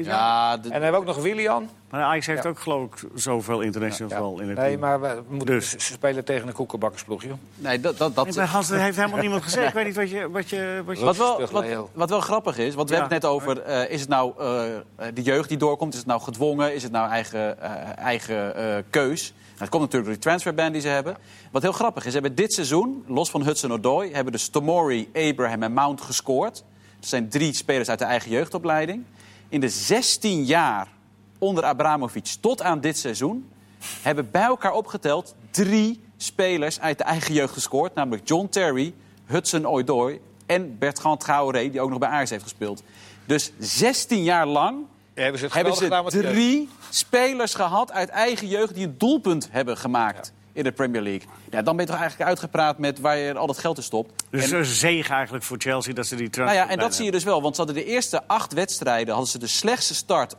Ja, 0.05 0.57
de- 0.57 0.63
En 0.63 0.69
dan 0.73 0.81
hebben 0.81 0.91
we 0.91 1.07
ook 1.07 1.15
nog 1.15 1.23
Willian. 1.23 1.69
Maar 1.89 2.01
Ajax 2.01 2.25
heeft 2.25 2.43
Ja. 2.43 2.49
ook 2.49 2.60
geloof 2.60 2.83
ik 2.86 3.10
zoveel 3.15 3.62
internationals 3.62 4.13
Ja. 4.13 4.19
wel 4.19 4.39
in 4.39 4.49
het 4.49 4.57
Nee, 4.57 4.67
team. 4.67 4.79
maar 4.79 5.01
we 5.01 5.21
moeten, 5.29 5.47
Dus. 5.55 5.75
spelen 5.77 6.23
tegen 6.25 6.47
een 6.47 6.53
koekenbakkersploeg, 6.53 7.23
joh. 7.23 7.33
nee, 7.55 7.79
dat, 7.79 7.97
dat, 7.97 8.15
dat, 8.15 8.36
Hans, 8.38 8.67
dat 8.67 8.79
heeft 8.79 8.97
helemaal 8.97 9.19
niemand 9.27 9.43
gezegd. 9.43 9.67
Ik 9.67 9.73
weet 9.73 9.86
niet 9.86 9.95
wat 9.95 10.10
je... 10.10 10.29
Wat 10.29 10.49
je, 10.49 10.81
wat 10.86 10.99
je... 10.99 11.05
Wat 11.05 11.17
wel, 11.17 11.89
wat, 11.93 12.10
wel 12.10 12.21
grappig 12.21 12.57
is, 12.57 12.75
want 12.75 12.89
we 12.89 12.95
Ja. 12.95 13.01
hebben 13.01 13.17
het 13.17 13.23
net 13.23 13.31
over... 13.31 13.62
eh, 13.62 13.89
is 13.89 13.99
het 13.99 14.10
nou 14.10 14.33
eh, 14.39 15.07
de 15.13 15.21
jeugd 15.21 15.49
die 15.49 15.57
doorkomt? 15.57 15.93
Is 15.93 15.99
het 15.99 16.07
nou 16.07 16.21
gedwongen? 16.21 16.73
Is 16.75 16.83
het 16.83 16.91
nou 16.91 17.10
eigen, 17.10 17.62
eh, 17.62 17.71
eigen 17.97 18.55
eh, 18.55 18.83
keus? 18.89 19.31
Nou, 19.31 19.60
het 19.60 19.69
komt 19.69 19.81
natuurlijk 19.83 20.03
door 20.03 20.13
die 20.13 20.21
transferban 20.31 20.71
die 20.71 20.81
ze 20.81 20.88
hebben. 20.88 21.17
Wat 21.51 21.62
heel 21.62 21.71
grappig 21.71 22.05
is, 22.05 22.12
ze 22.13 22.17
hebben 22.19 22.36
dit 22.36 22.53
seizoen, 22.53 23.03
los 23.07 23.29
van 23.29 23.43
Hudson-Odoi... 23.43 24.13
hebben 24.13 24.31
dus 24.33 24.47
Tomori, 24.49 25.10
Abraham 25.13 25.63
en 25.63 25.73
Mount 25.73 26.01
gescoord. 26.01 26.63
Dat 26.99 27.10
zijn 27.10 27.29
drie 27.29 27.53
spelers 27.53 27.89
uit 27.89 27.99
de 27.99 28.05
eigen 28.05 28.31
jeugdopleiding. 28.31 29.03
In 29.49 29.60
de 29.60 29.69
16 29.69 30.43
jaar 30.43 30.88
onder 31.39 31.63
Abramovic 31.63 32.36
tot 32.41 32.62
aan 32.62 32.79
dit 32.79 32.97
seizoen... 32.97 33.49
hebben 34.01 34.31
bij 34.31 34.43
elkaar 34.43 34.73
opgeteld 34.73 35.36
drie 35.51 36.01
spelers 36.17 36.79
uit 36.79 36.97
de 36.97 37.03
eigen 37.03 37.33
jeugd 37.33 37.53
gescoord. 37.53 37.95
Namelijk 37.95 38.27
John 38.27 38.47
Terry, 38.49 38.93
Hudson 39.25 39.65
Odoi 39.65 40.19
en 40.45 40.77
Bertrand 40.77 41.19
Traoré... 41.19 41.69
die 41.69 41.81
ook 41.81 41.89
nog 41.89 41.99
bij 41.99 42.10
Ajax 42.10 42.29
heeft 42.29 42.43
gespeeld. 42.43 42.83
Dus 43.25 43.51
16 43.60 44.23
jaar 44.23 44.45
lang 44.45 44.86
Hebben 45.13 45.39
ze 45.39 45.47
hebben 45.86 46.12
drie 46.12 46.69
spelers 46.89 47.53
gehad 47.53 47.91
uit 47.91 48.10
eigen 48.10 48.47
jeugd... 48.47 48.73
die 48.73 48.86
een 48.86 48.97
doelpunt 48.97 49.47
hebben 49.51 49.77
gemaakt 49.77 50.33
in 50.58 50.63
de 50.63 50.72
Premier 50.72 51.02
League. 51.02 51.28
Ja, 51.52 51.62
dan 51.62 51.76
ben 51.76 51.86
je 51.86 51.91
toch 51.91 52.00
eigenlijk 52.00 52.30
uitgepraat 52.30 52.78
met 52.78 53.00
waar 53.00 53.17
je 53.17 53.34
al 53.34 53.48
dat 53.48 53.58
geld 53.58 53.78
in 53.78 53.84
stopt. 53.84 54.24
Dus 54.30 54.52
een 54.52 54.65
zege 54.65 55.13
eigenlijk 55.13 55.43
voor 55.43 55.58
Chelsea 55.60 55.93
dat 55.93 56.06
ze 56.06 56.15
die 56.15 56.20
Nou 56.20 56.32
transfer... 56.32 56.60
ja, 56.60 56.70
en 56.70 56.80
dat 56.80 56.96
zie 56.96 57.06
je 57.06 57.12
dus 57.12 57.24
wel. 57.24 57.41
Want 57.41 57.56
ze 57.56 57.62
hadden 57.62 57.84
de 57.84 57.89
eerste 57.89 58.28
acht 58.28 58.54
wedstrijden... 58.54 59.13
hadden 59.13 59.32
ze 59.32 59.39
de 59.39 59.48
slechtste 59.48 59.96
start 59.96 60.36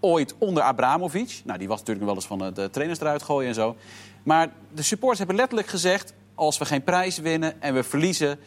ooit 0.00 0.34
onder 0.38 0.62
Abramovic. 0.62 1.40
Nou, 1.44 1.58
die 1.58 1.68
was 1.68 1.78
natuurlijk 1.78 2.06
wel 2.06 2.14
eens 2.14 2.26
van 2.26 2.38
de 2.54 2.70
trainers 2.70 3.00
eruit 3.00 3.22
gooien 3.22 3.48
en 3.48 3.54
zo. 3.54 3.76
Maar 4.22 4.48
de 4.74 4.82
supporters 4.82 5.18
hebben 5.18 5.36
letterlijk 5.36 5.68
gezegd... 5.68 6.12
als 6.34 6.58
we 6.58 6.64
geen 6.64 6.82
prijs 6.82 7.18
winnen 7.18 7.62
en 7.62 7.74
we 7.74 7.82
verliezen... 7.82 8.38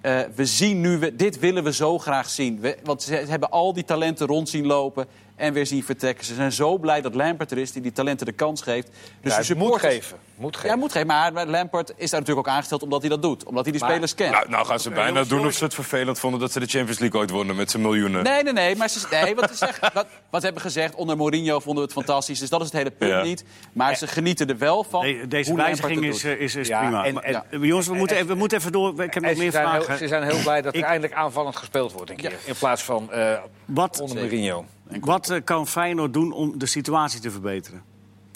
eh, 0.00 0.20
we 0.34 0.46
zien 0.46 0.80
nu, 0.80 0.98
we, 0.98 1.16
dit 1.16 1.38
willen 1.38 1.64
we 1.64 1.72
zo 1.72 1.98
graag 1.98 2.30
zien. 2.30 2.60
We- 2.60 2.78
want 2.82 3.02
ze 3.02 3.14
hebben 3.14 3.50
al 3.50 3.72
die 3.72 3.84
talenten 3.84 4.26
rond 4.26 4.48
zien 4.48 4.66
lopen 4.66 5.06
en 5.36 5.52
weer 5.52 5.66
zien 5.66 5.84
vertrekken. 5.84 6.24
Ze 6.24 6.34
zijn 6.34 6.52
zo 6.52 6.78
blij 6.78 7.00
dat 7.00 7.14
Lampert 7.14 7.50
er 7.50 7.58
is, 7.58 7.72
die 7.72 7.82
die 7.82 7.92
talenten 7.92 8.26
de 8.26 8.32
kans 8.32 8.62
geeft. 8.62 8.88
Dus 9.20 9.32
Ja, 9.32 9.38
het 9.38 9.54
moet 9.58 9.78
geven. 9.80 10.18
Moet 10.36 10.54
geven. 10.56 10.68
Ja, 10.70 10.76
moet 10.76 10.92
geven. 10.92 11.06
Maar 11.06 11.32
Lampert 11.46 11.92
is 11.96 12.10
daar 12.10 12.20
natuurlijk 12.20 12.48
ook 12.48 12.54
aangesteld 12.54 12.82
omdat 12.82 13.00
hij 13.00 13.10
dat 13.10 13.22
doet. 13.22 13.44
Omdat 13.44 13.62
hij 13.62 13.72
die 13.72 13.80
Maar- 13.80 13.90
spelers 13.90 14.14
kent. 14.14 14.32
Nou, 14.32 14.48
nou 14.50 14.66
gaan 14.66 14.80
ze 14.80 14.90
bijna 14.90 15.24
doen 15.24 15.46
of 15.46 15.52
ze 15.52 15.64
het 15.64 15.74
vervelend 15.74 16.18
vonden 16.18 16.40
dat 16.40 16.52
ze 16.52 16.60
de 16.60 16.66
Champions 16.66 16.98
League 16.98 17.20
ooit 17.20 17.30
wonnen 17.30 17.56
met 17.56 17.70
z'n 17.70 17.80
miljoenen. 17.80 18.22
Nee, 18.22 18.42
nee, 18.42 18.52
nee. 18.52 18.76
Maar 18.76 18.88
ze, 18.88 19.06
nee, 19.10 19.34
wat, 19.34 19.50
ze 19.50 19.56
zeggen, 19.56 19.90
wat, 19.94 20.06
wat 20.30 20.40
ze 20.40 20.44
hebben 20.46 20.62
gezegd, 20.62 20.94
onder 20.94 21.16
Mourinho 21.16 21.58
vonden 21.60 21.74
we 21.74 21.92
het 21.94 22.04
fantastisch. 22.04 22.38
Dus 22.38 22.48
dat 22.48 22.60
is 22.60 22.66
het 22.66 22.76
hele 22.76 22.90
punt 22.90 23.10
Ja. 23.10 23.22
niet. 23.22 23.44
Maar 23.72 23.96
ze 23.96 24.06
genieten 24.06 24.48
er 24.48 24.58
wel 24.58 24.84
van. 24.84 25.00
De- 25.04 25.28
deze 25.28 25.50
hoe 25.50 25.58
wijziging 25.58 26.04
het 26.04 26.14
is, 26.14 26.22
doet. 26.22 26.38
is, 26.38 26.54
is 26.54 26.68
Ja, 26.68 26.80
prima. 26.80 27.04
en- 27.04 27.42
jongens, 27.60 27.86
we 27.86 27.94
moeten, 27.94 28.16
even, 28.16 28.28
we 28.28 28.34
moeten 28.34 28.58
even 28.58 28.72
door. 28.72 29.02
Ik 29.02 29.14
heb 29.14 29.22
nog 29.22 29.32
ze 29.32 29.38
meer 29.38 29.50
zijn, 29.50 29.68
heel, 29.70 29.82
vragen. 29.82 29.98
ze 29.98 30.08
zijn 30.08 30.22
heel 30.22 30.42
blij 30.42 30.62
dat 30.62 30.74
er 30.74 30.82
eindelijk 30.82 31.12
aanvallend 31.12 31.56
gespeeld 31.56 31.92
wordt 31.92 32.10
een 32.10 32.16
keer. 32.16 32.30
Ja. 32.30 32.36
In 32.44 32.54
plaats 32.58 32.82
van 32.82 33.12
eh 33.12 33.32
Wat, 33.64 34.00
onder 34.00 34.16
Mourinho. 34.16 34.64
Wat 35.00 35.30
eh, 35.30 35.40
kan 35.44 35.66
Feyenoord 35.66 36.12
doen 36.12 36.32
om 36.32 36.58
de 36.58 36.66
situatie 36.66 37.20
te 37.20 37.30
verbeteren? 37.30 37.82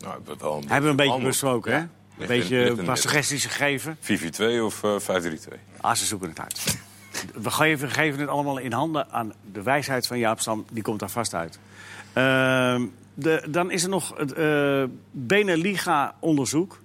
Nou, 0.03 0.18
we 0.25 0.35
wel 0.38 0.57
een 0.57 0.68
Hebben 0.68 0.97
we 0.97 1.03
een 1.03 1.09
beetje 1.09 1.27
besproken, 1.27 1.73
hè? 1.73 1.79
Een 1.79 1.88
Ligt 2.16 2.31
in- 2.31 2.38
beetje 2.38 2.61
in 2.61 2.66
een 2.66 2.77
paar 2.77 2.87
het 2.87 2.99
suggesties 2.99 3.44
gegeven. 3.47 3.97
4-4-2 4.01 4.62
of 4.64 4.83
eh 4.83 4.99
5-3-2? 4.99 5.59
Ah, 5.81 5.94
ze 5.94 6.05
zoeken 6.07 6.29
het 6.29 6.40
uit. 6.40 6.79
We 7.35 7.51
geven, 7.51 7.90
geven 7.90 8.21
het 8.21 8.29
allemaal 8.29 8.59
in 8.59 8.73
handen 8.73 9.11
aan 9.11 9.33
de 9.53 9.62
wijsheid 9.62 10.07
van 10.07 10.18
Jaap 10.18 10.40
Stam. 10.40 10.64
Die 10.71 10.83
komt 10.83 11.01
daar 11.01 11.11
vast 11.11 11.35
uit. 11.35 11.59
Ehm, 12.12 12.87
de, 13.14 13.47
dan 13.49 13.71
is 13.71 13.83
er 13.83 13.88
nog 13.88 14.14
het 14.16 14.38
uh, 14.38 14.85
Beneliga-onderzoek. 15.11 16.79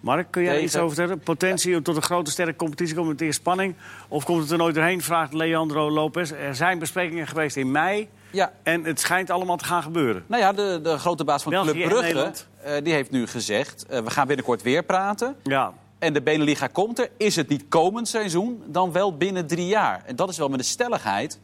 Mark, 0.00 0.30
kun 0.30 0.42
jij 0.42 0.62
iets 0.62 0.76
over 0.76 0.94
vertellen? 0.96 1.20
Potentie 1.22 1.76
om 1.76 1.82
tot 1.82 1.96
een 1.96 2.02
grote 2.02 2.30
sterke 2.30 2.56
competitie 2.56 2.94
komen 2.94 3.10
met 3.10 3.20
eerst 3.20 3.38
spanning? 3.38 3.74
Of 4.08 4.24
komt 4.24 4.42
het 4.42 4.50
er 4.50 4.58
nooit 4.58 4.74
doorheen, 4.74 5.02
vraagt 5.02 5.32
Leandro 5.32 5.90
Lopez. 5.90 6.30
Er 6.30 6.54
zijn 6.54 6.78
besprekingen 6.78 7.26
geweest 7.26 7.56
in 7.56 7.70
mei. 7.70 8.08
Ja, 8.34 8.52
En 8.62 8.84
het 8.84 9.00
schijnt 9.00 9.30
allemaal 9.30 9.56
te 9.56 9.64
gaan 9.64 9.82
gebeuren. 9.82 10.24
nou 10.26 10.42
ja, 10.42 10.52
de, 10.52 10.80
de 10.82 10.98
grote 10.98 11.24
baas 11.24 11.42
van 11.42 11.52
België 11.52 11.70
Club 11.72 11.88
Brugge... 11.88 12.32
Eh, 12.62 12.72
die 12.84 12.92
heeft 12.92 13.10
nu 13.10 13.26
gezegd, 13.26 13.86
eh, 13.86 14.00
we 14.00 14.10
gaan 14.10 14.26
binnenkort 14.26 14.62
weer 14.62 14.82
praten. 14.82 15.36
Ja, 15.42 15.72
En 15.98 16.12
de 16.12 16.22
Beneliga 16.22 16.66
komt 16.66 16.98
er. 16.98 17.08
Is 17.16 17.36
het 17.36 17.48
niet 17.48 17.64
komend 17.68 18.08
seizoen, 18.08 18.62
dan 18.66 18.92
wel 18.92 19.16
binnen 19.16 19.46
drie 19.46 19.66
jaar. 19.66 20.02
En 20.06 20.16
dat 20.16 20.28
is 20.28 20.38
wel 20.38 20.48
met 20.48 20.58
de 20.58 20.64
stelligheid 20.64 21.38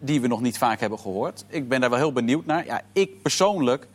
die 0.00 0.20
we 0.20 0.26
nog 0.26 0.40
niet 0.40 0.58
vaak 0.58 0.80
hebben 0.80 0.98
gehoord. 0.98 1.44
Ik 1.48 1.68
ben 1.68 1.80
daar 1.80 1.90
wel 1.90 1.98
heel 1.98 2.12
benieuwd 2.12 2.46
naar. 2.46 2.64
Ja, 2.64 2.80
ik 2.92 3.22
persoonlijk... 3.22 3.86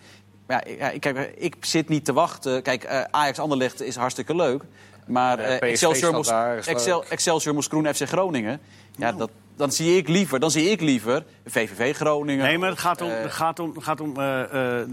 Ja, 0.47 0.63
ik- 0.63 1.01
kijk, 1.01 1.33
ik 1.37 1.55
zit 1.59 1.89
niet 1.89 2.05
te 2.05 2.13
wachten. 2.13 2.61
Kijk, 2.61 2.83
eh, 2.83 3.01
Ajax 3.11 3.39
Anderlecht 3.39 3.81
is 3.81 3.95
hartstikke 3.95 4.35
leuk. 4.35 4.63
Maar 5.07 5.39
Excelsior, 5.39 6.25
Excel. 6.65 7.03
Excelsior 7.09 7.53
Moeskroen 7.53 7.93
FC 7.95 8.07
Groningen. 8.07 8.59
Ja, 8.97 9.11
dat, 9.11 9.29
dan 9.57 9.71
zie 9.71 9.97
ik 9.97 10.07
liever, 10.07 10.39
dan 10.39 10.51
zie 10.51 10.69
ik 10.69 10.81
liever 10.81 11.23
VVV 11.45 11.95
Groningen. 11.95 12.45
nee, 12.45 12.57
maar 12.57 12.69
het 12.69 12.79
gaat 12.79 13.01
om, 13.01 13.09
Eh, 13.09 13.21
het 13.21 13.31
gaat 13.31 13.59
om, 13.59 13.71
het 13.75 13.83
gaat 13.83 14.01
om 14.01 14.17
eh, 14.19 14.81
eh, 14.81 14.87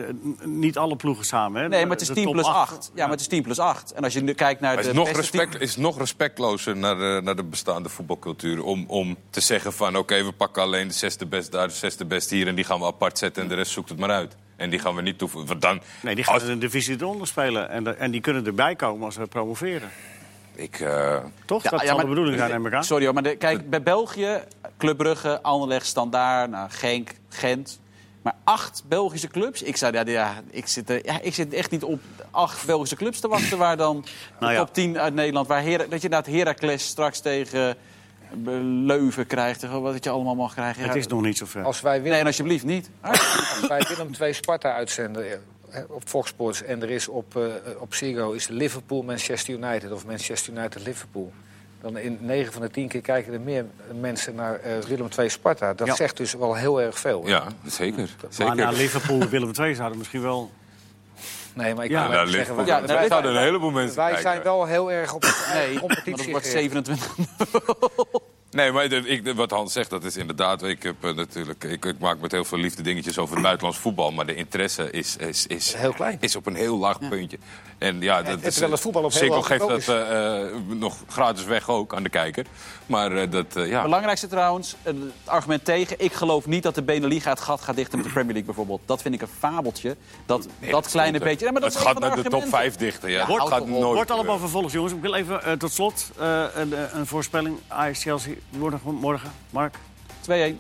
niet 0.45 0.79
alle 0.79 0.97
ploegen 0.97 1.25
samen. 1.25 1.63
Hè? 1.63 1.69
Nee, 1.69 1.83
maar 1.83 1.91
het 1.91 2.01
is 2.01 2.07
De 2.09 2.15
10 2.15 2.25
top 2.25 2.33
plus 2.33 2.47
acht. 2.47 2.73
8. 2.73 2.91
Ja, 2.95 3.03
maar 3.03 3.11
het 3.11 3.21
is 3.21 3.27
10 3.27 3.43
plus 3.43 3.59
8. 3.59 3.93
En 3.93 4.05
als 4.05 4.13
je 4.13 4.21
nu 4.21 4.33
kijkt 4.33 4.61
naar 4.61 4.75
Maar 4.75 4.83
de 4.83 4.89
het 4.89 4.99
is 4.99 5.05
nog, 5.07 5.17
respect, 5.17 5.51
team- 5.51 5.63
is 5.63 5.77
nog 5.77 5.99
respectlozer 5.99 6.77
naar 6.77 6.97
de, 6.97 7.21
naar 7.25 7.37
de 7.37 7.45
bestaande 7.45 7.89
voetbalcultuur. 7.89 8.63
Om, 8.65 8.85
om 8.89 9.17
te 9.31 9.41
zeggen 9.41 9.73
van 9.73 9.97
oké, 9.97 10.25
we 10.25 10.33
pakken 10.33 10.63
alleen 10.63 10.89
de 10.89 10.95
zesde 10.95 11.27
best 11.27 11.53
daar, 11.53 11.69
de 11.69 11.75
zesde 11.75 12.05
best 12.05 12.31
hier... 12.31 12.47
en 12.47 12.55
die 12.55 12.65
gaan 12.65 12.79
we 12.79 12.85
apart 12.87 13.19
zetten 13.19 13.43
en 13.43 13.49
de 13.49 13.55
rest 13.55 13.73
zoekt 13.73 13.89
het 13.89 13.99
maar 13.99 14.11
uit. 14.11 14.37
En 14.57 14.71
die 14.71 14.79
gaan 14.79 14.95
we 14.95 15.03
niet 15.03 15.19
toevoegen. 15.19 15.61
Dan, 15.61 15.81
Nee, 16.03 16.15
die 16.15 16.25
gaan 16.25 16.35
als- 16.35 16.43
een 16.43 16.59
divisie 16.59 16.97
eronder 17.01 17.27
spelen. 17.27 17.69
En, 17.71 17.85
de- 17.85 17.91
en 17.95 18.11
die 18.11 18.21
kunnen 18.21 18.47
erbij 18.47 18.77
komen 18.77 19.05
als 19.05 19.17
we 19.17 19.27
promoveren. 19.27 19.91
Ik, 20.55 20.81
eh, 20.81 21.17
Toch? 21.45 21.63
Ja, 21.63 21.71
dat 21.71 21.81
ja, 21.81 21.87
zal 21.87 21.95
maar- 21.97 22.05
de 22.05 22.11
bedoeling 22.11 22.39
zijn, 22.39 22.51
neem 22.51 22.67
ik 22.67 22.73
aan. 22.73 22.85
Sorry 22.85 23.05
hoor, 23.05 23.15
maar 23.15 23.23
de- 23.23 23.37
kijk, 23.37 23.71
bij 23.71 23.83
België, 23.83 24.43
Club 24.79 24.97
Brugge, 24.97 25.43
Anderlecht, 25.43 25.87
Standaard, 25.87 26.51
nou, 26.51 26.71
Genk, 26.71 27.11
Gent. 27.29 27.81
Maar 28.23 28.35
acht 28.45 28.83
Belgische 28.89 29.29
clubs. 29.29 29.63
Ik, 29.63 29.77
zou, 29.77 29.93
ja, 29.93 30.03
ja, 30.07 30.35
ik, 30.51 30.67
zit 30.67 30.91
er, 30.91 31.05
ja, 31.07 31.21
ik 31.21 31.35
zit 31.35 31.53
echt 31.55 31.71
niet 31.71 31.83
op 31.83 32.01
acht 32.31 32.67
Belgische 32.67 32.97
clubs 32.97 33.21
te 33.21 33.29
wachten... 33.29 33.59
waar 33.59 33.77
dan 33.77 34.05
Nou 34.41 34.53
ja. 34.53 34.59
top 34.59 34.75
10 34.75 34.99
uit 34.99 35.15
Nederland... 35.15 35.47
Waar 35.47 35.61
Hera- 35.61 35.77
dat 35.89 36.03
je 36.03 36.09
inderdaad 36.09 36.27
Heracles 36.27 36.87
straks 36.87 37.21
tegen 37.21 37.69
eh, 37.71 37.77
Leuven 38.85 39.27
krijgt... 39.27 39.63
of 39.65 39.71
wat 39.71 40.05
je 40.05 40.11
allemaal 40.11 40.35
mag 40.35 40.53
krijgen. 40.55 40.83
Ja, 40.83 40.89
Het 40.89 40.97
is 40.97 41.07
nog 41.07 41.21
niet 41.23 41.37
zo 41.39 41.47
ver. 41.47 41.65
Als 41.65 41.81
wij 41.81 41.93
Nee, 41.93 42.03
Willem, 42.03 42.19
en 42.19 42.27
alsjeblieft 42.27 42.65
niet. 42.65 42.91
als 43.01 43.67
wij 43.69 43.85
Willem 43.89 44.13
2 44.13 44.33
Sparta 44.33 44.75
uitzenden 44.75 45.43
op 45.89 46.03
Fox 46.05 46.29
Sports... 46.29 46.63
en 46.63 46.83
er 46.83 46.91
is 46.91 47.09
op, 47.09 47.37
eh, 47.37 47.43
op 47.79 47.95
Ziggo 47.95 48.33
is 48.33 48.49
Liverpool 48.49 49.03
Manchester 49.03 49.55
United 49.55 49.93
of 49.93 50.07
Manchester 50.07 50.53
United 50.53 50.87
Liverpool... 50.87 51.33
dan 51.81 51.97
in 51.99 52.19
9 52.21 52.53
van 52.53 52.63
de 52.63 52.71
10 52.71 52.89
keer 52.89 53.01
kijken 53.01 53.33
er 53.33 53.41
meer 53.41 53.65
mensen 54.01 54.35
naar 54.35 54.61
eh, 54.61 54.79
Willem 54.79 55.09
2 55.11 55.29
Sparta. 55.29 55.75
Dat 55.75 55.87
Ja. 55.87 55.95
zegt 55.95 56.17
dus 56.17 56.33
wel 56.35 56.55
heel 56.55 56.81
erg 56.81 56.99
veel. 56.99 57.27
ja, 57.27 57.47
zeker. 57.67 57.97
Maar 58.23 58.33
zeker. 58.33 58.55
naar 58.55 58.73
Liverpool, 58.73 59.29
Willem 59.29 59.51
II 59.61 59.75
zouden 59.75 59.99
misschien 59.99 60.23
wel... 60.23 60.51
Nee, 61.55 61.75
maar 61.75 61.85
ik 61.85 61.91
Ja. 61.91 62.09
kan 62.09 62.29
zeggen... 62.29 62.57
Wij- 62.57 62.67
Ja, 62.67 62.87
wij- 62.87 63.07
zouden 63.09 63.35
een 63.35 63.43
heleboel 63.43 63.71
mensen 63.71 63.97
wij 63.97 64.05
kijken. 64.13 64.31
zijn 64.31 64.43
wel 64.43 64.65
heel 64.67 64.93
erg 64.93 65.15
op 65.15 65.23
Nee, 65.55 65.73
maar 65.73 65.81
competitie 65.81 66.17
dat 66.17 66.27
wordt 66.27 66.47
gericht. 66.47 66.87
27. 66.87 67.17
Nee, 68.55 68.73
maar 68.73 68.89
de- 68.89 68.97
ik, 69.09 69.25
de- 69.25 69.35
wat 69.35 69.51
Hans 69.51 69.73
zegt, 69.73 69.91
dat 69.91 70.05
is 70.05 70.17
inderdaad... 70.17 70.63
Ik, 70.63 70.83
heb, 70.83 70.95
eh, 71.05 71.15
natuurlijk, 71.15 71.65
ik, 71.65 71.85
ik 71.85 71.99
maak 71.99 72.21
met 72.21 72.33
heel 72.33 72.45
veel 72.45 72.59
liefde 72.59 72.83
dingetjes 72.83 73.19
over 73.19 73.35
het 73.35 73.43
buitenlands 73.43 73.79
voetbal... 73.81 74.11
maar 74.13 74.27
de 74.27 74.35
interesse 74.35 74.91
is, 74.91 75.17
is, 75.17 75.47
is, 75.47 75.75
Heel 75.75 75.93
klein. 75.93 76.17
is 76.21 76.37
op 76.37 76.47
een 76.47 76.55
heel 76.55 76.79
laag 76.79 76.99
puntje. 77.09 77.39
En 77.79 78.01
ja, 78.01 78.23
dat 78.23 78.27
en 78.27 78.43
is, 78.43 78.51
terwijl 78.51 78.73
het 78.73 78.81
voetbal 78.81 79.05
op 79.05 79.13
heel 79.13 79.43
geeft 79.43 79.61
niveau 79.69 79.85
dat 79.85 79.89
eh, 79.89 80.45
eh, 80.45 80.53
nog 80.67 80.97
gratis 81.09 81.45
weg 81.45 81.69
ook 81.71 81.95
aan 81.95 82.03
de 82.03 82.09
kijker. 82.09 82.47
Maar 82.87 83.13
eh, 83.17 83.31
dat, 83.31 83.57
eh, 83.57 83.69
ja... 83.69 83.83
Belangrijkste 83.83 84.27
trouwens, 84.27 84.77
eh, 84.83 84.93
het 84.93 85.13
argument 85.25 85.65
tegen. 85.65 85.97
Ik 85.99 86.13
geloof 86.13 86.47
niet 86.47 86.63
dat 86.63 86.75
de 86.75 86.83
Beneliga 86.83 87.31
het 87.31 87.41
gat 87.41 87.61
gaat 87.61 87.77
dichten 87.77 87.99
met 87.99 88.07
de 88.07 88.13
Premier 88.19 88.33
League 88.33 88.47
bijvoorbeeld. 88.55 88.81
Dat 88.87 89.03
vind 89.03 89.15
ik 89.15 89.21
een 89.23 89.29
fabeltje. 89.39 89.97
Dat, 90.27 90.49
dat 90.71 90.89
kleine 90.91 91.19
beetje. 91.19 91.47
Ja, 91.47 91.53
maar 91.53 91.61
dat 91.61 91.73
het 91.75 91.83
gaat 91.83 91.99
naar 91.99 92.11
de 92.11 92.23
top 92.23 92.25
argumenten. 92.25 92.59
5 92.59 92.77
dichten. 92.77 93.11
Ja. 93.11 93.27
Wordt- 93.27 93.43
het 93.45 93.53
gaat 93.53 93.67
nooit 93.69 93.95
Wordt 93.95 94.11
allemaal 94.11 94.39
vervolgd, 94.39 94.73
jongens. 94.73 94.93
Ik 94.93 95.01
wil 95.01 95.15
even 95.15 95.45
eh, 95.45 95.53
tot 95.53 95.73
slot 95.73 96.11
eh, 96.19 96.45
een, 96.55 96.73
eh, 96.75 96.81
een 96.93 97.07
voorspelling. 97.07 97.57
Ajax-Chelsea 97.69 98.35
morgen, 98.51 98.81
morgen. 98.85 99.33
Mark? 99.51 99.75
2-1. 100.21 100.59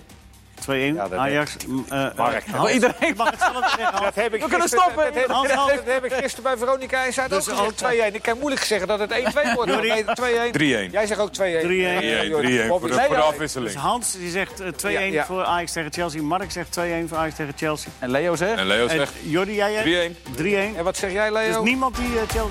2-1. 0.70 0.94
dat 0.96 1.12
Ajax. 1.12 1.56
eh, 1.88 2.06
Mark. 2.16 2.46
Hans, 2.46 2.70
Iedereen- 2.70 3.14
mag 3.16 3.30
het 3.30 3.40
zelf 3.40 3.74
zeggen. 3.78 4.02
Dat 4.02 4.14
heb 4.14 4.34
ik 4.34 4.42
We 4.42 4.48
kunnen 4.48 4.68
stoppen. 4.68 5.04
Dat 5.04 5.14
heb, 5.14 5.26
Hans, 5.28 5.48
dat, 5.48 5.56
Hans. 5.56 5.72
dat 5.72 5.84
heb 5.86 6.04
ik 6.04 6.12
gisteren 6.12 6.42
bij 6.42 6.56
Veronica 6.56 7.04
en 7.04 7.12
Zuid 7.12 7.30
Dus 7.30 7.48
ook 7.50 7.56
gezegd. 7.56 7.76
2-1. 8.10 8.14
Ik 8.14 8.22
kan 8.22 8.38
moeilijk 8.38 8.62
zeggen 8.64 8.88
dat 8.88 8.98
het 8.98 9.10
1-2 9.10 9.54
wordt. 9.54 9.80
Nee, 9.80 10.04
2-1. 10.04 10.52
3-1. 10.52 10.90
Jij 10.92 11.06
zegt 11.06 11.20
ook 11.20 11.32
2-1. 11.32 11.62
3-1. 11.62 12.00
3-1 12.00 12.28
Jordi. 12.28 12.48
3-1 12.58 12.68
Bob 12.68 12.80
voor 12.80 12.88
is- 12.88 12.96
de, 12.96 13.02
voor 13.06 13.14
de 13.16 13.22
afwisseling. 13.22 13.72
Dus 13.72 13.80
Hans 13.82 14.12
die 14.12 14.30
zegt 14.30 14.60
eh, 14.60 14.68
2-1 14.68 14.90
Ja, 14.92 15.00
ja. 15.00 15.24
voor 15.24 15.44
Ajax 15.44 15.72
tegen 15.72 15.92
Chelsea. 15.92 16.22
Mark 16.22 16.50
zegt 16.50 16.78
2-1 16.78 17.08
voor 17.08 17.18
Ajax 17.18 17.34
tegen 17.36 17.52
Chelsea. 17.56 17.90
En 17.98 18.10
Leo 18.10 18.36
zegt? 18.36 18.58
En 18.58 18.66
Leo 18.66 18.86
En 18.86 18.96
zegt 18.96 19.12
Jordi, 19.22 19.54
jij? 19.54 19.82
3-1. 19.82 20.16
3-1. 20.36 20.76
En 20.76 20.84
wat 20.84 20.96
zeg 20.96 21.12
jij, 21.12 21.32
Leo? 21.32 21.46
Dus 21.46 21.62
niemand 21.70 21.96
die 21.96 22.06
eh, 22.18 22.22
Chelsea... 22.28 22.50